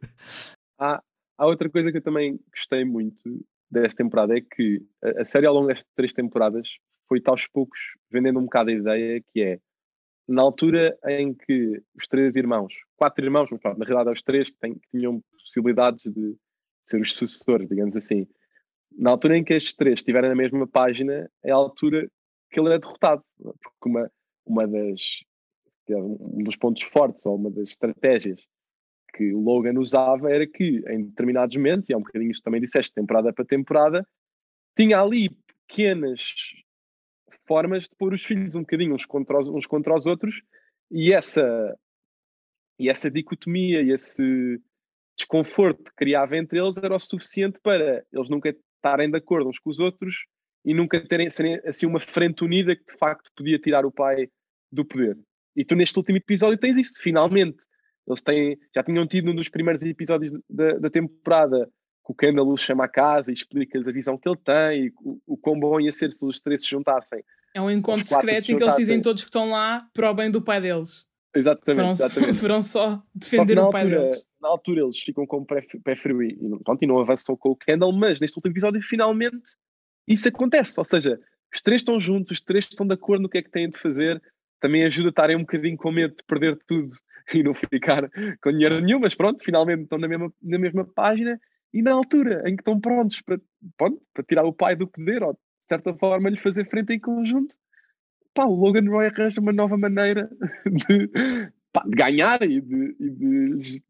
Há, 0.77 1.01
há 1.37 1.47
outra 1.47 1.69
coisa 1.69 1.91
que 1.91 1.97
eu 1.97 2.03
também 2.03 2.39
gostei 2.53 2.83
muito 2.83 3.45
desta 3.71 4.03
temporada 4.03 4.37
é 4.37 4.41
que 4.41 4.85
a, 5.01 5.21
a 5.21 5.25
série 5.25 5.47
ao 5.47 5.53
longo 5.53 5.67
destas 5.67 5.87
três 5.95 6.11
temporadas 6.11 6.67
foi 7.07 7.21
aos 7.25 7.47
poucos 7.47 7.79
vendendo 8.11 8.39
um 8.39 8.43
bocado 8.43 8.71
a 8.71 8.73
ideia 8.73 9.23
que 9.31 9.41
é 9.41 9.59
na 10.27 10.41
altura 10.41 10.97
em 11.05 11.33
que 11.33 11.81
os 11.95 12.07
três 12.07 12.35
irmãos, 12.35 12.73
quatro 12.97 13.23
irmãos, 13.23 13.47
mas 13.51 13.61
pronto, 13.61 13.77
na 13.77 13.85
realidade 13.85 14.17
os 14.17 14.23
três 14.23 14.49
que, 14.49 14.57
têm, 14.57 14.73
que 14.73 14.89
tinham 14.91 15.21
possibilidades 15.31 16.11
de 16.11 16.35
ser 16.83 16.99
os 16.99 17.13
sucessores, 17.13 17.69
digamos 17.69 17.95
assim, 17.95 18.27
na 18.97 19.11
altura 19.11 19.37
em 19.37 19.43
que 19.43 19.53
estes 19.53 19.73
três 19.73 19.99
estiverem 19.99 20.29
na 20.29 20.35
mesma 20.35 20.67
página, 20.67 21.29
é 21.43 21.51
a 21.51 21.55
altura 21.55 22.09
que 22.49 22.59
ele 22.59 22.73
é 22.73 22.79
derrotado, 22.79 23.23
porque 23.37 23.89
uma, 23.89 24.11
uma 24.45 24.67
das 24.67 25.23
um 25.89 26.43
dos 26.43 26.55
pontos 26.55 26.83
fortes 26.83 27.25
ou 27.25 27.35
uma 27.35 27.51
das 27.51 27.69
estratégias 27.69 28.41
que 29.13 29.33
o 29.33 29.39
Logan 29.39 29.79
usava 29.79 30.31
era 30.31 30.45
que 30.47 30.83
em 30.87 31.05
determinados 31.05 31.55
momentos, 31.55 31.89
e 31.89 31.93
é 31.93 31.97
um 31.97 32.01
bocadinho 32.01 32.31
isto 32.31 32.43
também 32.43 32.59
disseste, 32.59 32.93
temporada 32.93 33.31
para 33.31 33.45
temporada, 33.45 34.07
tinha 34.75 34.99
ali 34.99 35.29
pequenas 35.67 36.21
formas 37.47 37.83
de 37.83 37.95
pôr 37.97 38.13
os 38.13 38.25
filhos 38.25 38.55
um 38.55 38.61
bocadinho 38.61 38.95
uns 38.95 39.05
contra 39.05 39.37
os, 39.37 39.47
uns 39.47 39.65
contra 39.65 39.95
os 39.95 40.05
outros 40.05 40.41
e 40.91 41.13
essa, 41.13 41.77
e 42.79 42.89
essa 42.89 43.09
dicotomia 43.09 43.81
e 43.81 43.91
esse 43.91 44.59
desconforto 45.15 45.83
que 45.83 45.95
criava 45.95 46.35
entre 46.35 46.59
eles 46.59 46.75
era 46.77 46.95
o 46.95 46.99
suficiente 46.99 47.59
para 47.61 48.03
eles 48.11 48.29
nunca 48.29 48.55
estarem 48.85 49.09
de 49.09 49.17
acordo 49.17 49.49
uns 49.49 49.57
com 49.57 49.69
os 49.71 49.79
outros 49.79 50.25
e 50.63 50.73
nunca 50.73 50.99
terem 51.05 51.29
serem 51.29 51.59
assim 51.65 51.87
uma 51.87 51.99
frente 51.99 52.43
unida 52.43 52.75
que 52.75 52.85
de 52.85 52.97
facto 52.97 53.31
podia 53.35 53.57
tirar 53.57 53.85
o 53.85 53.91
pai 53.91 54.29
do 54.71 54.85
poder. 54.85 55.17
E 55.55 55.65
tu 55.65 55.75
neste 55.75 55.97
último 55.97 56.17
episódio 56.17 56.57
tens 56.57 56.77
isso, 56.77 57.01
finalmente. 57.01 57.57
Eles 58.07 58.21
têm, 58.21 58.57
já 58.73 58.83
tinham 58.83 59.07
tido 59.07 59.31
um 59.31 59.35
dos 59.35 59.49
primeiros 59.49 59.81
episódios 59.81 60.31
da, 60.49 60.77
da 60.77 60.89
temporada 60.89 61.65
que 62.05 62.11
o 62.11 62.15
Kendall 62.15 62.51
os 62.51 62.61
chama 62.61 62.85
a 62.85 62.87
casa 62.87 63.31
e 63.31 63.33
explica-lhes 63.33 63.87
a 63.87 63.91
visão 63.91 64.17
que 64.17 64.29
ele 64.29 64.37
tem 64.37 64.85
e 64.85 64.93
o, 65.01 65.19
o 65.25 65.37
quão 65.37 65.59
bom 65.59 65.79
ia 65.79 65.91
ser 65.91 66.11
se 66.11 66.23
os 66.23 66.39
três 66.39 66.61
se 66.61 66.69
juntassem. 66.69 67.23
É 67.55 67.61
um 67.61 67.71
encontro 67.71 68.03
secreto 68.03 68.51
em 68.51 68.57
que 68.57 68.63
eles 68.63 68.75
dizem 68.75 69.01
todos 69.01 69.23
que 69.23 69.29
estão 69.29 69.49
lá 69.49 69.79
para 69.93 70.11
o 70.11 70.13
bem 70.13 70.29
do 70.29 70.41
pai 70.41 70.61
deles. 70.61 71.07
Exatamente. 71.35 71.75
Foram, 71.75 71.91
exatamente. 71.91 72.39
foram 72.39 72.61
só 72.61 73.03
defender 73.13 73.57
só 73.57 73.67
o 73.67 73.71
pai 73.71 73.81
altura, 73.81 74.03
deles. 74.05 74.25
Na 74.41 74.49
altura 74.49 74.81
eles 74.81 74.99
ficam 74.99 75.25
com 75.27 75.43
pé, 75.43 75.65
pé 75.83 75.95
frio 75.95 76.23
e, 76.23 76.37
pronto, 76.63 76.81
e 76.81 76.87
não 76.87 76.99
avançam 76.99 77.35
com 77.35 77.49
o 77.49 77.55
Kendall, 77.55 77.91
mas 77.91 78.19
neste 78.19 78.37
último 78.37 78.53
episódio 78.53 78.81
finalmente 78.81 79.51
isso 80.07 80.27
acontece. 80.27 80.79
Ou 80.79 80.85
seja, 80.85 81.19
os 81.53 81.61
três 81.61 81.81
estão 81.81 81.99
juntos, 81.99 82.37
os 82.37 82.41
três 82.41 82.65
estão 82.65 82.87
de 82.87 82.93
acordo 82.93 83.23
no 83.23 83.29
que 83.29 83.37
é 83.37 83.41
que 83.41 83.51
têm 83.51 83.69
de 83.69 83.77
fazer. 83.77 84.21
Também 84.59 84.83
ajuda 84.83 85.09
a 85.09 85.11
estarem 85.11 85.35
um 85.35 85.41
bocadinho 85.41 85.77
com 85.77 85.91
medo 85.91 86.15
de 86.15 86.23
perder 86.23 86.57
tudo 86.67 86.91
e 87.33 87.43
não 87.43 87.53
ficar 87.53 88.09
com 88.41 88.51
dinheiro 88.51 88.79
nenhum, 88.79 88.99
mas 88.99 89.15
pronto, 89.15 89.43
finalmente 89.43 89.83
estão 89.83 89.97
na 89.97 90.07
mesma, 90.07 90.33
na 90.41 90.57
mesma 90.57 90.85
página 90.85 91.39
e 91.73 91.81
na 91.81 91.93
altura 91.93 92.41
em 92.45 92.55
que 92.55 92.61
estão 92.61 92.79
prontos 92.79 93.21
para, 93.21 93.39
pronto, 93.77 94.01
para 94.13 94.23
tirar 94.23 94.45
o 94.45 94.53
pai 94.53 94.75
do 94.75 94.87
poder 94.87 95.23
ou 95.23 95.33
de 95.33 95.67
certa 95.67 95.93
forma 95.93 96.29
lhe 96.29 96.37
fazer 96.37 96.69
frente 96.69 96.93
em 96.93 96.99
conjunto, 96.99 97.55
pá, 98.35 98.45
o 98.45 98.53
Logan 98.53 98.87
Roy 98.87 99.07
arranja 99.07 99.41
uma 99.41 99.53
nova 99.53 99.77
maneira 99.77 100.29
de, 100.65 101.09
pá, 101.73 101.83
de 101.83 101.95
ganhar 101.95 102.43
e 102.43 102.61
de, 102.61 102.95
e 102.99 103.09
de, 103.09 103.83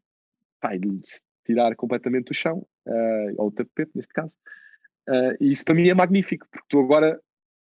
pá, 0.62 0.78
de 0.78 1.02
tirar 1.44 1.76
completamente 1.76 2.32
o 2.32 2.34
chão, 2.34 2.66
uh, 2.88 3.34
ou 3.38 3.48
o 3.48 3.52
tapete 3.52 3.92
neste 3.96 4.14
caso. 4.14 4.34
Uh, 5.10 5.36
e 5.42 5.50
isso 5.50 5.66
para 5.66 5.76
mim 5.76 5.90
é 5.90 5.94
magnífico, 5.94 6.48
porque 6.50 6.68
tu 6.70 6.80
agora 6.80 7.20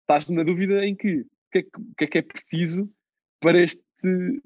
estás 0.02 0.30
na 0.30 0.44
dúvida 0.44 0.86
em 0.86 0.96
que 0.96 1.20
o 1.22 1.26
que, 1.52 1.58
é 1.60 1.64
que, 1.64 1.70
que 1.98 2.04
é 2.04 2.08
que 2.08 2.18
é 2.20 2.22
preciso 2.22 2.90
para 3.40 3.62
este, 3.62 3.82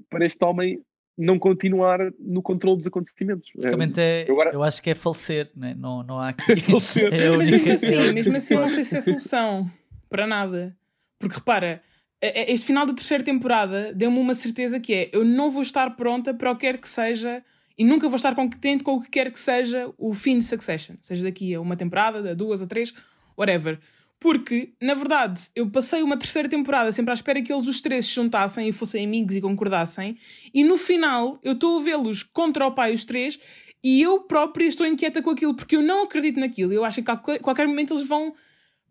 para 0.10 0.26
este 0.26 0.44
homem 0.44 0.84
não 1.18 1.38
continuar 1.38 2.00
no 2.20 2.42
controle 2.42 2.78
dos 2.78 2.88
acontecimentos. 2.88 3.50
Basicamente 3.56 4.00
é, 4.00 4.26
eu, 4.28 4.34
agora... 4.34 4.52
eu 4.54 4.64
acho 4.64 4.82
que 4.82 4.90
é 4.90 4.96
falecer, 4.96 5.52
né? 5.56 5.76
não, 5.78 6.04
não 6.04 6.20
há 6.20 6.30
aqui. 6.30 6.52
é 6.52 7.38
Mas 7.38 7.50
mesmo 7.52 7.72
assim, 7.72 8.14
mesmo 8.14 8.38
assim, 8.38 8.54
eu 8.56 8.62
não 8.62 8.70
sei 8.70 8.84
se 8.84 8.98
é 8.98 9.02
solução 9.02 9.70
para 10.10 10.26
nada. 10.26 10.76
Porque 11.20 11.36
repara, 11.36 11.82
este 12.22 12.68
final 12.68 12.86
da 12.86 12.94
terceira 12.94 13.24
temporada 13.24 13.92
deu-me 13.96 14.20
uma 14.20 14.36
certeza 14.36 14.80
que 14.80 14.94
é 14.94 15.10
eu 15.12 15.26
não 15.26 15.50
vou 15.50 15.62
estar 15.62 15.96
pronta 15.96 16.34
para 16.34 16.52
o 16.52 16.56
que 16.56 16.68
quer 16.68 16.78
que 16.78 16.88
seja 16.88 17.44
e 17.78 17.84
nunca 17.84 18.08
vou 18.08 18.16
estar 18.16 18.36
contente 18.36 18.84
com 18.84 18.96
o 18.96 19.02
que 19.02 19.10
quer 19.10 19.32
que 19.32 19.40
seja 19.40 19.92
o 19.98 20.14
fim 20.14 20.38
de 20.38 20.46
Succession, 20.46 20.96
seja 21.02 21.24
daqui 21.24 21.56
a 21.56 21.60
uma 21.60 21.76
temporada, 21.76 22.32
a 22.32 22.34
duas, 22.36 22.62
a 22.62 22.68
três, 22.68 22.94
whatever. 23.36 23.80
Porque, 24.20 24.74
na 24.80 24.94
verdade, 24.94 25.50
eu 25.56 25.68
passei 25.68 26.04
uma 26.04 26.16
terceira 26.16 26.48
temporada 26.48 26.92
sempre 26.92 27.10
à 27.10 27.16
espera 27.16 27.42
que 27.42 27.52
eles 27.52 27.68
os 27.68 27.82
três 27.82 28.06
se 28.06 28.14
juntassem 28.14 28.70
e 28.70 28.72
fossem 28.72 29.04
amigos 29.04 29.36
e 29.36 29.42
concordassem, 29.42 30.16
e 30.54 30.64
no 30.64 30.78
final 30.78 31.40
eu 31.42 31.54
estou 31.54 31.80
a 31.80 31.82
vê-los 31.82 32.22
contra 32.22 32.68
o 32.68 32.72
pai 32.72 32.94
os 32.94 33.04
três 33.04 33.40
e 33.84 34.00
eu 34.00 34.20
própria 34.22 34.66
estou 34.66 34.86
inquieta 34.86 35.24
com 35.24 35.32
aquilo 35.32 35.56
porque 35.56 35.76
eu 35.76 35.82
não 35.82 36.04
acredito 36.04 36.40
naquilo. 36.40 36.72
Eu 36.72 36.86
acho 36.86 37.02
que 37.02 37.10
a 37.10 37.18
qualquer 37.18 37.68
momento 37.68 37.96
eles 37.96 38.08
vão 38.08 38.36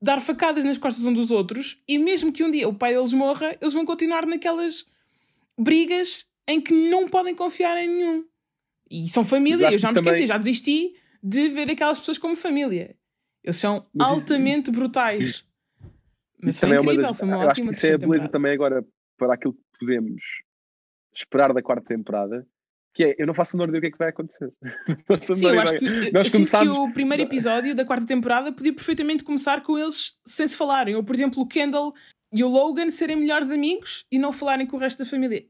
dar 0.01 0.21
facadas 0.21 0.65
nas 0.65 0.79
costas 0.79 1.05
uns 1.05 1.15
dos 1.15 1.31
outros 1.31 1.83
e 1.87 1.99
mesmo 1.99 2.33
que 2.33 2.43
um 2.43 2.51
dia 2.51 2.69
o 2.69 2.75
pai 2.75 2.95
deles 2.95 3.13
morra, 3.13 3.57
eles 3.61 3.75
vão 3.75 3.85
continuar 3.85 4.27
naquelas 4.27 4.87
brigas 5.59 6.27
em 6.49 6.61
que 6.61 6.73
não 6.73 7.09
podem 7.09 7.35
confiar 7.35 7.77
em 7.77 7.89
nenhum. 7.89 8.25
E 8.91 9.09
são 9.09 9.25
família, 9.25 9.71
eu 9.71 9.79
já 9.79 9.89
me 9.89 9.95
também... 9.95 10.13
esqueci, 10.13 10.29
já 10.29 10.39
desisti 10.39 10.95
de 11.23 11.49
ver 11.49 11.71
aquelas 11.71 11.99
pessoas 11.99 12.19
como 12.19 12.35
família. 12.35 12.97
Eles 13.45 13.57
são 13.57 13.87
altamente 13.99 14.71
brutais. 14.71 15.45
Mas 16.43 16.55
isso 16.55 16.67
foi 16.67 16.71
é 16.71 16.81
incrível, 16.81 17.05
é 17.05 17.09
das... 17.09 17.19
foi 17.19 17.29
uma 17.29 17.39
ótima 17.39 17.71
acho 17.71 17.81
que 17.81 17.87
isso 17.87 17.87
é 17.87 17.95
a 17.95 17.99
beleza 17.99 18.29
também 18.29 18.53
agora 18.53 18.85
para 19.17 19.35
aquilo 19.35 19.53
que 19.55 19.79
podemos 19.79 20.23
esperar 21.13 21.53
da 21.53 21.63
quarta 21.63 21.87
temporada, 21.87 22.47
que 22.95 23.05
é, 23.05 23.17
eu 23.19 23.27
não 23.27 23.35
faço 23.35 23.57
menor 23.57 23.69
ideia 23.69 23.81
do 23.81 23.83
que 23.83 23.89
é 23.89 23.91
que 23.91 23.99
vai 23.99 24.09
acontecer. 24.09 24.53
Sim, 25.21 25.47
eu 25.47 25.61
acho 25.61 25.79
que, 25.79 26.13
Nós 26.13 26.27
eu 26.27 26.33
começámos... 26.33 26.69
que 26.69 26.79
o 26.79 26.93
primeiro 26.93 27.23
episódio 27.23 27.75
da 27.75 27.85
quarta 27.85 28.07
temporada 28.07 28.53
podia 28.53 28.73
perfeitamente 28.73 29.23
começar 29.23 29.63
com 29.63 29.79
eles 29.79 30.17
sem 30.27 30.47
se 30.47 30.57
falarem. 30.57 30.97
Ou, 30.97 31.05
por 31.05 31.15
exemplo, 31.15 31.43
o 31.43 31.47
Kendall 31.47 31.93
e 32.33 32.43
o 32.43 32.49
Logan 32.49 32.91
serem 32.91 33.17
melhores 33.17 33.51
amigos 33.51 34.05
e 34.11 34.19
não 34.19 34.33
falarem 34.33 34.67
com 34.67 34.77
o 34.77 34.81
resto 34.81 34.99
da 34.99 35.05
família. 35.05 35.47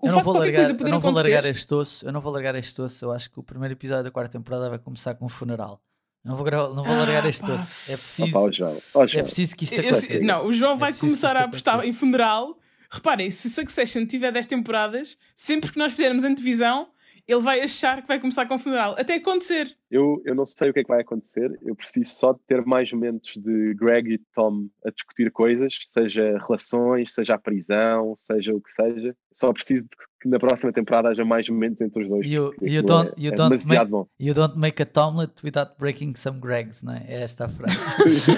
O 0.00 0.08
eu 0.08 0.12
não 0.12 0.22
vou 0.22 0.34
largar, 0.34 0.70
eu 0.70 0.88
não 0.88 1.00
vou 1.00 1.12
largar 1.12 1.44
este 1.44 1.72
osso, 1.72 2.06
eu 2.06 2.12
não 2.12 2.20
vou 2.20 2.32
largar 2.32 2.54
este 2.56 2.80
osso. 2.80 3.04
Eu 3.04 3.12
acho 3.12 3.30
que 3.30 3.38
o 3.38 3.42
primeiro 3.42 3.74
episódio 3.74 4.04
da 4.04 4.10
quarta 4.10 4.32
temporada 4.32 4.68
vai 4.68 4.78
começar 4.78 5.14
com 5.14 5.26
um 5.26 5.28
funeral. 5.28 5.80
Não 6.24 6.34
vou, 6.34 6.50
não 6.50 6.82
vou 6.82 6.94
largar 6.94 7.24
ah, 7.24 7.28
este 7.28 7.48
osso. 7.48 7.92
É 7.92 7.96
preciso, 7.96 8.36
Opa, 8.36 8.52
João. 8.52 8.76
Oh, 8.92 9.06
João. 9.06 9.20
é 9.20 9.22
preciso 9.24 9.56
que 9.56 9.64
isto 9.64 9.80
aconteça. 9.80 10.18
Não, 10.20 10.46
o 10.46 10.52
João 10.52 10.76
vai 10.76 10.90
é 10.90 10.94
começar 10.94 11.36
a 11.36 11.44
apostar 11.44 11.84
em 11.84 11.92
funeral. 11.92 12.58
Reparem, 12.90 13.30
se 13.30 13.50
Succession 13.50 14.06
tiver 14.06 14.32
10 14.32 14.46
temporadas, 14.46 15.18
sempre 15.34 15.70
que 15.70 15.78
nós 15.78 15.92
fizermos 15.92 16.24
antevisão, 16.24 16.88
ele 17.28 17.40
vai 17.42 17.60
achar 17.60 18.00
que 18.00 18.08
vai 18.08 18.18
começar 18.18 18.46
com 18.46 18.54
o 18.54 18.58
funeral. 18.58 18.96
Até 18.98 19.16
acontecer. 19.16 19.76
Eu, 19.90 20.22
eu 20.24 20.34
não 20.34 20.46
sei 20.46 20.70
o 20.70 20.72
que 20.72 20.80
é 20.80 20.82
que 20.82 20.88
vai 20.88 21.02
acontecer. 21.02 21.58
Eu 21.62 21.76
preciso 21.76 22.14
só 22.14 22.32
de 22.32 22.40
ter 22.46 22.64
mais 22.64 22.90
momentos 22.90 23.32
de 23.36 23.74
Greg 23.74 24.14
e 24.14 24.18
Tom 24.34 24.68
a 24.84 24.90
discutir 24.90 25.30
coisas, 25.30 25.74
seja 25.90 26.38
relações, 26.38 27.12
seja 27.12 27.34
a 27.34 27.38
prisão, 27.38 28.14
seja 28.16 28.54
o 28.54 28.60
que 28.62 28.72
seja. 28.72 29.14
Só 29.30 29.52
preciso 29.52 29.82
de 29.82 29.90
que 30.20 30.28
na 30.28 30.38
próxima 30.38 30.72
temporada 30.72 31.10
haja 31.10 31.22
mais 31.22 31.46
momentos 31.50 31.82
entre 31.82 32.02
os 32.02 32.08
dois. 32.08 32.26
You, 32.26 32.54
you 32.62 32.82
don't, 32.82 33.10
é, 33.10 33.14
you, 33.18 33.32
é 33.32 33.34
don't 33.34 33.66
make, 33.66 33.84
bom. 33.84 34.08
you 34.18 34.32
don't 34.32 34.58
make 34.58 34.82
a 34.82 34.86
Tomlet 34.86 35.32
without 35.44 35.72
breaking 35.78 36.14
some 36.14 36.40
Gregs, 36.40 36.82
não 36.82 36.94
é? 36.94 37.04
É 37.06 37.22
esta 37.22 37.44
a 37.44 37.48
frase. 37.48 37.76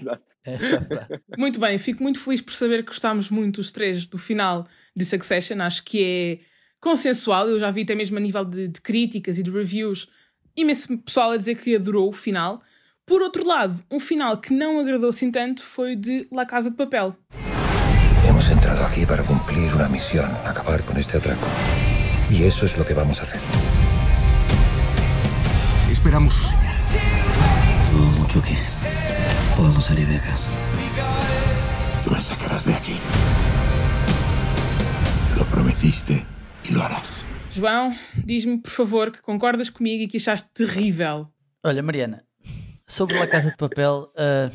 Exato. 0.00 0.22
É 0.44 0.54
esta 0.54 0.78
a 0.78 0.82
frase. 0.82 1.22
Muito 1.38 1.60
bem, 1.60 1.78
fico 1.78 2.02
muito 2.02 2.18
feliz 2.18 2.42
por 2.42 2.54
saber 2.54 2.80
que 2.82 2.88
gostámos 2.88 3.30
muito 3.30 3.58
os 3.58 3.70
três 3.70 4.04
do 4.04 4.18
final 4.18 4.66
de 4.96 5.04
Succession. 5.04 5.60
Acho 5.60 5.84
que 5.84 6.02
é 6.04 6.50
consensual. 6.80 7.48
Eu 7.48 7.58
já 7.58 7.70
vi 7.70 7.82
até 7.82 7.94
mesmo 7.94 8.16
a 8.16 8.20
nível 8.20 8.44
de, 8.44 8.68
de 8.68 8.80
críticas 8.80 9.38
e 9.38 9.42
de 9.42 9.50
reviews 9.50 10.08
imenso 10.56 10.98
pessoal 10.98 11.32
a 11.32 11.36
dizer 11.36 11.56
que 11.56 11.76
adorou 11.76 12.08
o 12.08 12.12
final. 12.12 12.62
Por 13.06 13.22
outro 13.22 13.46
lado, 13.46 13.82
um 13.90 13.98
final 13.98 14.38
que 14.38 14.52
não 14.52 14.78
agradou 14.78 15.10
assim 15.10 15.30
tanto 15.30 15.62
foi 15.62 15.94
o 15.94 15.96
de 15.96 16.28
La 16.30 16.46
Casa 16.46 16.70
de 16.70 16.76
Papel. 16.76 17.16
Hemos 18.28 18.48
entrado 18.48 18.84
aquí 18.84 19.04
para 19.04 19.22
cumplir 19.24 19.74
una 19.74 19.88
misión, 19.88 20.30
acabar 20.46 20.82
con 20.82 20.96
este 20.96 21.16
atraco. 21.16 21.46
Y 22.30 22.44
eso 22.44 22.64
es 22.64 22.76
lo 22.78 22.84
que 22.84 22.94
vamos 22.94 23.18
a 23.20 23.22
hacer. 23.24 23.40
Esperamos 25.90 26.34
su 26.34 26.44
señal. 26.44 26.76
No 27.92 28.20
mucho 28.20 28.40
que. 28.40 28.56
Podemos 29.56 29.84
salir 29.84 30.06
de 30.06 30.16
acá. 30.16 30.36
Tú 32.04 32.10
me 32.10 32.20
sacarás 32.20 32.64
de 32.64 32.74
aquí. 32.74 32.94
Lo 35.36 35.44
prometiste 35.46 36.24
e 36.70 36.74
lo 36.74 36.82
harás. 36.82 37.26
João, 37.50 37.94
diz-me 38.24 38.58
por 38.58 38.70
favor 38.70 39.10
que 39.10 39.20
concordas 39.20 39.68
comigo 39.68 40.04
e 40.04 40.08
que 40.08 40.18
achaste 40.18 40.48
terrível. 40.54 41.28
Olha, 41.64 41.82
Mariana, 41.82 42.24
sobre 42.86 43.18
a 43.18 43.26
Casa 43.26 43.50
de 43.50 43.56
Papel, 43.56 44.12
uh, 44.14 44.50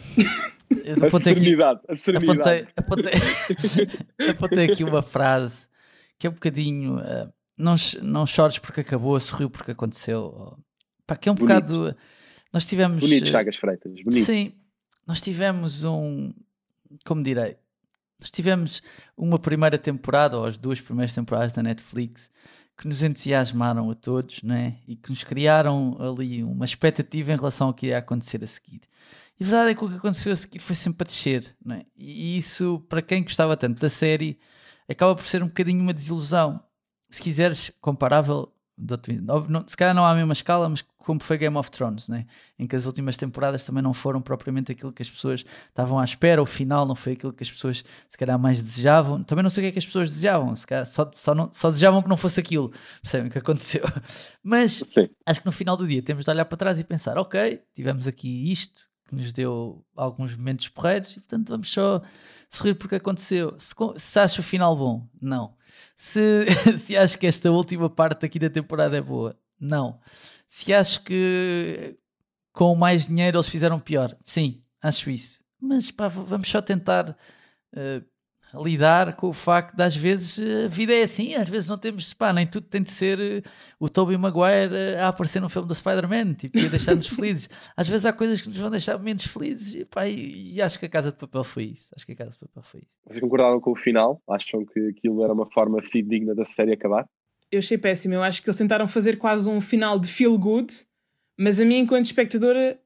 a 1.16 1.20
serenidade, 1.20 1.82
aqui, 1.84 1.92
a 1.92 1.96
serenidade. 1.96 2.68
Apontei, 2.76 3.12
apontei, 3.12 4.30
apontei, 4.32 4.72
aqui 4.72 4.84
uma 4.84 5.02
frase 5.02 5.68
que 6.18 6.26
é 6.26 6.30
um 6.30 6.34
bocadinho 6.34 7.00
uh, 7.00 7.32
não, 7.58 7.76
não 8.02 8.26
chores 8.26 8.60
porque 8.60 8.82
acabou, 8.82 9.20
sorriu 9.20 9.50
porque 9.50 9.72
aconteceu. 9.72 10.58
Pá, 11.06 11.18
que 11.18 11.28
é 11.28 11.32
um 11.32 11.36
bonito. 11.36 11.54
bocado. 11.54 11.96
Nós 12.54 12.66
tivemos. 12.66 13.02
Bonito, 13.02 13.28
Chagas 13.28 13.58
Freitas, 13.58 13.94
bonito. 14.04 14.26
Sim, 14.26 14.54
nós 15.06 15.22
tivemos 15.22 15.84
um. 15.84 16.34
Como 17.04 17.22
direi? 17.22 17.58
Nós 18.20 18.32
tivemos 18.32 18.82
uma 19.18 19.38
primeira 19.38 19.78
temporada, 19.78 20.38
ou 20.38 20.46
as 20.46 20.58
duas 20.58 20.80
primeiras 20.80 21.14
temporadas 21.14 21.54
da 21.54 21.62
Netflix, 21.62 22.30
que 22.78 22.88
nos 22.88 23.02
entusiasmaram 23.02 23.90
a 23.90 23.96
todos 23.96 24.42
né? 24.44 24.78
e 24.88 24.96
que 24.96 25.10
nos 25.10 25.24
criaram 25.24 25.98
ali 26.00 26.44
uma 26.44 26.66
expectativa 26.66 27.32
em 27.32 27.36
relação 27.36 27.68
ao 27.68 27.74
que 27.74 27.88
ia 27.88 27.98
acontecer 27.98 28.44
a 28.44 28.48
seguir. 28.48 28.82
E 29.40 29.44
a 29.44 29.48
verdade 29.48 29.72
é 29.72 29.76
que 29.76 29.84
o 29.84 29.90
que 29.90 29.96
aconteceu 29.96 30.32
a 30.32 30.36
seguir 30.36 30.60
foi 30.60 30.76
sempre 30.76 31.04
a 31.04 31.06
descer. 31.06 31.56
Né? 31.64 31.86
E 31.96 32.38
isso, 32.38 32.84
para 32.90 33.02
quem 33.02 33.24
gostava 33.24 33.58
tanto 33.58 33.80
da 33.80 33.90
série, 33.90 34.40
acaba 34.90 35.16
por 35.16 35.26
ser 35.26 35.44
um 35.44 35.48
bocadinho 35.48 35.82
uma 35.82 35.94
desilusão. 35.94 36.62
Se 37.10 37.22
quiseres, 37.22 37.72
comparável, 37.82 38.54
se 39.68 39.78
calhar 39.78 39.96
não 39.96 40.06
há 40.06 40.12
a 40.12 40.16
mesma 40.16 40.34
escala, 40.34 40.68
mas 40.68 40.84
como 41.06 41.22
foi 41.22 41.38
Game 41.38 41.56
of 41.56 41.70
Thrones, 41.70 42.10
né? 42.10 42.26
em 42.58 42.66
que 42.66 42.76
as 42.76 42.86
últimas 42.86 43.16
temporadas 43.16 43.64
também 43.64 43.84
não 43.84 43.94
foram 43.94 44.20
propriamente 44.20 44.72
aquilo 44.72 44.92
que 44.92 45.04
as 45.04 45.10
pessoas 45.10 45.46
estavam 45.70 46.00
à 46.00 46.04
espera, 46.04 46.42
o 46.42 46.46
final 46.46 46.86
não 46.86 46.96
foi 46.96 47.14
aquilo 47.14 47.32
que 47.32 47.44
as 47.44 47.52
pessoas 47.52 47.86
se 48.10 48.18
calhar 48.18 48.40
mais 48.40 48.62
desejavam. 48.62 49.24
Também 49.24 49.44
não 49.44 49.50
sei 49.52 49.62
o 49.62 49.66
que 49.66 49.70
é 49.70 49.72
que 49.74 49.80
as 49.80 49.86
pessoas 49.86 50.10
desejavam, 50.10 50.56
se 50.56 50.66
calhar 50.66 50.86
só, 50.86 51.10
só, 51.14 51.36
não, 51.36 51.50
só 51.54 51.70
desejavam 51.70 52.02
que 52.02 52.10
não 52.10 52.18
fosse 52.18 52.40
aquilo, 52.40 52.74
percebem 53.04 53.28
o 53.28 53.32
que 53.32 53.38
aconteceu. 53.38 53.84
Mas 54.44 54.74
Sim. 54.74 55.08
acho 55.26 55.42
que 55.42 55.46
no 55.46 55.52
final 55.52 55.78
do 55.78 55.88
dia 55.88 56.02
temos 56.02 56.26
de 56.26 56.32
olhar 56.32 56.46
para 56.46 56.58
trás 56.58 56.80
e 56.80 56.84
pensar: 56.84 57.18
ok, 57.20 57.62
tivemos 57.76 58.08
aqui 58.08 58.52
isto 58.52 58.82
que 59.08 59.16
nos 59.16 59.32
deu 59.32 59.86
alguns 59.96 60.36
momentos 60.36 60.68
porreiros 60.70 61.12
e 61.12 61.20
portanto 61.20 61.50
vamos 61.50 61.72
só 61.72 62.02
sorrir 62.50 62.74
porque 62.74 62.96
aconteceu. 62.96 63.56
Se, 63.60 63.76
se 63.98 64.20
acha 64.20 64.42
o 64.42 64.44
final 64.44 64.76
bom, 64.76 65.08
não. 65.22 65.54
Se, 65.96 66.46
se 66.80 66.98
acho 66.98 67.18
que 67.20 67.28
esta 67.28 67.52
última 67.52 67.90
parte 67.90 68.26
aqui 68.26 68.40
da 68.40 68.50
temporada 68.50 68.98
é 68.98 69.02
boa, 69.02 69.38
não. 69.60 70.00
Se 70.48 70.74
acho 70.74 71.04
que 71.04 71.98
com 72.54 72.76
mais 72.76 73.08
dinheiro 73.08 73.38
eles 73.38 73.50
fizeram 73.50 73.80
pior, 73.80 74.16
sim, 74.26 74.64
acho 74.82 75.10
isso. 75.10 75.44
Mas 75.60 75.92
pá, 75.92 76.08
vamos 76.08 76.50
só 76.50 76.62
tentar 76.62 77.18
uh, 77.76 78.64
lidar 78.64 79.16
com 79.16 79.28
o 79.28 79.34
facto 79.34 79.76
de 79.76 79.84
às 79.84 79.96
vezes 79.96 80.40
a 80.66 80.68
vida 80.68 80.94
é 80.94 81.04
assim, 81.04 81.34
às 81.36 81.50
vezes 81.50 81.68
não 81.68 81.78
temos, 81.78 82.14
pá, 82.14 82.32
nem 82.32 82.46
tudo 82.46 82.68
tem 82.68 82.82
de 82.82 82.92
ser 82.92 83.20
uh, 83.20 83.50
o 83.80 83.90
Tobey 83.90 84.18
Maguire 84.18 84.74
uh, 84.74 85.04
a 85.04 85.08
aparecer 85.10 85.42
no 85.42 85.50
filme 85.50 85.68
do 85.68 85.76
Spider-Man, 85.76 86.34
tipo, 86.34 86.58
deixar-nos 86.70 87.08
felizes. 87.10 87.50
Às 87.76 87.88
vezes 87.88 88.06
há 88.06 88.14
coisas 88.14 88.42
que 88.42 88.48
nos 88.48 88.58
vão 88.58 88.70
deixar 88.70 88.98
menos 89.00 89.26
felizes 89.26 89.74
e, 89.76 89.86
pá, 89.86 90.08
e, 90.08 90.54
e, 90.54 90.62
acho 90.62 90.80
que 90.80 90.86
a 90.86 90.90
Casa 90.90 91.12
de 91.12 91.18
Papel 91.18 91.44
foi 91.44 91.64
isso. 91.66 91.90
Acho 91.96 92.06
que 92.06 92.14
a 92.14 92.16
Casa 92.16 92.32
de 92.32 92.40
Papel 92.40 92.64
foi 92.64 92.82
isso. 92.82 92.92
Vocês 93.06 93.20
concordaram 93.20 93.60
com 93.60 93.72
o 93.72 93.76
final? 93.76 94.22
Acham 94.30 94.66
que 94.66 94.80
aquilo 94.90 95.24
era 95.24 95.34
uma 95.34 95.50
forma 95.52 95.82
fidedigna 95.82 96.34
da 96.34 96.46
série 96.46 96.74
acabar? 96.74 97.08
Eu 97.52 97.60
achei 97.60 97.78
péssimo. 97.78 98.14
Eu 98.14 98.24
acho 98.24 98.42
que 98.42 98.50
eles 98.50 98.58
tentaram 98.58 98.88
fazer 98.88 99.18
quase 99.18 99.50
um 99.50 99.62
final 99.62 100.00
de 100.00 100.08
feel 100.08 100.38
good, 100.38 100.74
mas 101.38 101.60
a 101.60 101.66
mim, 101.66 101.80
enquanto 101.80 102.06
espectadora, 102.06 102.80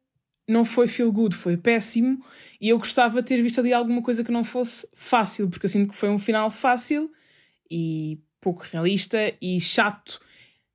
não 0.47 0.65
foi 0.65 0.87
feel 0.87 1.11
good, 1.11 1.35
foi 1.35 1.55
péssimo. 1.55 2.23
E 2.59 2.69
eu 2.69 2.77
gostava 2.77 3.21
de 3.21 3.27
ter 3.27 3.41
visto 3.41 3.59
ali 3.59 3.71
alguma 3.71 4.01
coisa 4.01 4.23
que 4.23 4.31
não 4.31 4.43
fosse 4.43 4.87
fácil, 4.93 5.49
porque 5.49 5.65
eu 5.65 5.69
sinto 5.69 5.91
que 5.91 5.95
foi 5.95 6.09
um 6.09 6.19
final 6.19 6.49
fácil 6.49 7.11
e 7.69 8.19
pouco 8.41 8.63
realista 8.71 9.33
e 9.41 9.59
chato 9.59 10.19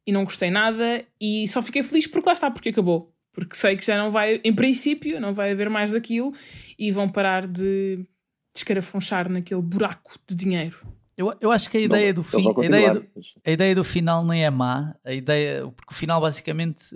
e 0.06 0.12
não 0.12 0.24
gostei 0.24 0.50
nada. 0.50 1.04
E 1.20 1.46
só 1.48 1.60
fiquei 1.60 1.82
feliz 1.82 2.06
porque 2.06 2.28
lá 2.28 2.32
está, 2.32 2.50
porque 2.50 2.68
acabou. 2.68 3.12
Porque 3.32 3.56
sei 3.56 3.76
que 3.76 3.84
já 3.84 3.98
não 3.98 4.10
vai, 4.10 4.40
em 4.44 4.54
princípio, 4.54 5.20
não 5.20 5.32
vai 5.32 5.50
haver 5.50 5.68
mais 5.68 5.90
daquilo 5.90 6.32
e 6.78 6.92
vão 6.92 7.08
parar 7.08 7.48
de 7.48 8.06
escarafunchar 8.54 9.28
naquele 9.28 9.62
buraco 9.62 10.16
de 10.26 10.36
dinheiro. 10.36 10.78
Eu, 11.16 11.32
eu 11.40 11.52
acho 11.52 11.70
que 11.70 11.76
a 11.76 11.80
ideia 11.80 12.08
não, 12.08 12.14
do 12.14 12.22
fim, 12.22 12.44
a 12.56 12.64
ideia 12.64 12.94
do, 12.94 13.06
a 13.44 13.50
ideia 13.50 13.74
do 13.74 13.84
final 13.84 14.24
nem 14.24 14.44
é 14.44 14.50
má, 14.50 14.94
a 15.04 15.12
ideia, 15.12 15.68
porque 15.76 15.92
o 15.92 15.96
final 15.96 16.20
basicamente, 16.20 16.94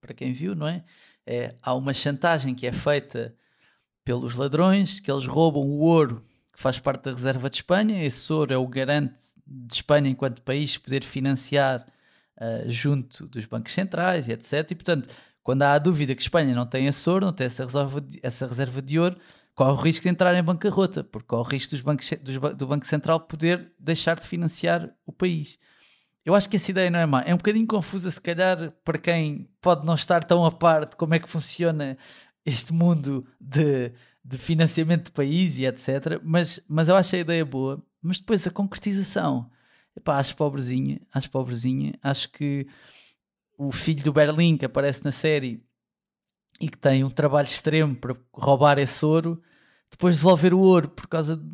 para 0.00 0.14
quem 0.14 0.32
viu, 0.32 0.54
não 0.54 0.68
é? 0.68 0.84
é 1.26 1.54
há 1.60 1.74
uma 1.74 1.92
chantagem 1.92 2.54
que 2.54 2.66
é 2.66 2.72
feita 2.72 3.34
pelos 4.04 4.36
ladrões, 4.36 5.00
que 5.00 5.10
eles 5.10 5.26
roubam 5.26 5.62
o 5.62 5.80
ouro 5.80 6.24
que 6.52 6.62
faz 6.62 6.78
parte 6.78 7.04
da 7.04 7.10
reserva 7.10 7.50
de 7.50 7.56
Espanha, 7.56 8.02
esse 8.04 8.32
ouro 8.32 8.54
é 8.54 8.56
o 8.56 8.66
garante 8.66 9.18
de 9.46 9.74
Espanha 9.74 10.08
enquanto 10.08 10.40
país 10.42 10.78
poder 10.78 11.04
financiar 11.04 11.86
uh, 12.38 12.70
junto 12.70 13.26
dos 13.26 13.44
bancos 13.44 13.72
centrais 13.72 14.26
e 14.26 14.32
etc. 14.32 14.70
E 14.70 14.74
portanto, 14.74 15.08
quando 15.42 15.62
há 15.62 15.74
a 15.74 15.78
dúvida 15.78 16.14
que 16.14 16.22
Espanha 16.22 16.54
não 16.54 16.66
tem 16.66 16.86
esse 16.86 17.08
ouro, 17.10 17.26
não 17.26 17.32
tem 17.32 17.46
essa 17.46 17.64
reserva 17.64 18.00
de, 18.00 18.18
essa 18.22 18.46
reserva 18.46 18.80
de 18.80 18.98
ouro, 18.98 19.16
corre 19.56 19.72
o 19.72 19.82
risco 19.82 20.02
de 20.02 20.10
entrar 20.10 20.34
em 20.34 20.42
bancarrota, 20.42 21.02
porque 21.02 21.26
corre 21.26 21.42
o 21.42 21.50
risco 21.50 21.70
dos 21.70 21.80
bancos, 21.80 22.08
dos, 22.20 22.36
do 22.56 22.66
Banco 22.66 22.86
Central 22.86 23.20
poder 23.20 23.72
deixar 23.80 24.20
de 24.20 24.26
financiar 24.28 24.94
o 25.06 25.12
país. 25.12 25.58
Eu 26.24 26.34
acho 26.34 26.48
que 26.48 26.56
essa 26.56 26.70
ideia 26.70 26.90
não 26.90 26.98
é 26.98 27.06
má. 27.06 27.22
É 27.22 27.32
um 27.32 27.38
bocadinho 27.38 27.66
confusa, 27.66 28.10
se 28.10 28.20
calhar, 28.20 28.72
para 28.84 28.98
quem 28.98 29.48
pode 29.60 29.86
não 29.86 29.94
estar 29.94 30.22
tão 30.22 30.44
a 30.44 30.52
par 30.52 30.84
de 30.84 30.94
como 30.94 31.14
é 31.14 31.18
que 31.18 31.28
funciona 31.28 31.96
este 32.44 32.72
mundo 32.72 33.26
de, 33.40 33.92
de 34.22 34.36
financiamento 34.36 35.06
de 35.06 35.12
país 35.12 35.56
e 35.56 35.64
etc. 35.64 36.20
Mas, 36.22 36.60
mas 36.68 36.88
eu 36.88 36.94
acho 36.94 37.16
a 37.16 37.20
ideia 37.20 37.44
boa. 37.44 37.82
Mas 38.02 38.18
depois 38.18 38.46
a 38.46 38.50
concretização, 38.50 39.50
epá, 39.96 40.18
acho 40.18 40.36
pobrezinha, 40.36 41.00
acho 41.14 41.30
pobrezinha. 41.30 41.94
Acho 42.02 42.30
que 42.30 42.66
o 43.56 43.72
filho 43.72 44.04
do 44.04 44.12
Berlim 44.12 44.58
que 44.58 44.66
aparece 44.66 45.02
na 45.02 45.12
série 45.12 45.65
e 46.60 46.68
que 46.68 46.78
tem 46.78 47.04
um 47.04 47.10
trabalho 47.10 47.46
extremo 47.46 47.94
para 47.94 48.16
roubar 48.32 48.78
esse 48.78 49.04
ouro, 49.04 49.42
depois 49.90 50.16
devolver 50.16 50.54
o 50.54 50.60
ouro 50.60 50.88
por 50.88 51.06
causa 51.06 51.36
de, 51.36 51.44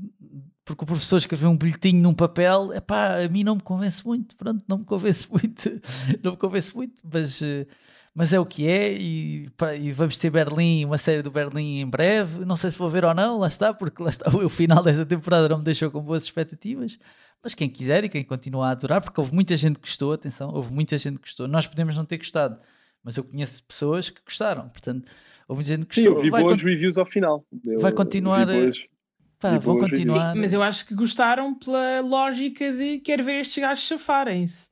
porque 0.65 0.85
o 0.85 0.87
professor 0.87 1.17
escreveu 1.17 1.51
um 1.51 1.57
bilhetinho 1.57 2.01
num 2.01 2.15
papel, 2.15 2.73
é 2.73 2.81
pá, 2.81 3.23
a 3.23 3.29
mim 3.29 3.43
não 3.43 3.57
me 3.57 3.61
convence 3.61 4.05
muito, 4.07 4.37
pronto, 4.37 4.63
não 4.69 4.79
me 4.79 4.85
convence 4.85 5.29
muito, 5.31 5.71
não 6.23 6.33
me 6.33 6.37
convence 6.37 6.75
muito, 6.75 7.03
mas, 7.13 7.43
eh, 7.43 7.67
mas 8.15 8.33
é 8.33 8.39
o 8.39 8.47
que 8.47 8.69
é 8.69 8.93
e, 8.93 9.51
e, 9.81 9.93
vamos 9.93 10.17
ter 10.17 10.31
Berlim, 10.31 10.85
uma 10.85 10.99
série 10.99 11.23
do 11.23 11.31
Berlim 11.31 11.81
em 11.81 11.87
breve, 11.87 12.45
não 12.45 12.57
sei 12.57 12.71
se 12.71 12.79
vou 12.79 12.89
ver 12.89 13.05
ou 13.05 13.13
não, 13.13 13.39
lá 13.39 13.49
está, 13.49 13.75
porque 13.75 14.03
lá 14.03 14.11
está, 14.11 14.31
o 14.35 14.49
final 14.49 14.83
desta 14.83 15.05
temporada 15.05 15.49
não 15.49 15.59
me 15.59 15.65
deixou 15.65 15.91
com 15.91 16.01
boas 16.01 16.25
expectativas, 16.25 16.99
mas 17.43 17.55
quem 17.55 17.69
quiser 17.69 18.05
e 18.05 18.09
quem 18.09 18.23
continua 18.23 18.69
a 18.69 18.71
adorar, 18.71 19.01
porque 19.01 19.21
houve 19.21 19.35
muita 19.35 19.57
gente 19.57 19.75
que 19.75 19.89
gostou, 19.89 20.13
atenção, 20.13 20.51
houve 20.55 20.73
muita 20.73 20.97
gente 20.97 21.17
que 21.17 21.23
gostou, 21.23 21.49
nós 21.49 21.67
podemos 21.67 21.97
não 21.97 22.05
ter 22.05 22.19
gostado, 22.19 22.57
mas 23.03 23.17
eu 23.17 23.25
conheço 23.25 23.65
pessoas 23.65 24.11
que 24.11 24.21
gostaram, 24.25 24.69
portanto, 24.69 25.11
houve 25.49 25.65
gente 25.65 25.87
que 25.87 25.95
Sim, 25.95 26.03
eu 26.03 26.21
vi 26.21 26.31
vai 26.31 26.43
boas 26.43 26.63
reviews 26.63 26.99
ao 26.99 27.07
final. 27.07 27.45
Eu, 27.65 27.81
vai 27.81 27.93
continuar. 27.93 28.47
Pá, 29.39 29.59
vão 29.59 29.79
continuar. 29.81 30.35
Sim, 30.35 30.41
mas 30.41 30.55
eu 30.55 30.63
acho 30.63 30.87
que 30.87 30.95
gostaram 30.95 31.55
pela 31.55 32.01
lógica 32.01 32.73
de 32.73 33.01
quero 33.01 33.25
ver 33.25 33.41
estes 33.41 33.61
gajos 33.61 33.85
chafarem-se. 33.85 34.71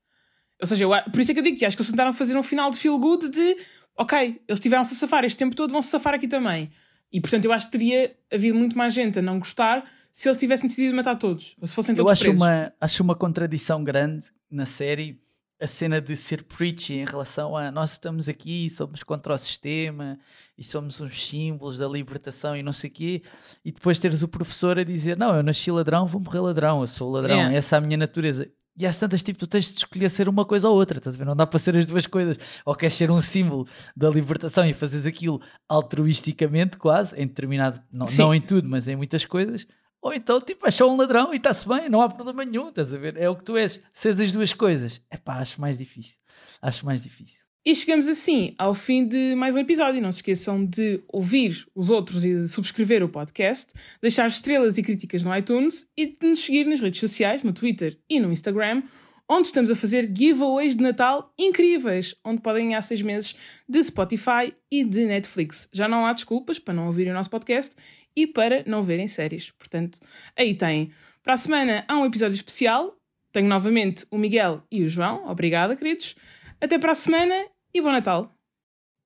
Ou 0.60 0.66
seja, 0.66 0.84
eu, 0.84 0.90
por 1.10 1.20
isso 1.20 1.32
é 1.32 1.34
que 1.34 1.40
eu 1.40 1.44
digo 1.44 1.58
que 1.58 1.64
acho 1.64 1.76
que 1.76 1.82
eles 1.82 1.90
tentaram 1.90 2.12
fazer 2.12 2.36
um 2.36 2.42
final 2.42 2.70
de 2.70 2.78
feel 2.78 2.98
good 2.98 3.28
de 3.30 3.56
ok, 3.96 4.40
eles 4.46 4.60
tiveram-se 4.60 4.94
a 4.94 4.96
safar 4.96 5.24
este 5.24 5.38
tempo 5.38 5.54
todo, 5.54 5.72
vão-se 5.72 5.88
safar 5.88 6.14
aqui 6.14 6.28
também. 6.28 6.70
E 7.12 7.20
portanto 7.20 7.44
eu 7.44 7.52
acho 7.52 7.66
que 7.66 7.72
teria 7.72 8.16
havido 8.32 8.56
muito 8.56 8.76
mais 8.78 8.94
gente 8.94 9.18
a 9.18 9.22
não 9.22 9.38
gostar 9.38 9.84
se 10.12 10.28
eles 10.28 10.38
tivessem 10.38 10.68
decidido 10.68 10.94
matar 10.94 11.16
todos, 11.16 11.56
ou 11.60 11.66
se 11.66 11.74
fossem 11.74 11.94
todos 11.94 12.10
eu 12.10 12.12
acho 12.12 12.22
presos. 12.24 12.40
Uma, 12.40 12.72
acho 12.80 13.02
uma 13.02 13.14
contradição 13.14 13.82
grande 13.84 14.26
na 14.50 14.66
série 14.66 15.20
a 15.60 15.66
cena 15.66 16.00
de 16.00 16.16
ser 16.16 16.42
preachy 16.44 16.94
em 16.94 17.04
relação 17.04 17.56
a 17.56 17.70
nós 17.70 17.92
estamos 17.92 18.28
aqui, 18.28 18.70
somos 18.70 19.02
contra 19.02 19.34
o 19.34 19.38
sistema 19.38 20.18
e 20.56 20.64
somos 20.64 21.00
uns 21.00 21.26
símbolos 21.26 21.78
da 21.78 21.86
libertação 21.86 22.56
e 22.56 22.62
não 22.62 22.72
sei 22.72 22.88
o 22.88 22.92
quê, 22.92 23.22
e 23.64 23.70
depois 23.70 23.98
teres 23.98 24.22
o 24.22 24.28
professor 24.28 24.78
a 24.78 24.84
dizer: 24.84 25.16
Não, 25.16 25.36
eu 25.36 25.42
nasci 25.42 25.70
ladrão, 25.70 26.06
vou 26.06 26.20
morrer 26.20 26.40
ladrão, 26.40 26.80
eu 26.80 26.86
sou 26.86 27.10
ladrão, 27.10 27.36
yeah. 27.36 27.54
essa 27.54 27.76
é 27.76 27.78
a 27.78 27.80
minha 27.80 27.98
natureza. 27.98 28.50
E 28.78 28.86
às 28.86 28.96
tantas, 28.96 29.22
tipo, 29.22 29.38
tu 29.38 29.46
tens 29.46 29.72
de 29.72 29.78
escolher 29.78 30.08
ser 30.08 30.26
uma 30.26 30.44
coisa 30.44 30.66
ou 30.66 30.74
outra, 30.74 30.96
estás 30.96 31.14
a 31.14 31.18
ver? 31.18 31.26
Não 31.26 31.36
dá 31.36 31.46
para 31.46 31.58
ser 31.58 31.76
as 31.76 31.84
duas 31.84 32.06
coisas. 32.06 32.38
Ou 32.64 32.74
queres 32.74 32.94
ser 32.94 33.10
um 33.10 33.20
símbolo 33.20 33.66
da 33.94 34.08
libertação 34.08 34.64
e 34.66 34.72
fazes 34.72 35.04
aquilo 35.04 35.38
altruisticamente, 35.68 36.78
quase, 36.78 37.14
em 37.16 37.26
determinado, 37.26 37.82
não, 37.92 38.06
não 38.06 38.34
em 38.34 38.40
tudo, 38.40 38.66
mas 38.66 38.88
em 38.88 38.96
muitas 38.96 39.26
coisas, 39.26 39.66
ou 40.02 40.14
então, 40.14 40.40
tipo, 40.40 40.66
é 40.66 40.70
só 40.70 40.90
um 40.90 40.96
ladrão 40.96 41.32
e 41.32 41.36
está-se 41.36 41.68
bem, 41.68 41.88
não 41.88 42.00
há 42.00 42.08
problema 42.08 42.44
nenhum, 42.44 42.68
estás 42.68 42.92
a 42.94 42.98
ver? 42.98 43.16
É 43.16 43.28
o 43.28 43.36
que 43.36 43.44
tu 43.44 43.56
és. 43.56 43.80
Se 43.92 44.08
és 44.08 44.20
as 44.20 44.32
duas 44.32 44.52
coisas, 44.52 45.02
é 45.10 45.16
pá, 45.16 45.38
acho 45.38 45.60
mais 45.60 45.76
difícil. 45.76 46.16
Acho 46.62 46.86
mais 46.86 47.02
difícil. 47.02 47.44
E 47.62 47.74
chegamos 47.74 48.08
assim 48.08 48.54
ao 48.56 48.72
fim 48.72 49.06
de 49.06 49.34
mais 49.34 49.54
um 49.54 49.58
episódio. 49.58 50.00
Não 50.00 50.10
se 50.10 50.18
esqueçam 50.18 50.64
de 50.64 51.02
ouvir 51.08 51.66
os 51.74 51.90
outros 51.90 52.24
e 52.24 52.34
de 52.34 52.48
subscrever 52.48 53.02
o 53.02 53.08
podcast, 53.08 53.70
deixar 54.00 54.26
estrelas 54.28 54.78
e 54.78 54.82
críticas 54.82 55.22
no 55.22 55.36
iTunes 55.36 55.86
e 55.94 56.06
de 56.06 56.16
nos 56.26 56.40
seguir 56.40 56.66
nas 56.66 56.80
redes 56.80 56.98
sociais, 56.98 57.42
no 57.42 57.52
Twitter 57.52 57.98
e 58.08 58.18
no 58.18 58.32
Instagram, 58.32 58.82
onde 59.28 59.48
estamos 59.48 59.70
a 59.70 59.76
fazer 59.76 60.10
giveaways 60.12 60.74
de 60.74 60.82
Natal 60.82 61.32
incríveis, 61.38 62.14
onde 62.24 62.40
podem 62.40 62.68
ganhar 62.68 62.80
seis 62.80 63.02
meses 63.02 63.36
de 63.68 63.84
Spotify 63.84 64.54
e 64.70 64.82
de 64.82 65.04
Netflix. 65.04 65.68
Já 65.70 65.86
não 65.86 66.06
há 66.06 66.14
desculpas 66.14 66.58
para 66.58 66.72
não 66.72 66.86
ouvirem 66.86 67.12
o 67.12 67.14
nosso 67.14 67.30
podcast 67.30 67.76
e 68.16 68.26
para 68.26 68.64
não 68.66 68.82
verem 68.82 69.08
séries. 69.08 69.50
Portanto, 69.50 70.00
aí 70.36 70.54
têm. 70.54 70.92
Para 71.22 71.34
a 71.34 71.36
semana 71.36 71.84
há 71.88 71.98
um 71.98 72.04
episódio 72.04 72.34
especial. 72.34 72.96
Tenho 73.32 73.48
novamente 73.48 74.06
o 74.10 74.18
Miguel 74.18 74.62
e 74.70 74.82
o 74.82 74.88
João. 74.88 75.28
Obrigada, 75.28 75.76
queridos. 75.76 76.16
Até 76.60 76.78
para 76.78 76.92
a 76.92 76.96
semana 76.96 77.46
e 77.72 77.80
bom 77.80 77.92
Natal. 77.92 78.34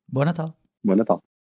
Bom 0.09 0.25
Natal. 0.25 0.57
Bom 0.83 0.97
Natal. 0.97 1.34